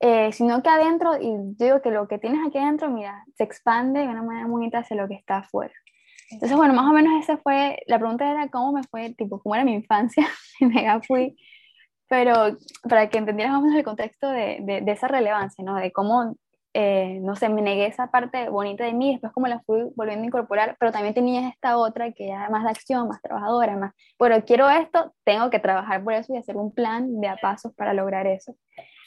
eh, 0.00 0.32
sino 0.32 0.62
que 0.62 0.68
adentro, 0.68 1.16
y 1.20 1.34
digo 1.58 1.82
que 1.82 1.90
lo 1.90 2.06
que 2.08 2.18
tienes 2.18 2.46
aquí 2.46 2.58
adentro, 2.58 2.88
mira, 2.90 3.24
se 3.36 3.44
expande 3.44 4.00
de 4.00 4.08
una 4.08 4.22
manera 4.22 4.46
bonita 4.46 4.78
hacia 4.78 4.96
lo 4.96 5.08
que 5.08 5.14
está 5.14 5.38
afuera. 5.38 5.74
Entonces, 6.30 6.56
bueno, 6.56 6.74
más 6.74 6.86
o 6.90 6.92
menos 6.92 7.20
esa 7.22 7.38
fue, 7.38 7.82
la 7.86 7.98
pregunta 7.98 8.30
era 8.30 8.48
cómo 8.48 8.72
me 8.72 8.82
fue, 8.84 9.14
tipo, 9.14 9.40
cómo 9.40 9.54
era 9.54 9.64
mi 9.64 9.74
infancia, 9.74 10.28
mega 10.60 11.00
fui, 11.02 11.36
pero 12.08 12.56
para 12.88 13.08
que 13.10 13.18
entendieras 13.18 13.52
más 13.52 13.60
o 13.60 13.62
menos 13.64 13.78
el 13.78 13.84
contexto 13.84 14.30
de, 14.30 14.82
de, 14.84 14.92
esa 14.92 15.08
relevancia, 15.08 15.64
¿no? 15.64 15.76
De 15.76 15.92
cómo, 15.92 16.36
eh, 16.74 17.18
no 17.22 17.34
sé, 17.36 17.48
me 17.48 17.62
negué 17.62 17.86
esa 17.86 18.10
parte 18.10 18.48
bonita 18.50 18.84
de 18.84 18.92
mí, 18.92 19.12
después 19.12 19.32
cómo 19.32 19.46
la 19.46 19.60
fui 19.60 19.84
volviendo 19.96 20.24
a 20.24 20.26
incorporar, 20.26 20.76
pero 20.78 20.92
también 20.92 21.14
tenía 21.14 21.48
esta 21.48 21.78
otra 21.78 22.12
que 22.12 22.28
era 22.28 22.50
más 22.50 22.64
de 22.64 22.70
acción, 22.70 23.08
más 23.08 23.22
trabajadora, 23.22 23.76
más, 23.76 23.94
bueno, 24.18 24.44
quiero 24.44 24.68
esto, 24.70 25.14
tengo 25.24 25.50
que 25.50 25.58
trabajar 25.58 26.04
por 26.04 26.12
eso 26.12 26.34
y 26.34 26.38
hacer 26.38 26.56
un 26.56 26.72
plan 26.72 27.20
de 27.20 27.28
a 27.28 27.36
pasos 27.36 27.72
para 27.74 27.94
lograr 27.94 28.26
eso. 28.26 28.54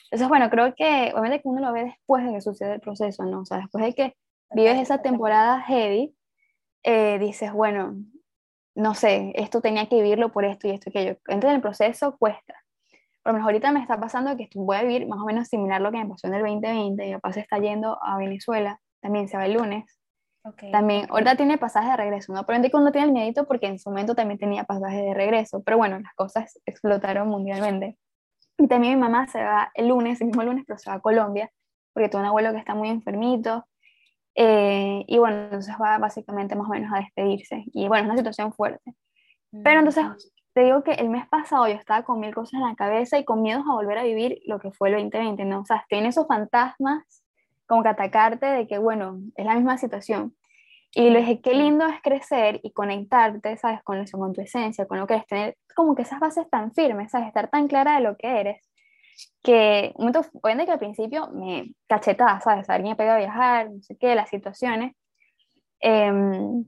Entonces, 0.06 0.28
bueno, 0.28 0.50
creo 0.50 0.76
que 0.76 1.12
obviamente 1.13 1.41
que 1.41 1.47
uno 1.47 1.62
lo 1.62 1.71
ve 1.71 1.86
después 1.86 2.26
de 2.26 2.34
que 2.34 2.41
sucede 2.41 2.74
el 2.74 2.82
proceso, 2.82 3.24
¿no? 3.24 3.41
O 3.41 3.45
sea, 3.45 3.58
después 3.60 3.86
de 3.86 3.93
que 3.93 4.15
vives 4.54 4.78
esa 4.80 5.02
temporada 5.02 5.62
heavy, 5.62 6.13
eh, 6.84 7.17
dices, 7.19 7.54
bueno, 7.54 7.95
no 8.76 8.95
sé, 8.95 9.32
esto 9.36 9.62
tenía 9.62 9.88
que 9.88 9.95
vivirlo 9.95 10.32
por 10.32 10.45
esto 10.45 10.67
y 10.67 10.71
esto 10.71 10.89
y 10.89 10.91
aquello. 10.91 11.17
Entonces 11.28 11.50
en 11.50 11.56
el 11.56 11.62
proceso 11.62 12.17
cuesta. 12.17 12.61
Por 13.24 13.32
lo 13.32 13.34
menos 13.34 13.46
ahorita 13.46 13.72
me 13.72 13.82
está 13.82 14.00
pasando 14.00 14.36
que 14.36 14.50
voy 14.56 14.78
a 14.78 14.82
vivir 14.84 15.08
más 15.08 15.20
o 15.20 15.26
menos 15.26 15.48
similar 15.48 15.80
a 15.80 15.84
lo 15.84 15.92
que 15.92 15.98
me 15.98 16.08
pasó 16.08 16.28
en 16.28 16.34
el 16.34 16.42
2020. 16.42 17.06
Mi 17.06 17.14
papá 17.14 17.34
se 17.34 17.42
está 17.42 17.60
yendo 17.60 17.98
a 18.04 18.18
Venezuela, 18.18 18.80
también 19.00 19.28
se 19.28 19.38
va 19.38 19.46
el 19.46 19.54
lunes. 19.54 19.86
También, 20.72 21.06
ahorita 21.12 21.36
tiene 21.36 21.60
pasaje 21.60 21.92
de 21.92 21.98
regreso, 21.98 22.34
¿no? 22.34 22.46
Pero 22.48 22.60
cuando 22.72 22.92
tiene 22.92 23.08
el 23.08 23.14
miedito 23.14 23.46
porque 23.46 23.68
en 23.68 23.78
su 23.78 23.92
momento 23.92 24.16
también 24.16 24.40
tenía 24.40 24.64
pasaje 24.64 25.04
de 25.04 25.14
regreso. 25.14 25.62
Pero 25.64 25.78
bueno, 25.78 26.00
las 26.00 26.14
cosas 26.16 26.60
explotaron 26.66 27.28
mundialmente. 27.28 27.98
Y 28.58 28.68
también 28.68 28.96
mi 28.96 29.02
mamá 29.02 29.28
se 29.28 29.44
va 29.44 29.72
el 29.76 29.90
lunes, 29.90 30.20
el 30.22 30.28
mismo 30.28 30.44
lunes, 30.44 30.64
pero 30.66 30.80
se 30.80 30.90
va 30.90 30.96
a 30.96 31.00
Colombia, 31.00 31.52
porque 31.94 32.10
tuvo 32.10 32.22
un 32.22 32.28
abuelo 32.28 32.52
que 32.52 32.58
está 32.58 32.74
muy 32.74 32.90
enfermito 32.90 33.66
eh, 34.36 35.04
y 35.08 35.18
bueno, 35.18 35.44
entonces 35.44 35.76
va 35.82 35.98
básicamente 35.98 36.56
más 36.56 36.68
o 36.68 36.72
menos 36.72 36.92
a 36.94 37.00
despedirse. 37.00 37.64
Y 37.74 37.88
bueno, 37.88 38.04
es 38.04 38.10
una 38.10 38.18
situación 38.18 38.54
fuerte. 38.54 38.94
Pero 39.64 39.80
entonces 39.80 40.06
te 40.54 40.64
digo 40.64 40.84
que 40.84 40.94
el 40.94 41.10
mes 41.10 41.28
pasado 41.28 41.68
yo 41.68 41.76
estaba 41.76 42.04
con 42.04 42.20
mil 42.20 42.34
cosas 42.34 42.54
en 42.56 42.62
la 42.62 42.76
cabeza 42.76 43.18
y 43.18 43.26
con 43.26 43.42
miedos 43.42 43.64
a 43.70 43.74
volver 43.74 43.98
a 43.98 44.04
vivir 44.04 44.42
lo 44.46 44.60
que 44.60 44.72
fue 44.72 44.90
el 44.90 44.96
2020, 44.96 45.46
¿no? 45.46 45.62
O 45.62 45.66
sea, 45.66 45.86
tiene 45.90 46.10
esos 46.10 46.28
fantasmas 46.28 47.24
como 47.68 47.84
que 47.84 47.90
atacarte 47.90 48.46
de 48.46 48.68
que, 48.68 48.78
bueno, 48.78 49.20
es 49.36 49.46
la 49.46 49.56
misma 49.56 49.78
situación. 49.78 50.36
Y 50.94 51.10
le 51.10 51.20
dije, 51.20 51.42
qué 51.42 51.54
lindo 51.54 51.88
es 51.88 52.02
crecer 52.02 52.60
y 52.64 52.72
conectarte, 52.74 53.56
¿sabes? 53.58 53.82
Con 53.84 54.00
eso, 54.00 54.18
con 54.18 54.34
tu 54.34 54.42
esencia, 54.42 54.86
con 54.88 55.00
lo 55.00 55.08
que 55.08 55.16
es 55.16 55.26
tener 55.26 55.58
como 55.74 55.96
que 55.96 56.02
esas 56.02 56.20
bases 56.20 56.50
tan 56.50 56.74
firmes, 56.74 57.12
¿sabes? 57.12 57.28
Estar 57.28 57.50
tan 57.50 57.68
clara 57.70 57.96
de 57.96 58.02
lo 58.02 58.18
que 58.18 58.40
eres 58.42 58.72
que 59.44 59.94
un 59.96 60.08
momento, 60.08 60.22
obviamente 60.42 60.66
que 60.68 60.74
al 60.74 60.80
principio 60.80 61.28
me 61.32 61.74
cachetaba, 61.88 62.40
¿sabes? 62.42 62.70
Alguien 62.70 62.92
me 62.92 62.96
pega 62.96 63.16
a 63.16 63.20
viajar, 63.20 63.72
no 63.72 63.82
sé 63.82 63.98
qué, 63.98 64.16
las 64.16 64.30
situaciones. 64.30 64.96
Em, 65.80 66.66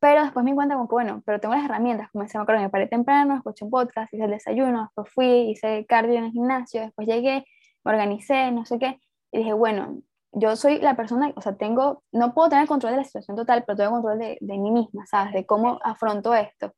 pero 0.00 0.22
después 0.22 0.44
me 0.44 0.50
encuentro 0.50 0.76
como 0.78 0.88
que, 0.88 0.94
bueno, 0.94 1.22
pero 1.26 1.40
tengo 1.40 1.54
las 1.54 1.64
herramientas, 1.64 2.10
comencé 2.10 2.38
a 2.38 2.44
me 2.44 2.70
paré 2.70 2.86
temprano, 2.88 3.36
escuché 3.36 3.64
un 3.64 3.70
podcast, 3.70 4.12
hice 4.12 4.24
el 4.24 4.30
desayuno, 4.30 4.84
después 4.84 5.12
fui, 5.12 5.50
hice 5.50 5.84
cardio 5.86 6.14
en 6.14 6.24
el 6.24 6.32
gimnasio, 6.32 6.80
después 6.80 7.06
llegué, 7.06 7.44
me 7.84 7.92
organicé, 7.92 8.50
no 8.50 8.64
sé 8.64 8.78
qué, 8.78 8.98
y 9.30 9.38
dije, 9.38 9.52
bueno, 9.52 10.00
yo 10.32 10.56
soy 10.56 10.78
la 10.78 10.96
persona, 10.96 11.32
o 11.36 11.40
sea, 11.42 11.56
tengo, 11.56 12.02
no 12.12 12.32
puedo 12.34 12.48
tener 12.48 12.66
control 12.66 12.92
de 12.92 12.98
la 12.98 13.04
situación 13.04 13.36
total, 13.36 13.64
pero 13.66 13.76
tengo 13.76 13.90
control 13.92 14.18
de, 14.18 14.38
de 14.40 14.58
mí 14.58 14.70
misma, 14.70 15.06
¿sabes? 15.06 15.32
De 15.34 15.44
cómo 15.44 15.78
afronto 15.82 16.34
esto. 16.34 16.72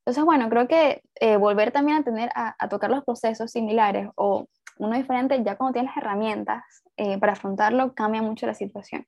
Entonces, 0.00 0.24
bueno, 0.24 0.48
creo 0.48 0.68
que 0.68 1.02
eh, 1.16 1.36
volver 1.36 1.72
también 1.72 1.98
a 1.98 2.04
tener, 2.04 2.30
a, 2.34 2.54
a, 2.58 2.68
tocar 2.68 2.90
los 2.90 3.04
procesos 3.04 3.50
similares 3.50 4.08
o 4.16 4.46
uno 4.78 4.96
diferente, 4.96 5.42
ya 5.42 5.56
cuando 5.56 5.74
tienes 5.74 5.90
las 5.94 6.04
herramientas 6.04 6.64
eh, 6.96 7.18
para 7.18 7.32
afrontarlo, 7.32 7.94
cambia 7.94 8.22
mucho 8.22 8.46
la 8.46 8.54
situación. 8.54 9.06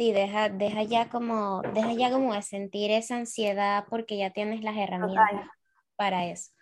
Sí. 0.00 0.12
Deja, 0.12 0.48
deja, 0.48 0.82
ya 0.82 1.10
como, 1.10 1.60
deja 1.74 1.92
ya 1.92 2.10
como 2.10 2.32
de 2.32 2.40
sentir 2.40 2.90
esa 2.90 3.16
ansiedad 3.16 3.84
porque 3.90 4.16
ya 4.16 4.30
tienes 4.30 4.62
las 4.62 4.78
herramientas 4.78 5.46
para 5.94 6.24
eso. 6.24 6.52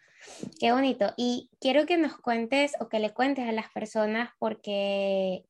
Qué 0.59 0.73
bonito. 0.73 1.13
Y 1.17 1.49
quiero 1.61 1.87
que 1.87 1.97
nos 1.99 2.17
cuentes 2.19 2.73
o 2.81 2.89
que 2.89 2.99
le 2.99 3.15
cuentes 3.15 3.49
a 3.49 3.53
las 3.53 3.71
personas 3.71 4.31
porque 4.41 5.45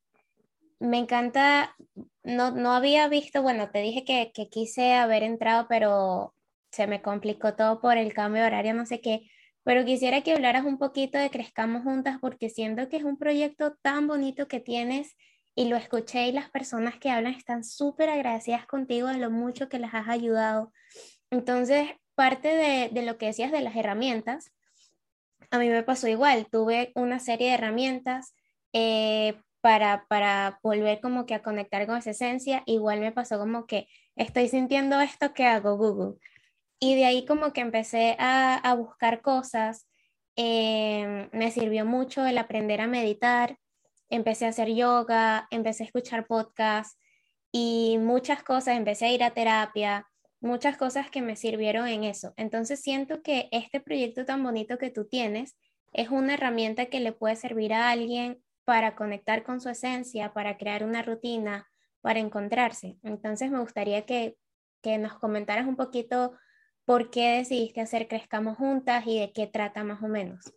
me 0.79 0.99
encanta, 0.99 1.75
no, 2.23 2.51
no 2.51 2.73
había 2.73 3.09
visto, 3.09 3.41
bueno, 3.41 3.71
te 3.71 3.81
dije 3.81 4.05
que, 4.05 4.33
que 4.35 4.51
quise 4.51 4.93
haber 4.93 5.23
entrado, 5.23 5.67
pero 5.67 6.35
se 6.71 6.87
me 6.87 7.01
complicó 7.01 7.55
todo 7.55 7.81
por 7.81 7.97
el 7.97 8.13
cambio 8.13 8.43
de 8.43 8.49
horario, 8.49 8.75
no 8.75 8.85
sé 8.85 9.01
qué, 9.01 9.31
pero 9.65 9.87
quisiera 9.87 10.21
que 10.21 10.35
hablaras 10.35 10.67
un 10.67 10.77
poquito 10.77 11.17
de 11.17 11.31
Crezcamos 11.31 11.85
Juntas 11.85 12.19
porque 12.21 12.51
siento 12.51 12.91
que 12.91 12.99
es 12.99 13.05
un 13.05 13.17
proyecto 13.17 13.77
tan 13.81 14.07
bonito 14.07 14.47
que 14.47 14.61
tienes 14.61 15.17
y 15.59 15.65
lo 15.65 15.77
escuché 15.77 16.29
y 16.29 16.33
las 16.33 16.49
personas 16.51 17.01
que 17.01 17.11
hablan 17.11 17.35
están 17.35 17.65
súper 17.65 18.11
agradecidas 18.11 18.65
contigo 18.65 19.09
de 19.09 19.19
lo 19.19 19.29
mucho 19.29 19.69
que 19.69 19.81
les 19.81 19.93
has 19.93 20.07
ayudado. 20.07 20.73
Entonces, 21.33 21.89
parte 22.15 22.47
de, 22.47 22.91
de, 22.93 23.03
lo 23.03 23.19
que 23.19 23.27
decías 23.27 23.51
de 23.51 23.61
las 23.61 23.75
herramientas, 23.75 24.53
a 25.51 25.59
mí 25.59 25.69
me 25.69 25.83
pasó 25.83 26.07
igual, 26.07 26.47
tuve 26.49 26.93
una 26.95 27.19
serie 27.19 27.49
de 27.49 27.55
herramientas 27.55 28.37
eh, 28.73 29.35
para, 29.61 30.07
para 30.07 30.61
volver 30.63 31.01
como 31.01 31.27
que 31.27 31.35
a 31.35 31.43
conectar 31.43 31.89
con 31.89 31.97
esa 31.97 32.11
esencia, 32.11 32.63
igual 32.65 33.01
me 33.01 33.11
pasó 33.11 33.37
como 33.37 33.67
que 33.67 33.89
estoy 34.15 34.47
sintiendo 34.49 35.01
esto 35.01 35.35
que 35.35 35.45
hago 35.45 35.77
Google 35.77 36.21
y 36.79 36.95
de 36.95 37.05
ahí 37.05 37.27
como 37.27 37.53
que 37.53 37.63
empecé 37.63 38.15
a, 38.21 38.55
a 38.55 38.75
buscar 38.75 39.23
cosas. 39.23 39.89
Eh, 40.37 41.29
me 41.33 41.51
sirvió 41.51 41.85
mucho 41.85 42.25
el 42.27 42.39
aprender 42.39 42.81
a 42.81 42.87
meditar, 42.87 43.59
empecé 44.09 44.47
a 44.47 44.51
hacer 44.51 44.69
yoga, 44.75 45.47
empecé 45.51 45.83
a 45.83 45.87
escuchar 45.87 46.27
podcasts 46.27 46.99
y 47.53 47.99
muchas 47.99 48.43
cosas, 48.43 48.77
empecé 48.77 49.07
a 49.07 49.13
ir 49.13 49.23
a 49.23 49.31
terapia, 49.31 50.07
muchas 50.41 50.77
cosas 50.77 51.11
que 51.11 51.23
me 51.23 51.37
sirvieron 51.37 51.89
en 51.89 52.05
eso. 52.05 52.35
Entonces 52.37 52.81
siento 52.81 53.23
que 53.23 53.49
este 53.53 53.81
proyecto 53.81 54.25
tan 54.25 54.43
bonito 54.43 54.79
que 54.79 54.91
tú 54.91 55.07
tienes 55.07 55.57
es 55.93 56.11
una 56.11 56.35
herramienta 56.35 56.87
que 56.87 57.01
le 57.01 57.13
puede 57.13 57.37
servir 57.37 57.73
a 57.73 57.91
alguien 57.91 58.43
para 58.65 58.95
conectar 58.95 59.45
con 59.45 59.61
su 59.61 59.71
esencia, 59.71 60.33
para 60.33 60.59
crear 60.59 60.85
una 60.85 61.03
rutina, 61.03 61.69
para 62.01 62.21
encontrarse. 62.21 62.99
Entonces 63.03 63.51
me 63.51 63.61
gustaría 63.61 64.05
que, 64.05 64.37
que 64.83 64.99
nos 64.99 65.19
comentaras 65.19 65.67
un 65.67 65.77
poquito 65.77 66.35
¿por 66.89 67.11
qué 67.11 67.37
decidiste 67.37 67.83
hacer 67.83 68.09
Crezcamos 68.09 68.57
Juntas 68.57 69.07
y 69.07 69.21
de 69.21 69.31
qué 69.31 69.47
trata 69.47 69.85
más 69.85 70.03
o 70.03 70.09
menos? 70.09 70.55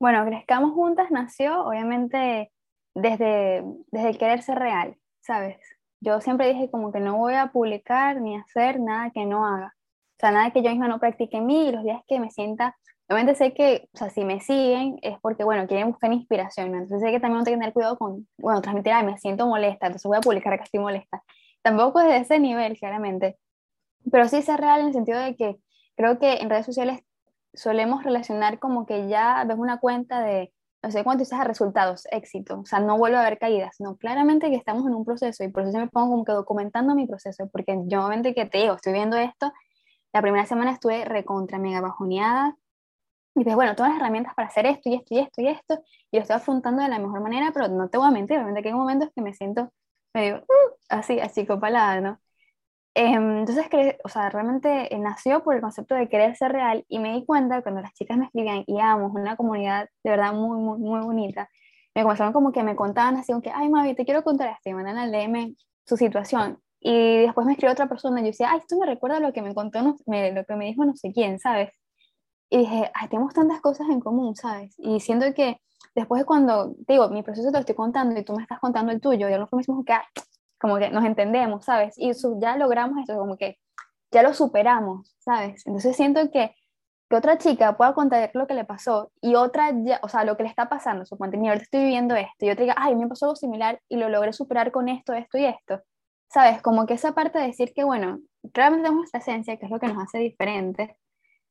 Bueno, 0.00 0.24
Crezcamos 0.24 0.72
Juntas 0.74 1.10
nació 1.10 1.64
obviamente 1.64 2.52
desde, 2.94 3.64
desde 3.90 4.10
el 4.10 4.18
querer 4.18 4.42
ser 4.42 4.58
real, 4.58 4.96
¿sabes? 5.20 5.58
Yo 6.00 6.20
siempre 6.20 6.48
dije 6.48 6.70
como 6.70 6.92
que 6.92 7.00
no 7.00 7.16
voy 7.16 7.34
a 7.34 7.48
publicar 7.48 8.20
ni 8.20 8.36
hacer 8.36 8.78
nada 8.80 9.10
que 9.10 9.26
no 9.26 9.44
haga. 9.44 9.74
O 9.76 10.20
sea, 10.20 10.30
nada 10.30 10.50
que 10.52 10.62
yo 10.62 10.70
misma 10.70 10.88
no 10.88 11.00
practique 11.00 11.36
en 11.38 11.46
mí 11.46 11.68
y 11.68 11.72
los 11.72 11.82
días 11.82 12.02
que 12.06 12.20
me 12.20 12.30
sienta, 12.30 12.76
obviamente 13.08 13.34
sé 13.34 13.54
que, 13.54 13.88
o 13.92 13.98
sea, 13.98 14.10
si 14.10 14.24
me 14.24 14.40
siguen 14.40 14.98
es 15.02 15.18
porque, 15.20 15.42
bueno, 15.44 15.66
quieren 15.66 15.90
buscar 15.90 16.12
inspiración, 16.12 16.72
¿no? 16.72 16.78
Entonces 16.78 17.00
sé 17.00 17.12
que 17.12 17.20
también 17.20 17.44
tengo 17.44 17.56
que 17.56 17.60
tener 17.60 17.72
cuidado 17.72 17.98
con, 17.98 18.28
bueno, 18.38 18.60
transmitir, 18.62 18.92
ay, 18.92 19.04
me 19.06 19.18
siento 19.18 19.46
molesta, 19.46 19.86
entonces 19.86 20.08
voy 20.08 20.18
a 20.18 20.20
publicar 20.20 20.56
que 20.58 20.64
estoy 20.64 20.80
molesta. 20.80 21.22
Tampoco 21.62 22.00
es 22.00 22.06
de 22.06 22.18
ese 22.18 22.38
nivel, 22.38 22.78
claramente, 22.78 23.36
pero 24.12 24.28
sí 24.28 24.36
es 24.36 24.46
real 24.46 24.80
en 24.80 24.88
el 24.88 24.92
sentido 24.92 25.18
de 25.20 25.36
que 25.36 25.56
creo 25.96 26.18
que 26.18 26.34
en 26.34 26.50
redes 26.50 26.66
sociales 26.66 27.00
solemos 27.54 28.04
relacionar 28.04 28.58
como 28.58 28.86
que 28.86 29.08
ya 29.08 29.44
ves 29.44 29.56
una 29.58 29.78
cuenta 29.78 30.20
de, 30.20 30.52
no 30.82 30.90
sé 30.90 31.04
cuánto 31.04 31.20
dices 31.20 31.38
a 31.38 31.44
resultados, 31.44 32.06
éxito, 32.10 32.60
o 32.60 32.64
sea, 32.64 32.80
no 32.80 32.98
vuelve 32.98 33.16
a 33.16 33.20
haber 33.22 33.38
caídas, 33.38 33.76
no, 33.80 33.96
claramente 33.96 34.50
que 34.50 34.56
estamos 34.56 34.86
en 34.86 34.94
un 34.94 35.04
proceso 35.04 35.44
y 35.44 35.48
por 35.48 35.64
eso 35.64 35.78
me 35.78 35.88
pongo 35.88 36.10
como 36.10 36.24
que 36.24 36.32
documentando 36.32 36.94
mi 36.94 37.06
proceso, 37.06 37.48
porque 37.50 37.78
yo 37.86 38.00
obviamente 38.00 38.34
que 38.34 38.46
te 38.46 38.58
digo, 38.58 38.74
estoy 38.74 38.92
viendo 38.92 39.16
esto, 39.16 39.52
la 40.12 40.22
primera 40.22 40.46
semana 40.46 40.72
estuve 40.72 41.04
recontra 41.04 41.58
mega 41.58 41.80
bajoneada, 41.80 42.56
y 43.34 43.44
pues 43.44 43.54
bueno, 43.54 43.74
todas 43.76 43.92
las 43.92 44.00
herramientas 44.00 44.34
para 44.34 44.48
hacer 44.48 44.66
esto 44.66 44.88
y 44.88 44.94
esto 44.94 45.14
y 45.14 45.18
esto 45.18 45.42
y 45.42 45.48
esto, 45.48 45.82
y 46.10 46.16
lo 46.16 46.22
estoy 46.22 46.36
afrontando 46.36 46.82
de 46.82 46.88
la 46.88 46.98
mejor 46.98 47.20
manera, 47.20 47.50
pero 47.54 47.68
no 47.68 47.88
te 47.88 47.98
voy 47.98 48.08
a 48.08 48.10
mentir, 48.10 48.36
obviamente 48.36 48.62
que 48.62 48.68
hay 48.68 48.74
momentos 48.74 49.10
que 49.14 49.22
me 49.22 49.34
siento 49.34 49.72
medio 50.14 50.38
uh, 50.38 50.74
así, 50.88 51.20
así 51.20 51.46
copalada, 51.46 52.00
¿no? 52.00 52.20
Em, 53.00 53.38
entonces, 53.38 53.64
o 54.02 54.08
sea, 54.08 54.28
realmente 54.28 54.92
eh, 54.92 54.98
nació 54.98 55.44
por 55.44 55.54
el 55.54 55.60
concepto 55.60 55.94
de 55.94 56.08
querer 56.08 56.34
ser 56.34 56.50
real 56.50 56.84
y 56.88 56.98
me 56.98 57.12
di 57.12 57.24
cuenta 57.24 57.62
cuando 57.62 57.80
las 57.80 57.92
chicas 57.94 58.18
me 58.18 58.24
escribían 58.24 58.64
y 58.66 58.76
éramos 58.76 59.12
una 59.14 59.36
comunidad 59.36 59.88
de 60.02 60.10
verdad 60.10 60.32
muy, 60.32 60.58
muy, 60.58 60.80
muy 60.80 61.00
bonita, 61.02 61.48
me 61.94 62.02
comenzaron 62.02 62.32
como 62.32 62.50
que 62.50 62.64
me 62.64 62.74
contaban 62.74 63.16
así, 63.16 63.30
como 63.30 63.40
que, 63.40 63.52
ay, 63.54 63.68
mami, 63.68 63.94
te 63.94 64.04
quiero 64.04 64.24
contar 64.24 64.48
esto, 64.48 64.70
y 64.70 64.74
mandan 64.74 64.98
al 64.98 65.12
DM 65.12 65.54
su 65.86 65.96
situación. 65.96 66.58
Y 66.80 67.18
después 67.18 67.46
me 67.46 67.52
escribió 67.52 67.72
otra 67.72 67.88
persona 67.88 68.18
y 68.20 68.24
yo 68.24 68.30
decía, 68.30 68.50
ay, 68.50 68.58
esto 68.58 68.76
me 68.76 68.86
recuerda 68.86 69.20
lo 69.20 69.32
que 69.32 69.42
me 69.42 69.54
contó, 69.54 69.80
no, 69.80 69.96
me, 70.06 70.32
lo 70.32 70.44
que 70.44 70.56
me 70.56 70.64
dijo 70.64 70.84
no 70.84 70.96
sé 70.96 71.12
quién, 71.12 71.38
¿sabes? 71.38 71.70
Y 72.50 72.58
dije, 72.58 72.90
ay, 72.94 73.08
tenemos 73.08 73.32
tantas 73.32 73.60
cosas 73.60 73.88
en 73.90 74.00
común, 74.00 74.34
¿sabes? 74.34 74.74
Y 74.76 74.98
siento 74.98 75.32
que 75.34 75.60
después 75.94 76.22
de 76.22 76.26
cuando, 76.26 76.74
digo, 76.88 77.08
mi 77.10 77.22
proceso 77.22 77.48
te 77.50 77.58
lo 77.58 77.60
estoy 77.60 77.76
contando 77.76 78.18
y 78.18 78.24
tú 78.24 78.34
me 78.34 78.42
estás 78.42 78.58
contando 78.58 78.90
el 78.90 79.00
tuyo, 79.00 79.28
y 79.28 79.32
a 79.32 79.38
lo 79.38 79.44
mejor 79.44 79.58
me 79.58 79.60
decimos 79.60 79.84
que, 79.84 79.94
como 80.58 80.78
que 80.78 80.90
nos 80.90 81.04
entendemos, 81.04 81.64
¿sabes? 81.64 81.94
Y 81.96 82.12
ya 82.40 82.56
logramos 82.56 82.98
esto, 82.98 83.16
como 83.16 83.36
que 83.36 83.58
ya 84.10 84.22
lo 84.22 84.34
superamos, 84.34 85.14
¿sabes? 85.18 85.66
Entonces 85.66 85.96
siento 85.96 86.30
que, 86.30 86.54
que 87.08 87.16
otra 87.16 87.38
chica 87.38 87.76
pueda 87.76 87.94
contar 87.94 88.30
lo 88.34 88.46
que 88.46 88.54
le 88.54 88.64
pasó 88.64 89.12
y 89.20 89.34
otra, 89.34 89.72
ya, 89.84 90.00
o 90.02 90.08
sea, 90.08 90.24
lo 90.24 90.36
que 90.36 90.42
le 90.44 90.48
está 90.48 90.68
pasando, 90.68 91.04
suponte, 91.06 91.36
mira, 91.36 91.52
ahorita 91.52 91.64
estoy 91.64 91.80
viviendo 91.80 92.16
esto, 92.16 92.46
y 92.46 92.50
otra 92.50 92.62
diga, 92.62 92.74
ay, 92.78 92.96
me 92.96 93.06
pasó 93.06 93.26
algo 93.26 93.36
similar 93.36 93.80
y 93.88 93.96
lo 93.96 94.08
logré 94.08 94.32
superar 94.32 94.72
con 94.72 94.88
esto, 94.88 95.12
esto 95.14 95.38
y 95.38 95.44
esto, 95.44 95.80
¿sabes? 96.28 96.62
Como 96.62 96.86
que 96.86 96.94
esa 96.94 97.12
parte 97.12 97.38
de 97.38 97.46
decir 97.46 97.72
que, 97.74 97.84
bueno, 97.84 98.20
realmente 98.54 98.84
tenemos 98.84 99.00
nuestra 99.00 99.20
esencia, 99.20 99.56
que 99.56 99.66
es 99.66 99.70
lo 99.70 99.78
que 99.80 99.88
nos 99.88 100.02
hace 100.02 100.18
diferentes, 100.18 100.90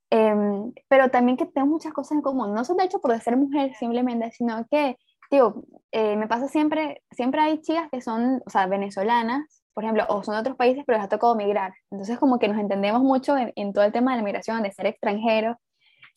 em, 0.09 0.73
pero 0.87 1.09
también 1.09 1.37
que 1.37 1.45
tenemos 1.45 1.73
muchas 1.73 1.93
cosas 1.93 2.13
en 2.13 2.21
común, 2.21 2.53
no 2.53 2.63
son 2.65 2.77
de 2.77 2.85
hecho 2.85 2.99
por 2.99 3.17
ser 3.19 3.37
mujer 3.37 3.73
simplemente, 3.75 4.31
sino 4.31 4.65
que 4.69 4.97
digo, 5.29 5.63
eh, 5.91 6.15
me 6.15 6.27
pasa 6.27 6.47
siempre, 6.47 7.03
siempre 7.11 7.41
hay 7.41 7.61
chicas 7.61 7.89
que 7.91 8.01
son, 8.01 8.41
o 8.45 8.49
sea, 8.49 8.67
venezolanas, 8.67 9.63
por 9.73 9.83
ejemplo, 9.83 10.05
o 10.09 10.23
son 10.23 10.35
de 10.35 10.41
otros 10.41 10.55
países, 10.55 10.83
pero 10.85 10.97
les 10.97 11.05
ha 11.05 11.09
tocado 11.09 11.35
migrar. 11.35 11.73
Entonces, 11.91 12.17
como 12.17 12.39
que 12.39 12.47
nos 12.47 12.57
entendemos 12.57 13.03
mucho 13.03 13.35
en, 13.37 13.73
todo 13.73 13.85
el 13.85 13.91
tema 13.91 14.11
de 14.11 14.17
la 14.17 14.23
migración, 14.23 14.63
de 14.63 14.71
ser 14.71 14.87
extranjero. 14.87 15.59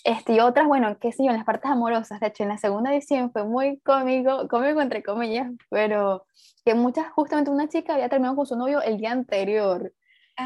Este, 0.03 0.33
y 0.33 0.41
otras, 0.41 0.67
bueno, 0.67 0.97
qué 0.99 1.13
sé 1.13 1.25
yo, 1.25 1.31
en 1.31 1.37
las 1.37 1.45
partes 1.45 1.71
amorosas. 1.71 2.21
De 2.21 2.29
hecho, 2.29 2.43
en 2.43 2.49
la 2.49 2.59
segunda 2.59 2.93
edición 2.93 3.31
fue 3.33 3.45
muy 3.45 3.79
cómico, 3.81 4.49
cómico 4.49 4.81
entre 4.81 5.03
comillas, 5.03 5.53
pero 5.69 6.25
que 6.65 6.75
muchas, 6.75 7.11
justamente 7.13 7.51
una 7.51 7.69
chica 7.69 7.95
había 7.95 8.09
terminado 8.09 8.37
con 8.37 8.47
su 8.47 8.57
novio 8.57 8.81
el 8.81 8.97
día 8.97 9.13
anterior. 9.13 9.93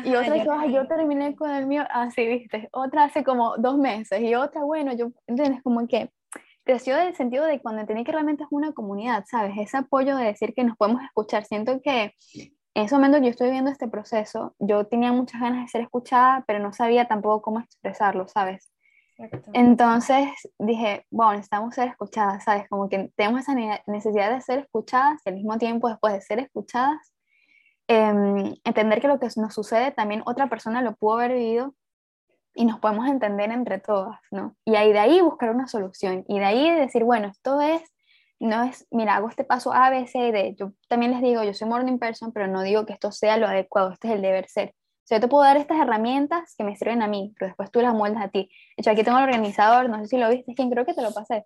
y 0.05 0.17
otra 0.17 0.35
dijo, 0.35 0.65
yo 0.67 0.89
terminé 0.89 1.37
con 1.37 1.51
el 1.51 1.67
mío, 1.67 1.85
así, 1.91 2.27
viste. 2.27 2.69
Otra 2.73 3.05
hace 3.05 3.23
como 3.23 3.57
dos 3.59 3.79
meses. 3.79 4.21
Y 4.21 4.35
otra, 4.35 4.65
bueno, 4.65 4.93
yo, 4.93 5.13
¿entiendes? 5.29 5.63
Como 5.63 5.87
que 5.87 6.11
creció 6.65 6.97
en 6.97 7.09
el 7.09 7.15
sentido 7.15 7.45
de 7.45 7.61
cuando 7.61 7.83
entendí 7.83 8.05
que 8.05 8.13
realmente 8.13 8.43
es 8.43 8.49
una 8.51 8.73
comunidad, 8.73 9.25
¿sabes? 9.31 9.55
Ese 9.59 9.77
apoyo 9.77 10.17
de 10.17 10.25
decir 10.25 10.55
que 10.55 10.65
nos 10.65 10.77
podemos 10.77 11.03
escuchar. 11.03 11.45
Siento 11.45 11.81
que 11.83 12.15
en 12.75 12.85
ese 12.85 12.95
momento 12.95 13.19
yo 13.19 13.29
estoy 13.29 13.49
viviendo 13.49 13.71
este 13.71 13.87
proceso, 13.87 14.55
yo 14.59 14.87
tenía 14.87 15.13
muchas 15.13 15.41
ganas 15.41 15.65
de 15.65 15.69
ser 15.69 15.83
escuchada, 15.83 16.43
pero 16.47 16.59
no 16.59 16.73
sabía 16.73 17.07
tampoco 17.07 17.43
cómo 17.43 17.61
expresarlo, 17.61 18.27
¿sabes? 18.27 18.73
Entonces 19.53 20.27
dije, 20.59 21.07
bueno, 21.11 21.35
necesitamos 21.35 21.75
ser 21.75 21.89
escuchadas, 21.89 22.43
¿sabes? 22.43 22.69
Como 22.69 22.89
que 22.89 23.13
tenemos 23.15 23.43
esa 23.43 23.55
necesidad 23.87 24.33
de 24.33 24.41
ser 24.41 24.61
escuchadas 24.61 25.21
y 25.25 25.29
al 25.29 25.37
mismo 25.37 25.57
tiempo 25.57 25.89
después 25.89 26.13
de 26.15 26.21
ser 26.21 26.41
escuchadas, 26.41 27.13
em, 27.87 28.55
entender 28.65 29.01
que 29.01 29.09
lo 29.09 29.21
que 29.21 29.29
nos 29.37 29.55
sucede 29.55 29.93
también 29.93 30.23
otra 30.27 30.49
persona 30.49 30.83
lo 30.83 30.97
pudo 30.97 31.15
haber 31.15 31.35
vivido 31.35 31.75
y 32.55 32.65
nos 32.65 32.79
podemos 32.79 33.09
entender 33.09 33.51
entre 33.51 33.81
todas, 33.81 34.21
¿no? 34.31 34.57
Y 34.65 34.77
ahí 34.77 34.93
de 34.93 35.01
ahí 35.01 35.21
buscar 35.21 35.51
una 35.51 35.67
solución 35.67 36.25
y 36.29 36.39
de 36.39 36.45
ahí 36.45 36.71
decir, 36.71 37.03
bueno, 37.05 37.29
esto 37.29 37.61
es, 37.61 37.83
no 38.39 38.63
es, 38.63 38.87
mira, 38.91 39.17
hago 39.17 39.29
este 39.29 39.45
paso 39.45 39.73
A, 39.73 39.91
B, 39.91 40.07
C, 40.07 40.33
D. 40.33 40.55
Yo 40.59 40.73
también 40.89 41.13
les 41.13 41.21
digo, 41.21 41.43
yo 41.43 41.53
soy 41.53 41.69
morning 41.69 41.99
person, 41.99 42.33
pero 42.33 42.47
no 42.47 42.63
digo 42.63 42.87
que 42.87 42.93
esto 42.93 43.11
sea 43.11 43.37
lo 43.37 43.47
adecuado, 43.47 43.93
este 43.93 44.09
es 44.09 44.15
el 44.15 44.23
deber 44.23 44.49
ser. 44.49 44.71
O 44.71 45.07
sea, 45.07 45.19
yo 45.19 45.23
te 45.23 45.29
puedo 45.29 45.45
dar 45.45 45.57
estas 45.57 45.79
herramientas 45.79 46.55
que 46.57 46.65
me 46.65 46.77
sirven 46.77 47.03
a 47.03 47.09
mí, 47.09 47.35
pero 47.39 47.49
después 47.49 47.71
tú 47.71 47.81
las 47.83 47.93
moldas 47.93 48.25
a 48.25 48.29
ti. 48.29 48.49
De 48.77 48.83
hecho, 48.83 48.91
aquí 48.91 49.03
tengo 49.03 49.19
el 49.19 49.25
organizador, 49.25 49.91
no 49.91 49.99
sé 49.99 50.07
si 50.07 50.17
lo 50.17 50.31
viste, 50.31 50.53
es 50.53 50.57
quien 50.57 50.71
creo 50.71 50.87
que 50.87 50.95
te 50.95 51.03
lo 51.03 51.13
pasé, 51.13 51.45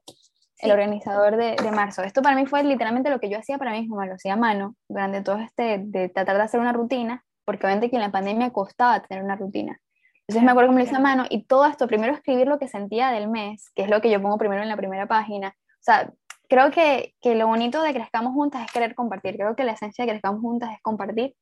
el 0.59 0.71
organizador 0.71 1.37
de, 1.37 1.57
de, 1.57 1.71
marzo. 1.73 2.03
Esto 2.03 2.23
para 2.23 2.37
mí 2.37 2.47
fue 2.47 2.63
literalmente 2.63 3.11
lo 3.11 3.19
que 3.19 3.31
yo 3.31 3.39
hacía 3.39 3.59
para 3.59 3.73
mí 3.73 3.81
misma, 3.81 4.07
lo 4.07 4.15
hacía 4.15 4.35
a 4.35 4.37
mano, 4.37 4.77
durante 4.89 5.23
todo 5.23 5.39
este, 5.39 5.79
de 5.79 6.09
tratar 6.09 6.37
de 6.37 6.43
hacer 6.43 6.61
una 6.61 6.73
rutina, 6.73 7.25
porque 7.45 7.67
obviamente 7.67 7.91
que 7.91 7.97
en 7.97 8.03
la 8.03 8.13
pandemia 8.13 8.51
costaba 8.51 9.01
tener 9.03 9.25
una 9.25 9.37
rutina. 9.37 9.81
Entonces 10.29 10.45
me 10.45 10.51
acuerdo 10.51 10.69
que 10.69 10.75
me 10.75 10.83
lo 10.83 10.87
hice 10.87 10.97
a 10.97 11.01
mano 11.01 11.25
y 11.31 11.45
todo 11.45 11.65
esto, 11.65 11.87
primero 11.87 12.13
escribir 12.13 12.47
lo 12.49 12.59
que 12.59 12.69
sentía 12.69 13.11
del 13.11 13.29
mes, 13.29 13.71
que 13.75 13.83
es 13.83 13.89
lo 13.89 14.03
que 14.03 14.11
yo 14.11 14.21
pongo 14.21 14.37
primero 14.37 14.63
en 14.63 14.69
la 14.69 14.77
primera 14.77 15.07
página. 15.07 15.49
O 15.49 15.83
sea, 15.83 16.13
creo 16.51 16.71
que, 16.71 17.15
que, 17.23 17.35
lo 17.35 17.47
bonito 17.47 17.81
de 17.81 17.95
Crezcamos 17.95 18.35
Juntas 18.35 18.63
es 18.67 18.71
querer 18.71 18.95
compartir. 18.95 19.37
Creo 19.37 19.57
que 19.57 19.65
la 19.65 19.73
esencia 19.73 20.05
de 20.05 20.11
Crezcamos 20.11 20.43
Juntas 20.43 20.71
es 20.75 20.83
compartir. 20.83 21.35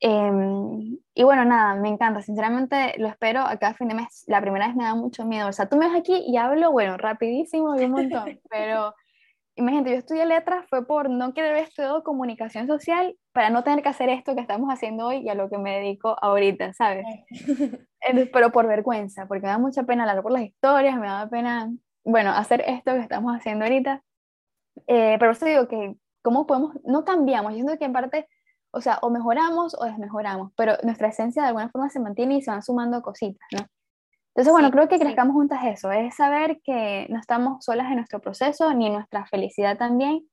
Em, 0.00 0.98
y 1.14 1.22
bueno, 1.24 1.44
nada, 1.44 1.74
me 1.74 1.90
encanta. 1.90 2.22
Sinceramente 2.22 2.94
lo 2.98 3.08
espero 3.08 3.40
a 3.40 3.56
cada 3.58 3.74
fin 3.74 3.88
de 3.88 3.94
mes. 3.94 4.24
La 4.26 4.40
primera 4.40 4.66
vez 4.66 4.76
me 4.76 4.84
da 4.84 4.94
mucho 4.94 5.26
miedo. 5.26 5.48
O 5.48 5.52
sea, 5.52 5.68
tú 5.68 5.76
me 5.76 5.86
ves 5.88 5.98
aquí 5.98 6.24
y 6.26 6.38
hablo, 6.38 6.72
bueno, 6.72 6.96
rapidísimo 6.96 7.78
y 7.78 7.84
un 7.84 7.90
montón. 7.92 8.40
pero 8.50 8.94
imagínate, 9.56 9.90
yo 9.90 9.96
estudié 9.96 10.26
letras 10.26 10.66
fue 10.68 10.86
por 10.86 11.10
no 11.10 11.32
querer 11.34 11.52
haber 11.52 11.64
estudiado 11.64 12.04
comunicación 12.04 12.66
social 12.66 13.16
para 13.32 13.50
no 13.50 13.64
tener 13.64 13.82
que 13.82 13.88
hacer 13.88 14.08
esto 14.10 14.34
que 14.34 14.40
estamos 14.42 14.70
haciendo 14.70 15.06
hoy 15.06 15.18
y 15.18 15.28
a 15.28 15.34
lo 15.34 15.48
que 15.48 15.58
me 15.58 15.78
dedico 15.78 16.16
ahorita, 16.22 16.72
¿sabes? 16.74 17.04
pero 18.32 18.52
por 18.52 18.66
vergüenza, 18.66 19.26
porque 19.26 19.42
me 19.42 19.48
da 19.48 19.58
mucha 19.58 19.82
pena 19.82 20.04
hablar 20.04 20.22
por 20.22 20.32
las 20.32 20.42
historias, 20.42 20.96
me 20.96 21.06
da 21.06 21.28
pena, 21.28 21.72
bueno, 22.04 22.30
hacer 22.30 22.62
esto 22.66 22.92
que 22.92 23.00
estamos 23.00 23.34
haciendo 23.34 23.64
ahorita. 23.64 24.02
Eh, 24.86 25.16
pero 25.18 25.32
eso 25.32 25.46
digo 25.46 25.68
que, 25.68 25.96
¿cómo 26.22 26.46
podemos? 26.46 26.76
No 26.84 27.04
cambiamos, 27.04 27.52
yo 27.52 27.56
siento 27.56 27.78
que 27.78 27.86
en 27.86 27.92
parte, 27.94 28.28
o 28.72 28.80
sea, 28.82 28.98
o 29.00 29.10
mejoramos 29.10 29.74
o 29.78 29.84
desmejoramos, 29.84 30.52
pero 30.56 30.74
nuestra 30.82 31.08
esencia 31.08 31.42
de 31.42 31.48
alguna 31.48 31.70
forma 31.70 31.88
se 31.88 31.98
mantiene 31.98 32.36
y 32.36 32.42
se 32.42 32.50
van 32.50 32.62
sumando 32.62 33.00
cositas, 33.00 33.48
¿no? 33.52 33.66
Entonces, 34.36 34.52
bueno, 34.52 34.70
creo 34.70 34.86
que 34.86 34.98
crezcamos 34.98 35.32
juntas 35.32 35.60
eso, 35.64 35.90
es 35.90 36.14
saber 36.14 36.60
que 36.62 37.06
no 37.08 37.18
estamos 37.18 37.64
solas 37.64 37.86
en 37.86 37.96
nuestro 37.96 38.20
proceso 38.20 38.74
ni 38.74 38.86
en 38.86 38.92
nuestra 38.92 39.24
felicidad 39.24 39.78
también. 39.78 40.28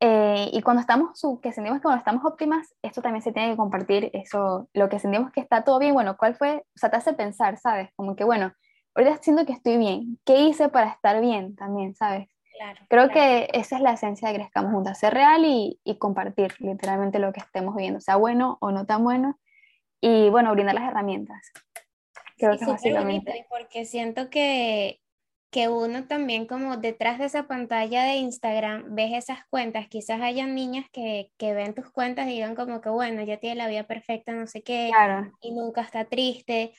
Eh, 0.00 0.48
y 0.50 0.62
cuando 0.62 0.80
estamos, 0.80 1.20
que 1.42 1.52
sentimos 1.52 1.78
que 1.78 1.82
cuando 1.82 1.98
estamos 1.98 2.24
óptimas, 2.24 2.74
esto 2.80 3.02
también 3.02 3.20
se 3.20 3.32
tiene 3.32 3.50
que 3.50 3.58
compartir, 3.58 4.08
eso, 4.14 4.70
lo 4.72 4.88
que 4.88 4.98
sentimos 4.98 5.30
que 5.30 5.42
está 5.42 5.62
todo 5.62 5.78
bien, 5.78 5.92
bueno, 5.92 6.16
¿cuál 6.16 6.36
fue? 6.36 6.64
O 6.74 6.78
sea, 6.78 6.90
te 6.90 6.96
hace 6.96 7.12
pensar, 7.12 7.58
¿sabes? 7.58 7.90
Como 7.96 8.16
que, 8.16 8.24
bueno, 8.24 8.50
ahorita 8.94 9.18
siento 9.22 9.44
que 9.44 9.52
estoy 9.52 9.76
bien, 9.76 10.18
¿qué 10.24 10.40
hice 10.40 10.70
para 10.70 10.88
estar 10.88 11.20
bien 11.20 11.54
también, 11.54 11.94
¿sabes? 11.94 12.30
Claro, 12.56 12.80
Creo 12.88 13.10
que 13.10 13.50
esa 13.52 13.76
es 13.76 13.82
la 13.82 13.92
esencia 13.92 14.28
de 14.28 14.36
Crezcamos 14.36 14.72
Juntas, 14.72 14.98
ser 14.98 15.12
real 15.12 15.44
y, 15.44 15.78
y, 15.84 15.98
compartir 15.98 16.54
literalmente 16.60 17.18
lo 17.18 17.30
que 17.34 17.40
estemos 17.40 17.74
viviendo, 17.74 18.00
sea 18.00 18.16
bueno 18.16 18.56
o 18.62 18.70
no 18.70 18.86
tan 18.86 19.04
bueno, 19.04 19.38
y 20.00 20.30
bueno, 20.30 20.50
brindar 20.52 20.76
las 20.76 20.88
herramientas. 20.88 21.52
Creo 22.48 22.58
que 22.58 22.66
básicamente. 22.66 23.46
porque 23.48 23.84
siento 23.84 24.30
que, 24.30 25.00
que 25.50 25.68
uno 25.68 26.06
también 26.06 26.46
como 26.46 26.76
detrás 26.76 27.18
de 27.18 27.26
esa 27.26 27.46
pantalla 27.46 28.04
de 28.04 28.16
Instagram 28.16 28.94
ves 28.94 29.12
esas 29.12 29.46
cuentas, 29.50 29.88
quizás 29.88 30.20
hayan 30.20 30.54
niñas 30.54 30.86
que, 30.92 31.30
que 31.36 31.54
ven 31.54 31.74
tus 31.74 31.90
cuentas 31.90 32.26
y 32.26 32.32
digan 32.32 32.54
como 32.54 32.80
que 32.80 32.88
bueno, 32.88 33.22
ya 33.22 33.38
tiene 33.38 33.56
la 33.56 33.68
vida 33.68 33.86
perfecta, 33.86 34.32
no 34.32 34.46
sé 34.46 34.62
qué, 34.62 34.90
y 35.40 35.52
nunca 35.52 35.82
está 35.82 36.06
triste, 36.06 36.72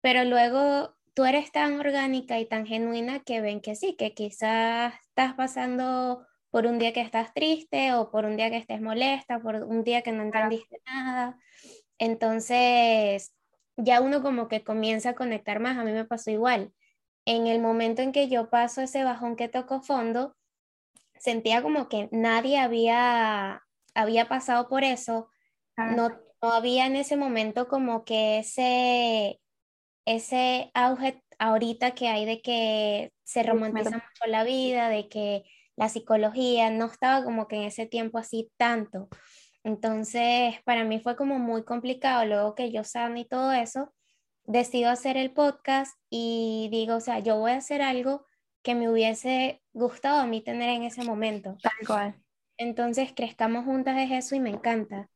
pero 0.00 0.24
luego 0.24 0.94
tú 1.14 1.24
eres 1.24 1.52
tan 1.52 1.78
orgánica 1.80 2.38
y 2.38 2.46
tan 2.46 2.66
genuina 2.66 3.20
que 3.20 3.40
ven 3.40 3.60
que 3.60 3.74
sí, 3.74 3.96
que 3.96 4.12
quizás 4.12 4.94
estás 5.08 5.34
pasando 5.34 6.26
por 6.50 6.66
un 6.66 6.78
día 6.78 6.92
que 6.92 7.02
estás 7.02 7.34
triste 7.34 7.92
o 7.92 8.10
por 8.10 8.24
un 8.24 8.36
día 8.36 8.50
que 8.50 8.56
estés 8.56 8.80
molesta, 8.80 9.40
por 9.40 9.56
un 9.56 9.84
día 9.84 10.02
que 10.02 10.12
no 10.12 10.22
entendiste 10.22 10.80
nada. 10.86 11.38
Entonces, 11.98 13.35
ya 13.76 14.00
uno 14.00 14.22
como 14.22 14.48
que 14.48 14.64
comienza 14.64 15.10
a 15.10 15.14
conectar 15.14 15.60
más, 15.60 15.78
a 15.78 15.84
mí 15.84 15.92
me 15.92 16.04
pasó 16.04 16.30
igual. 16.30 16.72
En 17.24 17.46
el 17.46 17.60
momento 17.60 18.02
en 18.02 18.12
que 18.12 18.28
yo 18.28 18.50
paso 18.50 18.80
ese 18.80 19.04
bajón 19.04 19.36
que 19.36 19.48
tocó 19.48 19.82
fondo, 19.82 20.36
sentía 21.18 21.62
como 21.62 21.88
que 21.88 22.08
nadie 22.12 22.58
había, 22.58 23.62
había 23.94 24.28
pasado 24.28 24.68
por 24.68 24.84
eso, 24.84 25.28
no, 25.76 26.08
no 26.42 26.52
había 26.52 26.86
en 26.86 26.96
ese 26.96 27.16
momento 27.16 27.68
como 27.68 28.04
que 28.04 28.38
ese, 28.38 29.40
ese 30.06 30.70
auge 30.74 31.22
ahorita 31.38 31.94
que 31.94 32.08
hay 32.08 32.24
de 32.24 32.40
que 32.40 33.12
se 33.24 33.42
romantiza 33.42 33.90
mucho 33.90 34.26
la 34.26 34.44
vida, 34.44 34.88
de 34.88 35.08
que 35.08 35.44
la 35.76 35.88
psicología 35.88 36.70
no 36.70 36.86
estaba 36.86 37.24
como 37.24 37.48
que 37.48 37.56
en 37.56 37.62
ese 37.64 37.86
tiempo 37.86 38.18
así 38.18 38.50
tanto. 38.56 39.08
Entonces, 39.66 40.62
para 40.62 40.84
mí 40.84 41.00
fue 41.00 41.16
como 41.16 41.40
muy 41.40 41.64
complicado. 41.64 42.24
Luego 42.24 42.54
que 42.54 42.70
yo 42.70 42.84
sano 42.84 43.18
y 43.18 43.24
todo 43.24 43.50
eso, 43.50 43.92
decido 44.44 44.90
hacer 44.90 45.16
el 45.16 45.32
podcast 45.32 45.98
y 46.08 46.68
digo, 46.70 46.94
o 46.94 47.00
sea, 47.00 47.18
yo 47.18 47.36
voy 47.36 47.50
a 47.50 47.56
hacer 47.56 47.82
algo 47.82 48.24
que 48.62 48.76
me 48.76 48.88
hubiese 48.88 49.60
gustado 49.72 50.20
a 50.20 50.26
mí 50.26 50.40
tener 50.40 50.68
en 50.68 50.84
ese 50.84 51.02
momento. 51.02 51.56
Tal 51.60 51.84
cual. 51.84 52.14
Entonces, 52.56 53.12
crezcamos 53.12 53.64
juntas 53.64 53.96
de 53.96 54.16
eso 54.16 54.36
y 54.36 54.40
me 54.40 54.50
encanta. 54.50 55.08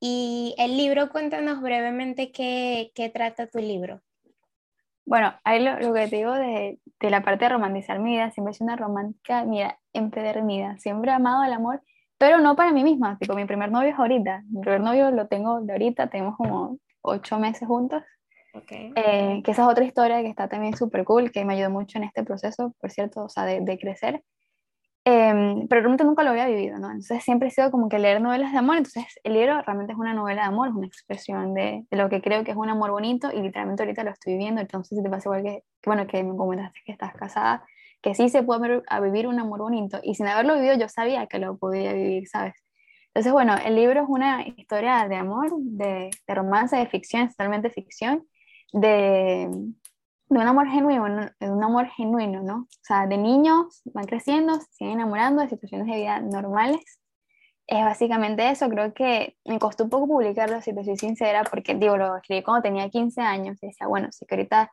Y 0.00 0.56
el 0.58 0.76
libro, 0.76 1.10
cuéntanos 1.10 1.62
brevemente 1.62 2.32
qué, 2.32 2.90
qué 2.96 3.10
trata 3.10 3.46
tu 3.46 3.60
libro. 3.60 4.02
Bueno, 5.06 5.38
ahí 5.44 5.62
lo, 5.62 5.78
lo, 5.78 5.94
que 5.94 6.08
te 6.08 6.16
digo 6.16 6.32
de, 6.32 6.80
de, 6.98 7.10
la 7.10 7.22
parte 7.22 7.44
de 7.44 7.50
romantizar 7.50 8.00
mi 8.00 8.14
vida, 8.14 8.32
siempre 8.32 8.50
es 8.50 8.60
una 8.60 8.74
romántica, 8.74 9.44
mira, 9.44 9.78
empedernida, 9.92 10.78
siempre 10.78 11.12
he 11.12 11.14
amado 11.14 11.44
el 11.44 11.52
amor 11.52 11.80
pero 12.18 12.38
no 12.38 12.56
para 12.56 12.72
mí 12.72 12.84
misma, 12.84 13.18
tipo 13.18 13.34
mi 13.34 13.44
primer 13.44 13.70
novio 13.70 13.90
es 13.90 13.98
ahorita, 13.98 14.42
mi 14.50 14.60
primer 14.60 14.80
novio 14.80 15.10
lo 15.10 15.26
tengo 15.26 15.60
de 15.60 15.72
ahorita, 15.72 16.08
tenemos 16.08 16.36
como 16.36 16.78
ocho 17.02 17.38
meses 17.38 17.66
juntos, 17.66 18.02
okay. 18.54 18.92
eh, 18.96 19.42
que 19.44 19.50
esa 19.50 19.62
es 19.62 19.68
otra 19.68 19.84
historia 19.84 20.22
que 20.22 20.28
está 20.28 20.48
también 20.48 20.76
súper 20.76 21.04
cool, 21.04 21.32
que 21.32 21.44
me 21.44 21.54
ayudó 21.54 21.70
mucho 21.70 21.98
en 21.98 22.04
este 22.04 22.22
proceso, 22.22 22.74
por 22.80 22.90
cierto, 22.90 23.24
o 23.24 23.28
sea, 23.28 23.44
de, 23.44 23.60
de 23.60 23.78
crecer, 23.78 24.22
eh, 25.06 25.66
pero 25.68 25.82
realmente 25.82 26.04
nunca 26.04 26.22
lo 26.22 26.30
había 26.30 26.46
vivido, 26.46 26.78
¿no? 26.78 26.86
Entonces 26.86 27.22
siempre 27.22 27.48
he 27.48 27.50
sido 27.50 27.70
como 27.70 27.90
que 27.90 27.98
leer 27.98 28.22
novelas 28.22 28.52
de 28.52 28.58
amor, 28.58 28.78
entonces 28.78 29.04
el 29.22 29.34
libro 29.34 29.60
realmente 29.60 29.92
es 29.92 29.98
una 29.98 30.14
novela 30.14 30.42
de 30.42 30.48
amor, 30.48 30.68
es 30.68 30.74
una 30.74 30.86
expresión 30.86 31.52
de, 31.52 31.84
de, 31.90 31.96
lo 31.96 32.08
que 32.08 32.22
creo 32.22 32.42
que 32.42 32.52
es 32.52 32.56
un 32.56 32.70
amor 32.70 32.90
bonito 32.90 33.30
y 33.30 33.42
literalmente 33.42 33.82
ahorita 33.82 34.02
lo 34.02 34.12
estoy 34.12 34.32
viviendo, 34.32 34.62
entonces 34.62 34.96
si 34.96 35.04
te 35.04 35.10
pasa 35.10 35.28
igual 35.28 35.42
que, 35.42 35.64
que 35.82 35.90
bueno, 35.90 36.06
que 36.06 36.22
me 36.24 36.34
comentaste 36.34 36.80
que 36.86 36.92
estás 36.92 37.12
casada, 37.12 37.66
que 38.04 38.14
sí 38.14 38.28
se 38.28 38.42
puede 38.42 38.82
a 38.86 39.00
vivir 39.00 39.26
un 39.26 39.40
amor 39.40 39.60
bonito 39.60 39.98
y 40.02 40.14
sin 40.14 40.28
haberlo 40.28 40.56
vivido 40.56 40.76
yo 40.76 40.90
sabía 40.90 41.26
que 41.26 41.38
lo 41.38 41.56
podía 41.56 41.94
vivir, 41.94 42.28
¿sabes? 42.28 42.52
Entonces, 43.08 43.32
bueno, 43.32 43.56
el 43.64 43.76
libro 43.76 44.02
es 44.02 44.08
una 44.10 44.46
historia 44.46 45.08
de 45.08 45.16
amor, 45.16 45.50
de, 45.56 46.10
de 46.26 46.34
romance, 46.34 46.76
de 46.76 46.86
ficción, 46.86 47.28
totalmente 47.28 47.70
ficción, 47.70 48.26
de, 48.72 49.48
de, 50.28 50.38
un 50.38 50.46
amor 50.46 50.68
genuino, 50.68 51.30
de 51.40 51.50
un 51.50 51.64
amor 51.64 51.88
genuino, 51.96 52.42
¿no? 52.42 52.56
O 52.56 52.82
sea, 52.82 53.06
de 53.06 53.16
niños 53.16 53.80
van 53.86 54.04
creciendo, 54.04 54.60
se 54.60 54.66
siguen 54.72 54.94
enamorando 54.94 55.40
de 55.40 55.48
situaciones 55.48 55.86
de 55.86 55.96
vida 55.96 56.20
normales. 56.20 57.00
Es 57.66 57.82
básicamente 57.86 58.50
eso, 58.50 58.68
creo 58.68 58.92
que 58.92 59.38
me 59.46 59.58
costó 59.58 59.84
un 59.84 59.90
poco 59.90 60.08
publicarlo, 60.08 60.60
si 60.60 60.74
te 60.74 60.84
soy 60.84 60.98
sincera, 60.98 61.42
porque 61.44 61.74
digo, 61.74 61.96
lo 61.96 62.16
escribí 62.18 62.42
cuando 62.42 62.60
tenía 62.60 62.90
15 62.90 63.22
años 63.22 63.56
y 63.62 63.68
decía, 63.68 63.86
bueno, 63.86 64.12
si 64.12 64.26
que 64.26 64.34
ahorita 64.34 64.70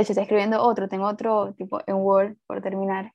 de 0.00 0.04
hecho, 0.04 0.12
estoy 0.12 0.22
escribiendo 0.22 0.62
otro, 0.62 0.88
tengo 0.88 1.06
otro 1.06 1.52
tipo 1.54 1.80
en 1.86 1.96
Word 1.96 2.36
por 2.46 2.62
terminar, 2.62 3.12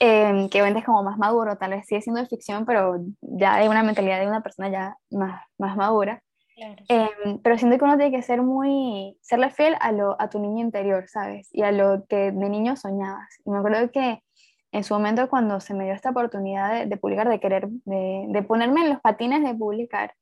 eh, 0.00 0.48
que 0.50 0.58
es 0.58 0.84
como 0.84 1.02
más 1.02 1.16
maduro, 1.16 1.56
tal 1.56 1.70
vez 1.70 1.86
sigue 1.86 2.02
siendo 2.02 2.20
de 2.20 2.26
ficción, 2.26 2.66
pero 2.66 2.96
ya 3.20 3.54
hay 3.54 3.68
una 3.68 3.82
mentalidad 3.82 4.20
de 4.20 4.26
una 4.26 4.42
persona 4.42 4.68
ya 4.68 4.96
más, 5.10 5.42
más 5.58 5.76
madura. 5.76 6.22
Claro. 6.56 6.82
Eh, 6.88 7.38
pero 7.44 7.56
siento 7.56 7.78
que 7.78 7.84
uno 7.84 7.96
tiene 7.96 8.16
que 8.16 8.22
ser 8.22 8.42
muy, 8.42 9.16
serle 9.22 9.50
fiel 9.50 9.76
a, 9.80 9.92
lo, 9.92 10.20
a 10.20 10.28
tu 10.28 10.40
niño 10.40 10.60
interior, 10.64 11.04
¿sabes? 11.08 11.48
Y 11.52 11.62
a 11.62 11.70
lo 11.70 12.04
que 12.08 12.32
de 12.32 12.48
niño 12.48 12.74
soñabas. 12.74 13.28
Y 13.44 13.50
me 13.50 13.58
acuerdo 13.58 13.90
que 13.92 14.20
en 14.72 14.82
su 14.84 14.94
momento 14.94 15.28
cuando 15.28 15.60
se 15.60 15.72
me 15.72 15.84
dio 15.84 15.94
esta 15.94 16.10
oportunidad 16.10 16.80
de, 16.80 16.86
de 16.86 16.96
publicar, 16.96 17.28
de 17.28 17.38
querer, 17.38 17.68
de, 17.68 18.26
de, 18.28 18.42
ponerme 18.42 18.82
en 18.82 18.90
los 18.90 19.00
patines 19.00 19.44
de 19.44 19.54
publicar, 19.54 20.14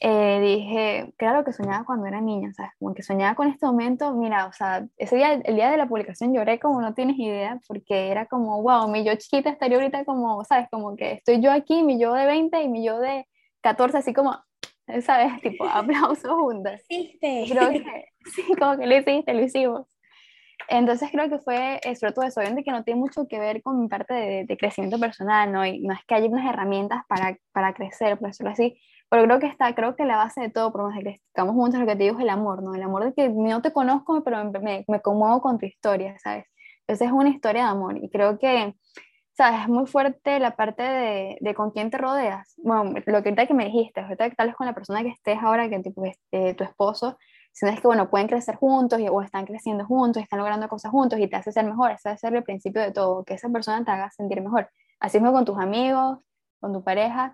eh, 0.00 0.40
dije, 0.40 1.12
claro 1.16 1.44
que 1.44 1.52
soñaba 1.52 1.84
cuando 1.84 2.06
era 2.06 2.20
niña, 2.20 2.52
¿sabes? 2.52 2.72
Como 2.78 2.94
que 2.94 3.02
soñaba 3.02 3.34
con 3.34 3.48
este 3.48 3.66
momento, 3.66 4.12
mira, 4.14 4.46
o 4.46 4.52
sea, 4.52 4.86
ese 4.96 5.16
día, 5.16 5.34
el 5.34 5.54
día 5.54 5.70
de 5.70 5.76
la 5.76 5.88
publicación 5.88 6.34
lloré 6.34 6.58
como 6.58 6.80
no 6.80 6.94
tienes 6.94 7.18
idea, 7.18 7.60
porque 7.66 8.08
era 8.08 8.26
como, 8.26 8.62
wow, 8.62 8.88
mi 8.88 9.04
yo 9.04 9.14
chiquita 9.14 9.50
estaría 9.50 9.76
ahorita 9.76 10.04
como, 10.04 10.44
¿sabes? 10.44 10.68
Como 10.70 10.96
que 10.96 11.12
estoy 11.12 11.40
yo 11.40 11.52
aquí, 11.52 11.82
mi 11.82 11.98
yo 12.00 12.12
de 12.14 12.26
20 12.26 12.62
y 12.62 12.68
mi 12.68 12.84
yo 12.84 12.98
de 12.98 13.26
14, 13.60 13.98
así 13.98 14.12
como, 14.12 14.36
¿sabes? 15.02 15.32
Tipo, 15.42 15.64
aplausos 15.64 16.30
juntos. 16.30 16.80
Creo 16.88 17.70
que, 17.70 18.04
sí, 18.34 18.42
como 18.58 18.76
que 18.78 18.86
lo 18.86 18.96
hiciste, 18.96 19.34
lo 19.34 19.42
hicimos. 19.42 19.86
Entonces 20.68 21.10
creo 21.10 21.30
que 21.30 21.38
fue, 21.38 21.80
sobre 21.98 22.12
todo 22.12 22.26
eso, 22.26 22.40
obviamente 22.40 22.62
que 22.62 22.70
no 22.70 22.84
tiene 22.84 23.00
mucho 23.00 23.26
que 23.26 23.38
ver 23.38 23.62
con 23.62 23.80
mi 23.80 23.88
parte 23.88 24.12
de, 24.12 24.44
de, 24.44 24.56
crecimiento 24.58 25.00
personal, 25.00 25.50
¿no? 25.50 25.64
Y 25.64 25.80
no 25.80 25.94
es 25.94 26.00
que 26.06 26.14
haya 26.14 26.28
unas 26.28 26.46
herramientas 26.46 27.02
para, 27.08 27.38
para 27.52 27.72
crecer, 27.72 28.18
por 28.18 28.28
decirlo 28.28 28.52
así, 28.52 28.78
pero 29.08 29.24
creo 29.24 29.38
que 29.40 29.46
está, 29.46 29.74
creo 29.74 29.96
que 29.96 30.04
la 30.04 30.16
base 30.16 30.42
de 30.42 30.50
todo, 30.50 30.70
por 30.70 30.82
más 30.82 30.98
que 31.02 31.10
estamos 31.10 31.54
juntos, 31.54 31.80
lo 31.80 31.86
que 31.86 31.96
te 31.96 32.04
digo 32.04 32.16
es 32.16 32.22
el 32.22 32.28
amor, 32.28 32.62
¿no? 32.62 32.74
El 32.74 32.82
amor 32.82 33.04
de 33.04 33.14
que 33.14 33.30
no 33.30 33.62
te 33.62 33.72
conozco, 33.72 34.22
pero 34.22 34.44
me, 34.60 34.84
me 34.86 35.00
conmuevo 35.00 35.40
con 35.40 35.58
tu 35.58 35.64
historia, 35.66 36.16
¿sabes? 36.18 36.44
Entonces 36.80 37.06
es 37.08 37.12
una 37.12 37.30
historia 37.30 37.64
de 37.64 37.68
amor 37.70 37.96
y 38.02 38.10
creo 38.10 38.38
que, 38.38 38.74
¿sabes? 39.34 39.62
Es 39.62 39.68
muy 39.68 39.86
fuerte 39.86 40.38
la 40.38 40.56
parte 40.56 40.82
de, 40.82 41.38
de 41.40 41.54
con 41.54 41.70
quién 41.70 41.90
te 41.90 41.96
rodeas. 41.98 42.54
Bueno, 42.58 42.92
lo 43.06 43.22
que 43.22 43.30
ahorita 43.30 43.46
que 43.46 43.54
me 43.54 43.66
dijiste, 43.66 44.00
ahorita 44.00 44.28
que 44.28 44.36
tal 44.36 44.48
vez 44.48 44.56
con 44.56 44.66
la 44.66 44.74
persona 44.74 45.02
que 45.02 45.08
estés 45.10 45.38
ahora, 45.42 45.70
que 45.70 45.78
tipo, 45.80 46.04
este, 46.04 46.54
tu 46.54 46.64
esposo, 46.64 47.16
sientes 47.58 47.80
que, 47.80 47.88
bueno, 47.88 48.10
pueden 48.10 48.28
crecer 48.28 48.56
juntos 48.56 49.00
y, 49.00 49.08
o 49.08 49.22
están 49.22 49.46
creciendo 49.46 49.84
juntos 49.84 50.22
están 50.22 50.38
logrando 50.38 50.68
cosas 50.68 50.90
juntos 50.90 51.18
y 51.18 51.28
te 51.28 51.36
hace 51.36 51.52
ser 51.52 51.64
mejor. 51.64 51.92
Ese 51.92 52.08
debe 52.08 52.18
ser 52.18 52.34
el 52.34 52.44
principio 52.44 52.82
de 52.82 52.92
todo, 52.92 53.24
que 53.24 53.34
esa 53.34 53.48
persona 53.48 53.84
te 53.84 53.90
haga 53.90 54.10
sentir 54.10 54.40
mejor. 54.40 54.70
Así 55.00 55.18
mismo 55.18 55.32
con 55.32 55.44
tus 55.44 55.58
amigos, 55.58 56.18
con 56.60 56.72
tu 56.72 56.82
pareja, 56.82 57.32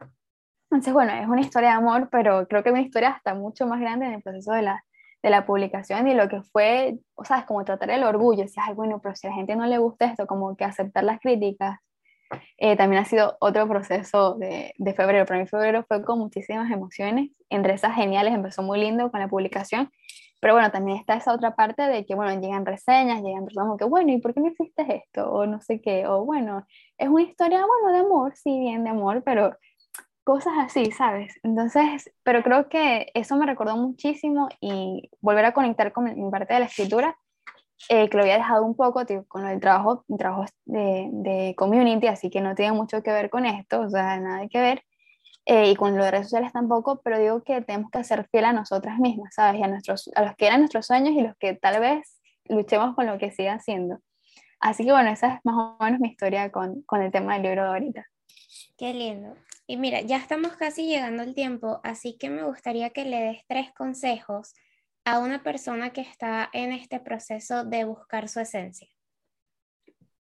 entonces, 0.74 0.92
bueno, 0.92 1.12
es 1.12 1.28
una 1.28 1.40
historia 1.40 1.70
de 1.70 1.74
amor, 1.76 2.08
pero 2.10 2.48
creo 2.48 2.64
que 2.64 2.72
una 2.72 2.80
historia 2.80 3.10
hasta 3.10 3.34
mucho 3.34 3.64
más 3.64 3.80
grande 3.80 4.06
en 4.06 4.14
el 4.14 4.22
proceso 4.22 4.52
de 4.52 4.62
la, 4.62 4.84
de 5.22 5.30
la 5.30 5.46
publicación 5.46 6.08
y 6.08 6.14
lo 6.14 6.28
que 6.28 6.42
fue, 6.42 6.98
o 7.14 7.24
sea, 7.24 7.38
es 7.38 7.44
como 7.44 7.64
tratar 7.64 7.90
el 7.90 8.02
orgullo, 8.02 8.48
si, 8.48 8.58
ay, 8.60 8.74
bueno, 8.74 9.00
pero 9.00 9.14
si 9.14 9.28
a 9.28 9.30
la 9.30 9.36
gente 9.36 9.54
no 9.54 9.66
le 9.66 9.78
gusta 9.78 10.06
esto, 10.06 10.26
como 10.26 10.56
que 10.56 10.64
aceptar 10.64 11.04
las 11.04 11.20
críticas, 11.20 11.78
eh, 12.58 12.76
también 12.76 13.02
ha 13.02 13.04
sido 13.04 13.36
otro 13.40 13.68
proceso 13.68 14.34
de, 14.34 14.74
de, 14.76 14.94
febrero. 14.94 15.24
Para 15.26 15.38
mí 15.38 15.46
febrero 15.46 15.84
fue 15.86 16.02
con 16.02 16.18
muchísimas 16.18 16.68
emociones, 16.72 17.30
entre 17.50 17.74
esas 17.74 17.94
geniales, 17.94 18.34
empezó 18.34 18.62
muy 18.64 18.80
lindo 18.80 19.12
con 19.12 19.20
la 19.20 19.28
publicación, 19.28 19.92
pero 20.44 20.52
bueno, 20.56 20.70
también 20.70 20.98
está 20.98 21.14
esa 21.14 21.32
otra 21.32 21.56
parte 21.56 21.84
de 21.84 22.04
que, 22.04 22.14
bueno, 22.14 22.38
llegan 22.38 22.66
reseñas, 22.66 23.22
llegan 23.22 23.46
personas 23.46 23.66
como 23.66 23.78
que, 23.78 23.86
bueno, 23.86 24.12
¿y 24.12 24.18
por 24.20 24.34
qué 24.34 24.40
no 24.40 24.48
hiciste 24.48 24.96
esto? 24.96 25.32
O 25.32 25.46
no 25.46 25.58
sé 25.62 25.80
qué, 25.80 26.06
o 26.06 26.22
bueno, 26.22 26.66
es 26.98 27.08
una 27.08 27.22
historia, 27.22 27.64
bueno, 27.64 27.96
de 27.96 28.04
amor, 28.04 28.36
sí, 28.36 28.60
bien 28.60 28.84
de 28.84 28.90
amor, 28.90 29.22
pero 29.24 29.56
cosas 30.22 30.52
así, 30.58 30.90
¿sabes? 30.90 31.40
Entonces, 31.44 32.12
pero 32.24 32.42
creo 32.42 32.68
que 32.68 33.06
eso 33.14 33.36
me 33.36 33.46
recordó 33.46 33.78
muchísimo 33.78 34.50
y 34.60 35.08
volver 35.22 35.46
a 35.46 35.54
conectar 35.54 35.94
con 35.94 36.04
mi 36.04 36.30
parte 36.30 36.52
de 36.52 36.60
la 36.60 36.66
escritura, 36.66 37.16
eh, 37.88 38.10
que 38.10 38.16
lo 38.18 38.24
había 38.24 38.36
dejado 38.36 38.66
un 38.66 38.76
poco 38.76 39.06
tío, 39.06 39.24
con 39.26 39.46
el 39.46 39.60
trabajo, 39.60 40.04
trabajo 40.18 40.44
de, 40.66 41.08
de, 41.10 41.54
community, 41.56 42.06
así 42.06 42.28
que 42.28 42.42
no 42.42 42.54
tiene 42.54 42.72
mucho 42.72 43.02
que 43.02 43.12
ver 43.12 43.30
con 43.30 43.46
esto, 43.46 43.80
o 43.80 43.88
sea, 43.88 44.20
nada 44.20 44.46
que 44.48 44.60
ver, 44.60 44.82
eh, 45.46 45.70
y 45.70 45.76
con 45.76 45.94
de 45.94 46.10
redes 46.10 46.26
sociales 46.26 46.52
tampoco, 46.52 47.00
pero 47.02 47.18
digo 47.18 47.42
que 47.42 47.60
tenemos 47.60 47.90
que 47.90 48.02
ser 48.02 48.26
fiel 48.30 48.46
a 48.46 48.52
nosotras 48.52 48.98
mismas, 48.98 49.34
¿sabes? 49.34 49.60
Y 49.60 49.62
a, 49.62 49.68
nuestros, 49.68 50.10
a 50.14 50.22
los 50.24 50.36
que 50.36 50.46
eran 50.46 50.60
nuestros 50.60 50.86
sueños 50.86 51.14
y 51.14 51.20
los 51.20 51.36
que 51.36 51.54
tal 51.54 51.80
vez 51.80 52.18
luchemos 52.48 52.94
con 52.94 53.06
lo 53.06 53.18
que 53.18 53.30
siga 53.30 53.54
haciendo. 53.54 53.98
Así 54.60 54.84
que 54.84 54.92
bueno, 54.92 55.10
esa 55.10 55.34
es 55.34 55.40
más 55.44 55.54
o 55.56 55.82
menos 55.84 56.00
mi 56.00 56.08
historia 56.08 56.50
con, 56.50 56.82
con 56.82 57.02
el 57.02 57.12
tema 57.12 57.34
del 57.34 57.42
libro 57.42 57.62
de 57.62 57.68
ahorita. 57.68 58.06
Qué 58.78 58.94
lindo. 58.94 59.36
Y 59.66 59.76
mira, 59.76 60.00
ya 60.00 60.16
estamos 60.16 60.52
casi 60.56 60.86
llegando 60.86 61.22
al 61.22 61.34
tiempo, 61.34 61.80
así 61.84 62.16
que 62.18 62.30
me 62.30 62.44
gustaría 62.44 62.90
que 62.90 63.04
le 63.04 63.20
des 63.20 63.42
tres 63.46 63.72
consejos 63.72 64.54
a 65.04 65.18
una 65.18 65.42
persona 65.42 65.90
que 65.90 66.00
está 66.00 66.48
en 66.52 66.72
este 66.72 67.00
proceso 67.00 67.64
de 67.64 67.84
buscar 67.84 68.28
su 68.28 68.40
esencia. 68.40 68.88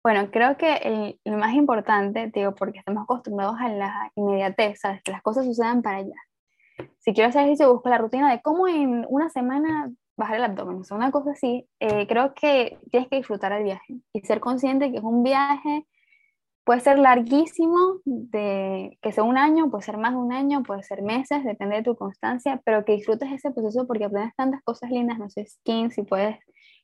Bueno, 0.03 0.31
creo 0.31 0.57
que 0.57 0.75
el, 0.75 1.21
lo 1.25 1.39
más 1.39 1.55
importante, 1.55 2.31
digo, 2.35 2.55
porque 2.55 2.79
estamos 2.79 3.05
acostumbrados 3.05 3.57
a 3.61 3.69
la 3.69 4.13
inmediatez, 4.17 4.81
¿sabes? 4.81 5.03
que 5.03 5.13
las 5.13 5.23
cosas 5.23 5.45
sucedan 5.45 5.83
para 5.83 5.99
allá. 5.99 6.17
Si 6.99 7.13
quiero 7.13 7.29
hacer 7.29 7.43
ejercicio, 7.43 7.73
busco 7.73 7.89
la 7.89 7.99
rutina 7.99 8.31
de 8.31 8.41
cómo 8.43 8.67
en 8.67 9.07
una 9.09 9.29
semana 9.29 9.93
bajar 10.17 10.37
el 10.37 10.45
abdomen, 10.45 10.81
o 10.81 10.85
sea, 10.85 10.97
una 10.97 11.11
cosa 11.11 11.33
así. 11.33 11.69
Eh, 11.81 12.07
creo 12.07 12.35
que 12.35 12.79
tienes 12.91 13.09
que 13.09 13.17
disfrutar 13.17 13.53
el 13.53 13.65
viaje 13.65 14.01
y 14.13 14.21
ser 14.23 14.41
consciente 14.41 14.91
que 14.91 14.99
es 14.99 15.05
un 15.05 15.23
viaje 15.23 15.87
Puede 16.65 16.79
ser 16.79 16.99
larguísimo, 17.01 17.77
de, 18.05 18.97
que 19.03 19.11
sea 19.11 19.25
un 19.25 19.37
año, 19.37 19.69
puede 19.69 19.83
ser 19.83 19.99
más 19.99 20.13
de 20.13 20.19
un 20.19 20.33
año, 20.33 20.63
puede 20.63 20.85
ser 20.85 21.03
meses, 21.03 21.43
depende 21.43 21.77
de 21.77 21.83
tu 21.83 21.97
constancia, 21.97 22.63
pero 22.65 22.85
que 22.85 22.93
disfrutes 22.93 23.33
ese 23.33 23.51
proceso 23.51 23.85
porque 23.89 24.05
aprendes 24.05 24.35
tantas 24.37 24.63
cosas 24.63 24.91
lindas, 24.91 25.19
no 25.19 25.29
sé, 25.29 25.45
skins, 25.47 25.95
si 25.95 26.03
puedes 26.03 26.39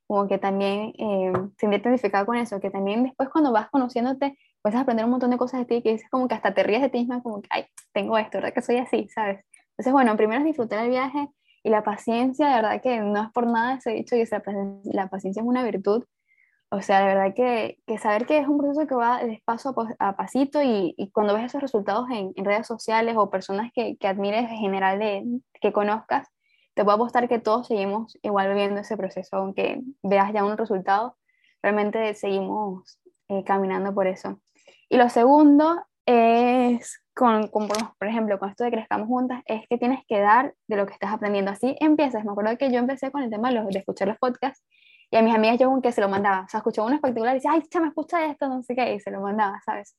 como 0.09 0.27
que 0.27 0.39
también 0.39 0.93
eh, 0.99 1.33
sentirte 1.57 1.89
identificado 1.89 2.27
con 2.27 2.37
eso, 2.37 2.59
que 2.59 2.71
también 2.71 3.05
después 3.05 3.29
cuando 3.29 3.53
vas 3.53 3.71
conociéndote, 3.71 4.37
puedes 4.61 4.77
aprender 4.77 5.05
un 5.05 5.13
montón 5.13 5.31
de 5.31 5.39
cosas 5.39 5.61
de 5.61 5.67
ti 5.67 5.83
que 5.83 5.93
dices 5.93 6.11
como 6.11 6.27
que 6.27 6.35
hasta 6.35 6.53
te 6.53 6.65
ríes 6.65 6.83
de 6.83 6.89
ti 6.89 6.99
misma, 6.99 7.23
como 7.23 7.41
que, 7.41 7.49
ay, 7.51 7.67
tengo 7.93 8.19
esto, 8.19 8.39
¿verdad 8.39 8.53
que 8.53 8.63
soy 8.63 8.79
así, 8.79 9.09
sabes? 9.15 9.45
Entonces, 9.73 9.93
bueno, 9.93 10.17
primero 10.17 10.41
es 10.41 10.47
disfrutar 10.47 10.85
el 10.85 10.91
viaje 10.91 11.29
y 11.63 11.71
la 11.71 11.85
paciencia, 11.85 12.49
de 12.49 12.55
verdad 12.57 12.83
que 12.83 13.01
no 13.01 13.23
es 13.23 13.31
por 13.31 13.47
nada 13.47 13.75
ese 13.75 13.93
dicho 13.93 14.17
y 14.17 14.25
la 14.93 15.09
paciencia 15.09 15.41
es 15.43 15.47
una 15.47 15.63
virtud 15.63 16.05
o 16.71 16.83
sea, 16.83 17.01
de 17.01 17.07
verdad 17.07 17.35
que, 17.35 17.79
que, 17.87 17.97
saber 17.97 18.27
que 18.27 18.39
es 18.39 18.47
un 18.47 18.59
proceso 18.59 18.87
que 18.87 18.95
va 18.95 19.25
de 19.25 19.43
paso 19.47 19.75
a, 19.99 20.17
pasito 20.17 20.63
y, 20.63 20.95
y, 20.99 21.11
cuando 21.11 21.33
ves 21.33 21.47
esos 21.47 21.63
resultados 21.63 22.11
en, 22.11 22.33
en 22.37 22.45
redes 22.45 22.67
sociales 22.67 23.17
o 23.17 23.31
personas 23.31 23.73
que, 23.73 23.97
que, 23.97 24.07
admires 24.07 24.51
en 24.51 24.59
general 24.59 24.99
de, 24.99 25.25
que 25.63 25.73
conozcas, 25.73 26.29
te 26.79 26.85
puedo 26.85 26.95
apostar 26.95 27.29
que 27.29 27.41
todos 27.41 27.67
seguimos 27.67 28.17
igual 28.23 28.47
viviendo 28.51 28.79
ese 28.79 28.97
proceso, 28.97 29.37
aunque 29.37 29.81
veas 30.05 30.33
ya 30.33 30.45
un 30.45 30.57
resultado, 30.57 31.17
realmente 31.61 32.15
seguimos 32.15 33.01
eh, 33.27 33.43
caminando 33.43 33.93
por 33.93 34.07
eso. 34.07 34.41
Y 34.89 34.97
lo 34.97 35.09
segundo 35.09 35.83
es, 36.07 37.03
con, 37.17 37.51
por 37.51 38.07
ejemplo, 38.07 38.39
con 38.39 38.51
esto 38.51 38.63
de 38.63 38.71
crezcamos 38.71 39.09
juntas, 39.09 39.43
es 39.47 39.67
que 39.69 39.77
tienes 39.77 40.05
que 40.07 40.21
dar 40.21 40.55
de 40.69 40.77
lo 40.77 40.87
que 40.87 40.93
estás 40.93 41.13
aprendiendo. 41.13 41.51
Así 41.51 41.77
empiezas. 41.81 42.25
Me 42.25 42.31
acuerdo 42.31 42.57
que 42.57 42.71
yo 42.71 42.79
empecé 42.79 43.11
con 43.11 43.25
el 43.25 43.31
tema 43.31 43.49
de, 43.49 43.57
los, 43.57 43.67
de 43.67 43.81
escuchar 43.81 44.07
los 44.07 44.19
podcasts 44.19 44.65
y 45.11 45.17
a 45.17 45.23
mis 45.23 45.35
amigas 45.35 45.59
yo 45.59 45.77
que 45.83 45.91
se 45.91 46.01
lo 46.01 46.09
mandaba, 46.09 46.43
o 46.43 46.49
sea, 46.49 46.59
escuchaba 46.59 46.87
uno 46.87 46.95
espectacular 46.95 47.35
y 47.35 47.39
decía, 47.39 47.51
ay, 47.55 47.63
me 47.81 47.89
escucha 47.89 48.25
esto, 48.27 48.47
no 48.47 48.63
sé 48.63 48.77
qué, 48.77 48.95
y 48.95 49.01
se 49.01 49.11
lo 49.11 49.21
mandaba, 49.21 49.61
¿sabes? 49.67 49.97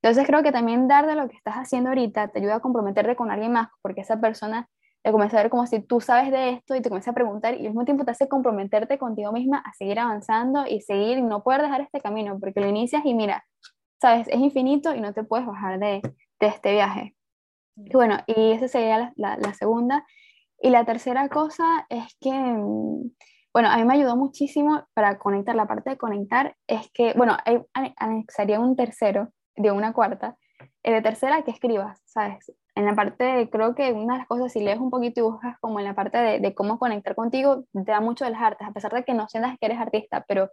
Entonces 0.00 0.28
creo 0.28 0.44
que 0.44 0.52
también 0.52 0.86
dar 0.86 1.08
de 1.08 1.16
lo 1.16 1.28
que 1.28 1.36
estás 1.36 1.56
haciendo 1.56 1.88
ahorita 1.88 2.28
te 2.28 2.38
ayuda 2.38 2.54
a 2.54 2.60
comprometerte 2.60 3.16
con 3.16 3.32
alguien 3.32 3.50
más, 3.50 3.70
porque 3.82 4.02
esa 4.02 4.20
persona 4.20 4.68
te 5.02 5.12
comienza 5.12 5.38
a 5.38 5.42
ver 5.42 5.50
como 5.50 5.66
si 5.66 5.80
tú 5.80 6.00
sabes 6.00 6.30
de 6.30 6.50
esto 6.50 6.74
y 6.74 6.82
te 6.82 6.88
comienza 6.88 7.12
a 7.12 7.14
preguntar 7.14 7.54
y 7.54 7.58
al 7.58 7.72
mismo 7.72 7.84
tiempo 7.84 8.04
te 8.04 8.10
hace 8.10 8.28
comprometerte 8.28 8.98
contigo 8.98 9.32
misma 9.32 9.58
a 9.58 9.72
seguir 9.74 9.98
avanzando 9.98 10.66
y 10.66 10.80
seguir 10.82 11.18
y 11.18 11.22
no 11.22 11.42
poder 11.42 11.62
dejar 11.62 11.80
este 11.80 12.00
camino, 12.00 12.38
porque 12.38 12.60
lo 12.60 12.68
inicias 12.68 13.02
y 13.04 13.14
mira, 13.14 13.44
sabes, 14.00 14.28
es 14.28 14.38
infinito 14.38 14.94
y 14.94 15.00
no 15.00 15.12
te 15.14 15.24
puedes 15.24 15.46
bajar 15.46 15.78
de, 15.78 16.02
de 16.40 16.46
este 16.46 16.72
viaje. 16.72 17.14
Y 17.76 17.92
bueno, 17.92 18.18
y 18.26 18.52
esa 18.52 18.68
sería 18.68 18.98
la, 18.98 19.12
la, 19.16 19.36
la 19.38 19.54
segunda. 19.54 20.04
Y 20.62 20.68
la 20.70 20.84
tercera 20.84 21.28
cosa 21.30 21.86
es 21.88 22.16
que 22.20 22.30
mm, 22.30 23.10
bueno, 23.52 23.68
a 23.68 23.76
mí 23.76 23.84
me 23.84 23.94
ayudó 23.94 24.16
muchísimo 24.16 24.86
para 24.94 25.18
conectar, 25.18 25.56
la 25.56 25.66
parte 25.66 25.90
de 25.90 25.96
conectar 25.98 26.56
es 26.68 26.88
que, 26.92 27.14
bueno, 27.14 27.36
anexaría 27.74 28.60
un 28.60 28.76
tercero 28.76 29.32
de 29.56 29.72
una 29.72 29.92
cuarta, 29.92 30.36
eh, 30.84 30.92
de 30.92 31.02
tercera 31.02 31.42
que 31.42 31.50
escribas, 31.50 32.00
¿sabes? 32.04 32.52
En 32.74 32.84
la 32.86 32.94
parte, 32.94 33.48
creo 33.50 33.74
que 33.74 33.92
una 33.92 34.14
de 34.14 34.18
las 34.20 34.28
cosas, 34.28 34.52
si 34.52 34.60
lees 34.60 34.78
un 34.78 34.90
poquito 34.90 35.20
y 35.20 35.22
buscas 35.24 35.58
como 35.60 35.80
en 35.80 35.84
la 35.84 35.94
parte 35.94 36.18
de, 36.18 36.40
de 36.40 36.54
cómo 36.54 36.78
conectar 36.78 37.14
contigo, 37.14 37.64
te 37.72 37.82
da 37.82 38.00
mucho 38.00 38.24
de 38.24 38.30
las 38.30 38.42
artes, 38.42 38.66
a 38.66 38.72
pesar 38.72 38.92
de 38.92 39.04
que 39.04 39.14
no 39.14 39.28
sientas 39.28 39.56
que 39.58 39.66
eres 39.66 39.78
artista, 39.78 40.24
pero 40.28 40.50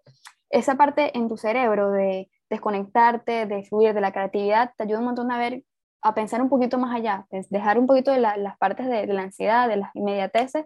esa 0.49 0.75
parte 0.75 1.17
en 1.17 1.27
tu 1.29 1.37
cerebro 1.37 1.91
de 1.91 2.29
desconectarte, 2.49 3.45
de 3.45 3.63
fluir, 3.63 3.93
de 3.93 4.01
la 4.01 4.11
creatividad, 4.11 4.71
te 4.77 4.83
ayuda 4.83 4.99
un 4.99 5.05
montón 5.05 5.31
a 5.31 5.37
ver, 5.37 5.63
a 6.01 6.13
pensar 6.13 6.41
un 6.41 6.49
poquito 6.49 6.77
más 6.77 6.95
allá, 6.95 7.25
dejar 7.49 7.77
un 7.77 7.87
poquito 7.87 8.11
de 8.11 8.19
las 8.19 8.57
partes 8.57 8.87
de, 8.87 9.05
de 9.05 9.13
la 9.13 9.23
ansiedad, 9.23 9.67
de 9.67 9.77
las 9.77 9.95
inmediateces 9.95 10.65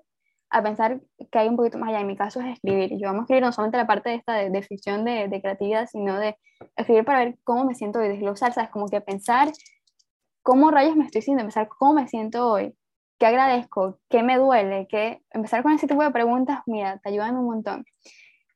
a 0.51 0.61
pensar 0.61 1.01
que 1.31 1.39
hay 1.39 1.47
un 1.47 1.55
poquito 1.55 1.77
más 1.77 1.89
allá. 1.89 2.01
En 2.01 2.07
mi 2.07 2.17
caso 2.17 2.41
es 2.41 2.47
escribir. 2.47 2.91
Yo 2.99 3.07
vamos 3.07 3.21
a 3.21 3.23
escribir 3.23 3.43
no 3.43 3.51
solamente 3.51 3.77
la 3.77 3.87
parte 3.87 4.09
de 4.09 4.15
esta 4.15 4.33
de, 4.33 4.61
ficción, 4.61 5.05
de, 5.05 5.29
de, 5.29 5.41
creatividad, 5.41 5.87
sino 5.87 6.19
de 6.19 6.37
escribir 6.75 7.05
para 7.05 7.19
ver 7.19 7.37
cómo 7.43 7.63
me 7.63 7.73
siento 7.73 7.99
hoy, 7.99 8.09
desglosar, 8.09 8.53
¿sabes? 8.53 8.69
Como 8.69 8.87
que 8.87 8.99
pensar 8.99 9.49
cómo 10.43 10.71
rayos 10.71 10.95
me 10.95 11.05
estoy 11.05 11.21
sintiendo, 11.21 11.43
empezar 11.43 11.67
cómo 11.67 11.93
me 11.93 12.07
siento 12.07 12.49
hoy, 12.51 12.75
qué 13.19 13.27
agradezco, 13.27 13.99
qué 14.09 14.23
me 14.23 14.37
duele, 14.37 14.87
qué... 14.89 15.21
empezar 15.31 15.63
con 15.63 15.73
ese 15.73 15.87
tipo 15.87 16.03
de 16.03 16.11
preguntas, 16.11 16.61
mira, 16.65 16.97
te 16.99 17.09
ayudan 17.09 17.37
un 17.37 17.45
montón. 17.45 17.85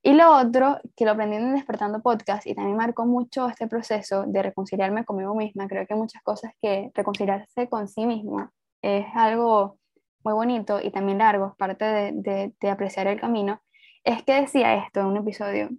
Y 0.01 0.13
lo 0.13 0.31
otro, 0.37 0.79
que 0.95 1.03
lo 1.05 1.11
aprendí 1.11 1.37
en 1.37 1.55
Despertando 1.55 2.01
Podcast 2.01 2.45
y 2.45 2.53
también 2.53 2.77
marcó 2.77 3.07
mucho 3.07 3.47
este 3.47 3.67
proceso 3.67 4.25
de 4.27 4.43
reconciliarme 4.43 5.03
conmigo 5.03 5.33
misma. 5.33 5.67
Creo 5.67 5.87
que 5.87 5.95
muchas 5.95 6.21
cosas 6.21 6.53
que 6.61 6.91
reconciliarse 6.93 7.67
con 7.69 7.87
sí 7.87 8.05
mismo 8.05 8.51
es 8.83 9.07
algo 9.15 9.79
muy 10.23 10.33
bonito 10.33 10.79
y 10.81 10.91
también 10.91 11.19
largo, 11.19 11.55
parte 11.57 11.85
de, 11.85 12.53
de, 12.59 12.69
apreciar 12.69 13.07
el 13.07 13.19
camino, 13.19 13.61
es 14.03 14.23
que 14.23 14.41
decía 14.41 14.75
esto 14.75 14.99
en 14.99 15.07
un 15.07 15.17
episodio. 15.17 15.69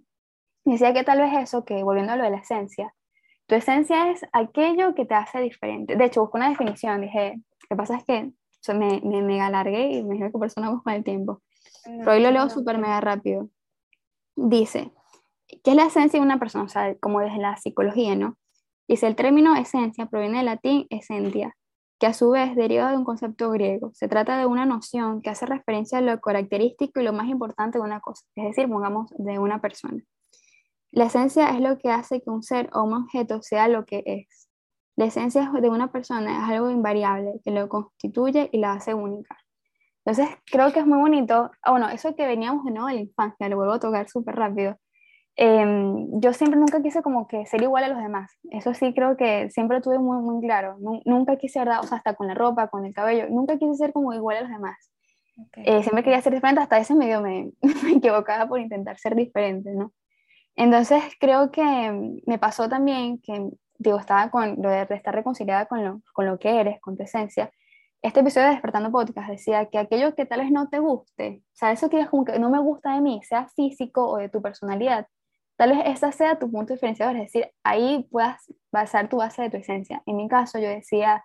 Decía 0.65 0.93
que 0.93 1.03
tal 1.03 1.19
vez 1.19 1.31
eso, 1.37 1.63
que 1.63 1.83
volviendo 1.83 2.13
a 2.13 2.17
lo 2.17 2.23
de 2.23 2.31
la 2.31 2.37
esencia, 2.37 2.93
tu 3.47 3.55
esencia 3.55 4.11
es 4.11 4.25
aquello 4.33 4.93
que 4.93 5.05
te 5.05 5.15
hace 5.15 5.39
diferente. 5.39 5.95
De 5.95 6.05
hecho, 6.05 6.21
busco 6.21 6.37
una 6.37 6.49
definición, 6.49 7.01
dije, 7.01 7.35
lo 7.35 7.67
que 7.69 7.75
pasa 7.75 7.97
es 7.97 8.03
que 8.03 8.31
me, 8.73 9.01
me 9.03 9.21
mega 9.21 9.47
alargué 9.47 9.93
y 9.93 10.03
me 10.03 10.13
dijeron 10.13 10.31
que 10.31 10.39
personamos 10.39 10.83
con 10.83 10.93
el 10.93 11.03
tiempo. 11.03 11.41
Pero 11.85 12.11
hoy 12.11 12.21
lo 12.21 12.31
leo 12.31 12.49
súper 12.49 12.77
mega 12.77 12.99
rápido. 12.99 13.49
Dice, 14.35 14.91
¿qué 15.47 15.71
es 15.71 15.75
la 15.75 15.85
esencia 15.85 16.19
de 16.19 16.25
una 16.25 16.39
persona? 16.39 16.65
O 16.65 16.69
sea, 16.69 16.95
como 16.95 17.21
desde 17.21 17.37
la 17.37 17.55
psicología, 17.57 18.15
¿no? 18.15 18.37
Dice, 18.87 19.07
el 19.07 19.15
término 19.15 19.55
esencia 19.55 20.05
proviene 20.05 20.37
del 20.37 20.47
latín 20.47 20.85
esentia, 20.89 21.55
que 21.99 22.07
a 22.07 22.13
su 22.13 22.29
vez 22.29 22.55
deriva 22.55 22.91
de 22.91 22.97
un 22.97 23.03
concepto 23.03 23.49
griego. 23.51 23.91
Se 23.93 24.07
trata 24.07 24.37
de 24.37 24.45
una 24.45 24.65
noción 24.65 25.21
que 25.21 25.29
hace 25.29 25.45
referencia 25.45 25.97
a 25.97 26.01
lo 26.01 26.19
característico 26.19 26.99
y 26.99 27.03
lo 27.03 27.13
más 27.13 27.27
importante 27.27 27.79
de 27.79 27.83
una 27.83 27.99
cosa, 27.99 28.25
es 28.35 28.45
decir, 28.45 28.69
pongamos 28.69 29.09
de 29.17 29.39
una 29.39 29.59
persona. 29.61 30.01
La 30.97 31.05
esencia 31.05 31.51
es 31.51 31.61
lo 31.61 31.77
que 31.77 31.91
hace 31.91 32.23
que 32.23 32.31
un 32.31 32.41
ser 32.41 32.71
o 32.73 32.81
un 32.81 32.91
objeto 32.91 33.43
sea 33.43 33.67
lo 33.67 33.85
que 33.85 34.01
es. 34.07 34.49
La 34.95 35.05
esencia 35.05 35.51
de 35.51 35.69
una 35.69 35.91
persona 35.91 36.39
es 36.39 36.49
algo 36.49 36.71
invariable 36.71 37.33
que 37.45 37.51
lo 37.51 37.69
constituye 37.69 38.49
y 38.51 38.57
la 38.57 38.71
hace 38.71 38.95
única. 38.95 39.37
Entonces, 40.03 40.35
creo 40.51 40.73
que 40.73 40.79
es 40.79 40.87
muy 40.87 40.97
bonito. 40.97 41.51
Ah, 41.61 41.69
bueno, 41.69 41.87
eso 41.89 42.15
que 42.15 42.25
veníamos 42.25 42.65
de 42.65 42.71
nuevo 42.71 42.87
de 42.87 42.95
la 42.95 43.01
infancia, 43.01 43.47
lo 43.47 43.57
vuelvo 43.57 43.73
a 43.73 43.79
tocar 43.79 44.09
súper 44.09 44.37
rápido. 44.37 44.75
Em, 45.35 46.19
yo 46.19 46.33
siempre 46.33 46.59
nunca 46.59 46.81
quise 46.81 47.03
como 47.03 47.27
que 47.27 47.45
ser 47.45 47.61
igual 47.61 47.83
a 47.83 47.89
los 47.89 47.99
demás. 47.99 48.31
Eso 48.49 48.73
sí 48.73 48.91
creo 48.95 49.17
que 49.17 49.51
siempre 49.51 49.81
tuve 49.81 49.99
muy, 49.99 50.17
muy 50.23 50.43
claro. 50.43 50.77
Nunca 51.05 51.35
quise, 51.35 51.59
¿verdad? 51.59 51.81
O 51.81 51.83
sea, 51.83 51.99
hasta 51.99 52.15
con 52.15 52.25
la 52.25 52.33
ropa, 52.33 52.69
con 52.69 52.87
el 52.87 52.93
cabello, 52.95 53.27
nunca 53.29 53.59
quise 53.59 53.75
ser 53.75 53.93
como 53.93 54.15
igual 54.15 54.37
a 54.37 54.41
los 54.41 54.49
demás. 54.49 54.91
Eh, 55.57 55.83
siempre 55.83 56.03
quería 56.03 56.23
ser 56.23 56.33
diferente, 56.33 56.59
hasta 56.59 56.79
ese 56.79 56.95
medio 56.95 57.21
me, 57.21 57.51
me, 57.83 57.91
equivocaba 57.97 58.47
por 58.47 58.59
intentar 58.59 58.97
ser 58.97 59.15
diferente, 59.15 59.75
¿no? 59.75 59.93
Entonces 60.57 61.03
creo 61.19 61.51
que 61.51 62.19
me 62.25 62.39
pasó 62.39 62.67
también 62.67 63.19
que, 63.21 63.51
digo, 63.77 63.99
estaba 63.99 64.31
con 64.31 64.59
lo 64.61 64.69
de 64.69 64.87
estar 64.89 65.13
reconciliada 65.13 65.67
con 65.67 65.85
lo, 65.85 66.01
con 66.13 66.25
lo 66.25 66.39
que 66.39 66.59
eres, 66.59 66.81
con 66.81 66.97
tu 66.97 67.03
esencia. 67.03 67.51
Este 68.01 68.21
episodio 68.21 68.47
de 68.47 68.53
Despertando 68.53 68.91
Podcast 68.91 69.29
decía 69.29 69.67
que 69.67 69.77
aquello 69.77 70.15
que 70.15 70.25
tal 70.25 70.41
vez 70.41 70.51
no 70.51 70.67
te 70.67 70.79
guste, 70.79 71.43
o 71.45 71.55
sea, 71.55 71.71
eso 71.71 71.89
que 71.89 71.99
es 71.99 72.09
como 72.09 72.25
que 72.25 72.39
no 72.39 72.49
me 72.49 72.59
gusta 72.59 72.95
de 72.95 73.01
mí, 73.01 73.21
sea 73.23 73.47
físico 73.49 74.07
o 74.07 74.17
de 74.17 74.29
tu 74.29 74.41
personalidad, 74.41 75.07
tal 75.57 75.71
vez 75.71 75.81
esa 75.85 76.11
sea 76.11 76.39
tu 76.39 76.51
punto 76.51 76.73
diferenciador, 76.73 77.15
es 77.17 77.23
decir, 77.23 77.51
ahí 77.63 78.07
puedas 78.11 78.51
basar 78.71 79.09
tu 79.09 79.17
base 79.17 79.43
de 79.43 79.49
tu 79.51 79.57
esencia. 79.57 80.01
En 80.07 80.15
mi 80.17 80.27
caso, 80.27 80.59
yo 80.59 80.69
decía, 80.69 81.23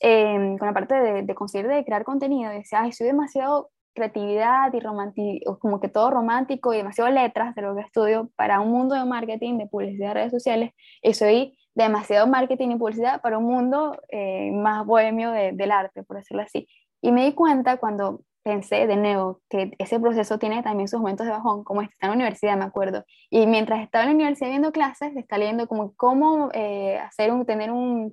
em, 0.00 0.56
con 0.58 0.66
la 0.68 0.74
parte 0.74 0.94
de, 0.94 1.22
de 1.22 1.34
conseguir 1.34 1.68
de 1.68 1.84
crear 1.84 2.04
contenido, 2.04 2.50
decía, 2.50 2.82
ay, 2.82 2.92
soy 2.92 3.08
demasiado 3.08 3.70
creatividad 3.94 4.72
y 4.72 4.80
romántico, 4.80 5.58
como 5.58 5.80
que 5.80 5.88
todo 5.88 6.10
romántico 6.10 6.72
y 6.72 6.78
demasiado 6.78 7.10
letras 7.10 7.54
de 7.54 7.62
lo 7.62 7.74
que 7.74 7.82
estudio 7.82 8.30
para 8.36 8.60
un 8.60 8.70
mundo 8.70 8.94
de 8.94 9.04
marketing, 9.04 9.58
de 9.58 9.66
publicidad 9.66 10.08
de 10.08 10.14
redes 10.14 10.32
sociales, 10.32 10.72
y 11.02 11.14
soy 11.14 11.58
demasiado 11.74 12.26
marketing 12.26 12.70
y 12.70 12.76
publicidad 12.76 13.20
para 13.22 13.38
un 13.38 13.44
mundo 13.44 13.98
eh, 14.08 14.50
más 14.52 14.84
bohemio 14.86 15.30
del 15.30 15.72
arte, 15.72 16.02
por 16.02 16.18
decirlo 16.18 16.42
así. 16.42 16.68
Y 17.00 17.12
me 17.12 17.24
di 17.24 17.32
cuenta 17.32 17.78
cuando 17.78 18.20
pensé 18.42 18.86
de 18.86 18.96
nuevo 18.96 19.40
que 19.48 19.72
ese 19.78 20.00
proceso 20.00 20.38
tiene 20.38 20.62
también 20.62 20.88
sus 20.88 21.00
momentos 21.00 21.26
de 21.26 21.32
bajón, 21.32 21.64
como 21.64 21.82
está 21.82 22.06
en 22.06 22.10
la 22.10 22.16
universidad, 22.16 22.56
me 22.56 22.64
acuerdo. 22.64 23.04
Y 23.30 23.46
mientras 23.46 23.82
estaba 23.82 24.04
en 24.04 24.10
la 24.10 24.14
universidad 24.14 24.50
viendo 24.50 24.72
clases, 24.72 25.16
está 25.16 25.38
leyendo 25.38 25.66
como 25.66 25.94
cómo 25.94 26.50
eh, 26.52 26.98
hacer 26.98 27.32
un, 27.32 27.46
tener 27.46 27.70
un, 27.70 28.12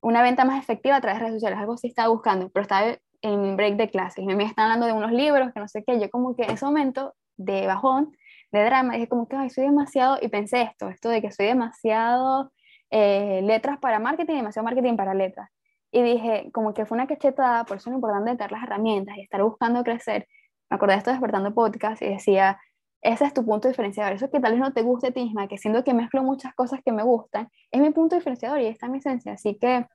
una 0.00 0.22
venta 0.22 0.44
más 0.44 0.62
efectiva 0.62 0.96
a 0.96 1.00
través 1.00 1.18
de 1.18 1.26
redes 1.26 1.36
sociales, 1.36 1.58
algo 1.58 1.74
así 1.74 1.88
estaba 1.88 2.08
buscando, 2.08 2.50
pero 2.50 2.62
estaba 2.62 2.96
en 3.24 3.40
mi 3.40 3.54
break 3.54 3.76
de 3.76 3.88
clases 3.88 4.24
me 4.24 4.44
están 4.44 4.64
hablando 4.64 4.86
de 4.86 4.92
unos 4.92 5.10
libros 5.10 5.52
que 5.52 5.60
no 5.60 5.66
sé 5.66 5.82
qué, 5.82 5.98
yo 5.98 6.10
como 6.10 6.36
que 6.36 6.42
en 6.42 6.50
ese 6.50 6.64
momento 6.66 7.14
de 7.36 7.66
bajón, 7.66 8.14
de 8.52 8.64
drama, 8.64 8.94
dije 8.94 9.08
como 9.08 9.26
que, 9.26 9.36
ay, 9.36 9.48
soy 9.48 9.64
demasiado, 9.64 10.18
y 10.20 10.28
pensé 10.28 10.62
esto, 10.62 10.88
esto 10.90 11.08
de 11.08 11.22
que 11.22 11.32
soy 11.32 11.46
demasiado 11.46 12.52
eh, 12.90 13.40
letras 13.42 13.78
para 13.78 13.98
marketing 13.98 14.36
demasiado 14.36 14.64
marketing 14.64 14.96
para 14.96 15.14
letras. 15.14 15.48
Y 15.90 16.02
dije, 16.02 16.50
como 16.52 16.74
que 16.74 16.84
fue 16.84 16.96
una 16.96 17.06
cachetada, 17.06 17.64
por 17.64 17.78
eso 17.78 17.90
es 17.90 17.96
importante 17.96 18.32
tener 18.36 18.52
las 18.52 18.62
herramientas 18.62 19.16
y 19.16 19.22
estar 19.22 19.42
buscando 19.42 19.82
crecer. 19.84 20.28
Me 20.70 20.76
acordé 20.76 20.92
de 20.92 20.98
esto 20.98 21.10
despertando 21.10 21.54
podcast 21.54 22.02
y 22.02 22.08
decía, 22.08 22.60
ese 23.00 23.24
es 23.24 23.32
tu 23.34 23.44
punto 23.44 23.68
diferenciador. 23.68 24.12
Eso 24.12 24.30
que 24.30 24.40
tal 24.40 24.52
vez 24.52 24.60
no 24.60 24.72
te 24.72 24.82
guste 24.82 25.08
a 25.08 25.10
ti 25.12 25.24
misma, 25.24 25.48
que 25.48 25.56
siento 25.56 25.82
que 25.82 25.94
mezclo 25.94 26.22
muchas 26.22 26.54
cosas 26.54 26.80
que 26.84 26.92
me 26.92 27.02
gustan, 27.02 27.48
es 27.70 27.80
mi 27.80 27.90
punto 27.90 28.16
diferenciador 28.16 28.60
y 28.60 28.66
está 28.66 28.88
mi 28.88 28.98
esencia. 28.98 29.32
Así 29.32 29.56
que 29.58 29.86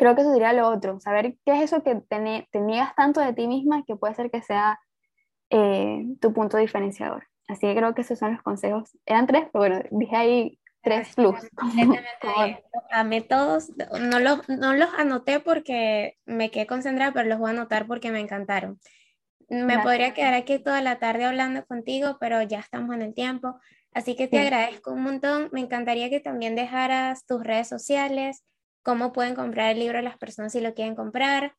creo 0.00 0.14
que 0.14 0.22
eso 0.22 0.32
sería 0.32 0.54
lo 0.54 0.66
otro, 0.66 0.98
saber 0.98 1.36
qué 1.44 1.52
es 1.52 1.64
eso 1.64 1.82
que 1.82 1.94
te, 1.94 2.58
niegas 2.58 2.94
tanto 2.94 3.20
de 3.20 3.34
ti 3.34 3.46
misma 3.46 3.84
que 3.86 3.96
puede 3.96 4.14
ser 4.14 4.30
que 4.30 4.40
sea 4.40 4.80
eh, 5.50 6.06
tu 6.22 6.32
punto 6.32 6.56
diferenciador. 6.56 7.26
Así 7.48 7.66
que 7.66 7.76
creo 7.76 7.94
que 7.94 8.00
esos 8.00 8.18
son 8.18 8.32
los 8.32 8.42
consejos. 8.42 8.96
Eran 9.04 9.26
tres, 9.26 9.48
pero 9.52 9.60
bueno, 9.60 9.82
dije 9.90 10.16
ahí 10.16 10.58
tres 10.82 11.14
plus. 11.14 11.36
Amé 12.90 13.20
todos, 13.20 13.72
no 14.00 14.20
los, 14.20 14.48
no 14.48 14.72
los 14.72 14.88
anoté 14.96 15.38
porque 15.38 16.16
me 16.24 16.50
quedé 16.50 16.66
concentrada, 16.66 17.12
pero 17.12 17.28
los 17.28 17.38
voy 17.38 17.50
a 17.50 17.52
anotar 17.52 17.86
porque 17.86 18.10
me 18.10 18.20
encantaron. 18.20 18.80
Me 19.50 19.80
podría 19.80 20.14
quedar 20.14 20.32
aquí 20.32 20.60
toda 20.60 20.80
la 20.80 20.98
tarde 20.98 21.24
hablando 21.24 21.66
contigo, 21.66 22.16
pero 22.18 22.40
ya 22.40 22.60
estamos 22.60 22.94
en 22.94 23.02
el 23.02 23.12
tiempo. 23.12 23.60
Así 23.92 24.16
que 24.16 24.28
te 24.28 24.38
agradezco 24.38 24.92
un 24.92 25.02
montón. 25.02 25.50
Me 25.52 25.60
encantaría 25.60 26.08
que 26.08 26.20
también 26.20 26.54
dejaras 26.54 27.26
tus 27.26 27.44
redes 27.44 27.68
sociales, 27.68 28.44
cómo 28.82 29.12
pueden 29.12 29.34
comprar 29.34 29.70
el 29.70 29.78
libro 29.78 30.00
las 30.02 30.18
personas 30.18 30.52
si 30.52 30.60
lo 30.60 30.74
quieren 30.74 30.94
comprar 30.94 31.54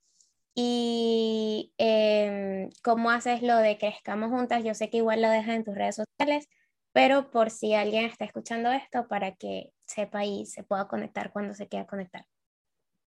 y 0.53 1.73
em, 1.77 2.69
cómo 2.83 3.09
haces 3.11 3.41
lo 3.41 3.57
de 3.57 3.77
crezcamos 3.77 4.31
juntas. 4.31 4.63
Yo 4.63 4.73
sé 4.73 4.89
que 4.89 4.97
igual 4.97 5.21
lo 5.21 5.29
dejas 5.29 5.55
en 5.55 5.63
tus 5.63 5.75
redes 5.75 5.95
sociales, 5.95 6.47
pero 6.93 7.31
por 7.31 7.49
si 7.49 7.73
alguien 7.73 8.05
está 8.05 8.25
escuchando 8.25 8.71
esto 8.71 9.07
para 9.07 9.35
que 9.35 9.71
sepa 9.85 10.25
y 10.25 10.45
se 10.45 10.63
pueda 10.63 10.87
conectar 10.87 11.31
cuando 11.31 11.53
se 11.53 11.67
quiera 11.67 11.87
conectar. 11.87 12.25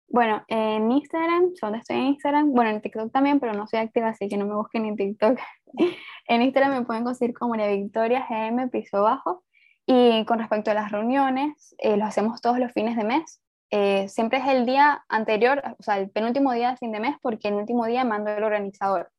Bueno, 0.07 0.43
en 0.47 0.91
Instagram, 0.91 1.53
donde 1.59 1.79
estoy 1.79 1.95
en 1.95 2.05
Instagram, 2.07 2.51
bueno, 2.51 2.69
en 2.69 2.81
TikTok 2.81 3.11
también, 3.11 3.39
pero 3.39 3.53
no 3.53 3.65
soy 3.65 3.79
activa, 3.79 4.09
así 4.09 4.27
que 4.27 4.37
no 4.37 4.45
me 4.45 4.55
busquen 4.55 4.85
en 4.85 4.95
TikTok. 4.95 5.39
en 6.27 6.41
Instagram 6.43 6.79
me 6.79 6.85
pueden 6.85 7.03
conseguir 7.03 7.33
como 7.33 7.51
María 7.51 7.67
Victoria 7.67 8.27
GM 8.29 8.69
Piso 8.69 9.01
Bajo. 9.01 9.43
Y 9.85 10.23
con 10.25 10.39
respecto 10.39 10.71
a 10.71 10.75
las 10.75 10.91
reuniones, 10.91 11.75
eh, 11.79 11.97
lo 11.97 12.05
hacemos 12.05 12.41
todos 12.41 12.59
los 12.59 12.71
fines 12.73 12.95
de 12.95 13.03
mes. 13.03 13.41
Eh, 13.75 14.07
siempre 14.07 14.37
es 14.37 14.45
el 14.47 14.67
día 14.67 15.03
anterior, 15.09 15.63
o 15.79 15.81
sea, 15.81 15.97
el 15.97 16.07
penúltimo 16.11 16.53
día 16.53 16.69
de 16.69 16.77
fin 16.77 16.91
de 16.91 16.99
mes, 16.99 17.15
porque 17.23 17.47
el 17.47 17.55
último 17.55 17.87
día 17.87 18.03
mando 18.03 18.29
el 18.29 18.43
organizador. 18.43 19.09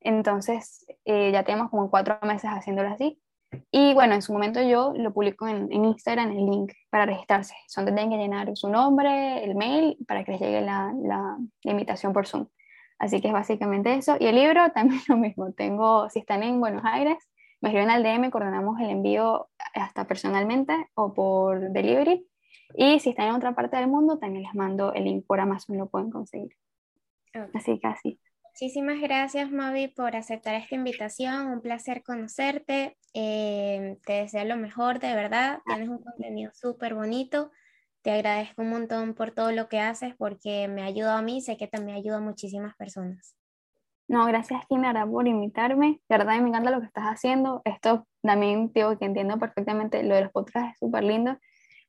Entonces, 0.00 0.84
eh, 1.06 1.30
ya 1.32 1.44
tenemos 1.44 1.70
como 1.70 1.90
cuatro 1.90 2.18
meses 2.20 2.50
haciéndolo 2.50 2.90
así. 2.90 3.18
Y 3.70 3.94
bueno, 3.94 4.14
en 4.14 4.20
su 4.20 4.34
momento 4.34 4.60
yo 4.60 4.92
lo 4.94 5.14
publico 5.14 5.48
en, 5.48 5.72
en 5.72 5.86
Instagram, 5.86 6.30
el 6.32 6.44
link 6.44 6.72
para 6.90 7.06
registrarse. 7.06 7.54
Son 7.68 7.86
tienen 7.86 8.10
que 8.10 8.18
llenar 8.18 8.54
su 8.54 8.68
nombre, 8.68 9.42
el 9.42 9.54
mail, 9.54 9.96
para 10.06 10.24
que 10.24 10.32
les 10.32 10.40
llegue 10.42 10.60
la, 10.60 10.92
la, 11.02 11.38
invitación 11.62 12.12
por 12.12 12.26
Zoom. 12.26 12.48
Así 12.98 13.22
que 13.22 13.28
es 13.28 13.32
básicamente 13.32 13.94
eso. 13.94 14.18
Y 14.20 14.26
el 14.26 14.34
libro 14.34 14.70
también 14.74 15.00
lo 15.08 15.16
mismo. 15.16 15.52
Tengo, 15.54 16.10
si 16.10 16.18
están 16.18 16.42
en 16.42 16.60
Buenos 16.60 16.84
Aires, 16.84 17.16
me 17.62 17.70
escriben 17.70 17.88
al 17.88 18.02
DM, 18.02 18.30
coordinamos 18.30 18.78
el 18.78 18.90
envío 18.90 19.48
hasta 19.72 20.06
personalmente 20.06 20.74
o 20.94 21.14
por 21.14 21.70
delivery 21.70 22.26
y 22.74 23.00
si 23.00 23.10
están 23.10 23.28
en 23.28 23.34
otra 23.34 23.54
parte 23.54 23.76
del 23.76 23.88
mundo, 23.88 24.18
también 24.18 24.44
les 24.44 24.54
mando 24.54 24.92
el 24.92 25.04
link 25.04 25.26
por 25.26 25.40
Amazon, 25.40 25.78
lo 25.78 25.88
pueden 25.88 26.10
conseguir. 26.10 26.56
Así 27.54 27.78
que 27.78 27.86
así. 27.86 28.20
Muchísimas 28.58 29.00
gracias, 29.00 29.50
Mavi, 29.50 29.88
por 29.88 30.16
aceptar 30.16 30.54
esta 30.54 30.74
invitación. 30.74 31.48
Un 31.48 31.60
placer 31.60 32.02
conocerte. 32.02 32.96
Eh, 33.12 33.98
te 34.06 34.14
deseo 34.14 34.46
lo 34.46 34.56
mejor, 34.56 34.98
de 34.98 35.14
verdad. 35.14 35.60
Tienes 35.66 35.90
un 35.90 35.98
contenido 35.98 36.50
súper 36.54 36.94
bonito. 36.94 37.50
Te 38.00 38.12
agradezco 38.12 38.62
un 38.62 38.70
montón 38.70 39.12
por 39.12 39.32
todo 39.32 39.52
lo 39.52 39.68
que 39.68 39.80
haces 39.80 40.14
porque 40.16 40.68
me 40.68 40.82
ha 40.82 40.86
ayudado 40.86 41.18
a 41.18 41.22
mí. 41.22 41.42
Sé 41.42 41.58
que 41.58 41.68
también 41.68 41.98
ayuda 41.98 42.16
a 42.16 42.20
muchísimas 42.20 42.74
personas. 42.76 43.36
No, 44.08 44.24
gracias, 44.24 44.64
Kimara, 44.68 45.04
por 45.04 45.28
invitarme. 45.28 46.00
De 46.08 46.16
verdad, 46.16 46.40
me 46.40 46.48
encanta 46.48 46.70
lo 46.70 46.80
que 46.80 46.86
estás 46.86 47.04
haciendo. 47.04 47.60
Esto 47.66 48.06
también, 48.22 48.72
digo, 48.72 48.96
que 48.98 49.04
entiendo 49.04 49.38
perfectamente 49.38 50.02
lo 50.02 50.14
de 50.14 50.22
los 50.22 50.32
podcasts, 50.32 50.72
es 50.72 50.78
súper 50.78 51.04
lindo. 51.04 51.36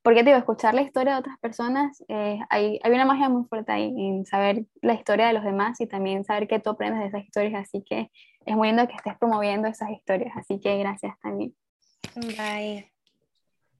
Porque, 0.08 0.22
digo, 0.22 0.38
escuchar 0.38 0.72
la 0.72 0.80
historia 0.80 1.12
de 1.12 1.18
otras 1.18 1.38
personas, 1.38 2.02
eh, 2.08 2.38
hay, 2.48 2.80
hay 2.82 2.92
una 2.92 3.04
magia 3.04 3.28
muy 3.28 3.44
fuerte 3.44 3.72
ahí 3.72 3.92
en 3.94 4.24
saber 4.24 4.64
la 4.80 4.94
historia 4.94 5.26
de 5.26 5.34
los 5.34 5.44
demás 5.44 5.78
y 5.82 5.86
también 5.86 6.24
saber 6.24 6.48
que 6.48 6.58
tú 6.60 6.70
aprendes 6.70 7.02
de 7.02 7.08
esas 7.08 7.24
historias. 7.24 7.68
Así 7.68 7.84
que 7.86 8.10
es 8.46 8.56
muy 8.56 8.68
lindo 8.68 8.88
que 8.88 8.94
estés 8.94 9.18
promoviendo 9.18 9.68
esas 9.68 9.90
historias. 9.90 10.34
Así 10.34 10.60
que 10.60 10.78
gracias 10.78 11.14
también. 11.20 11.54
Bye. 12.14 12.90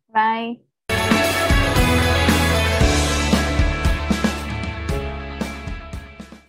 Bye. 0.08 0.62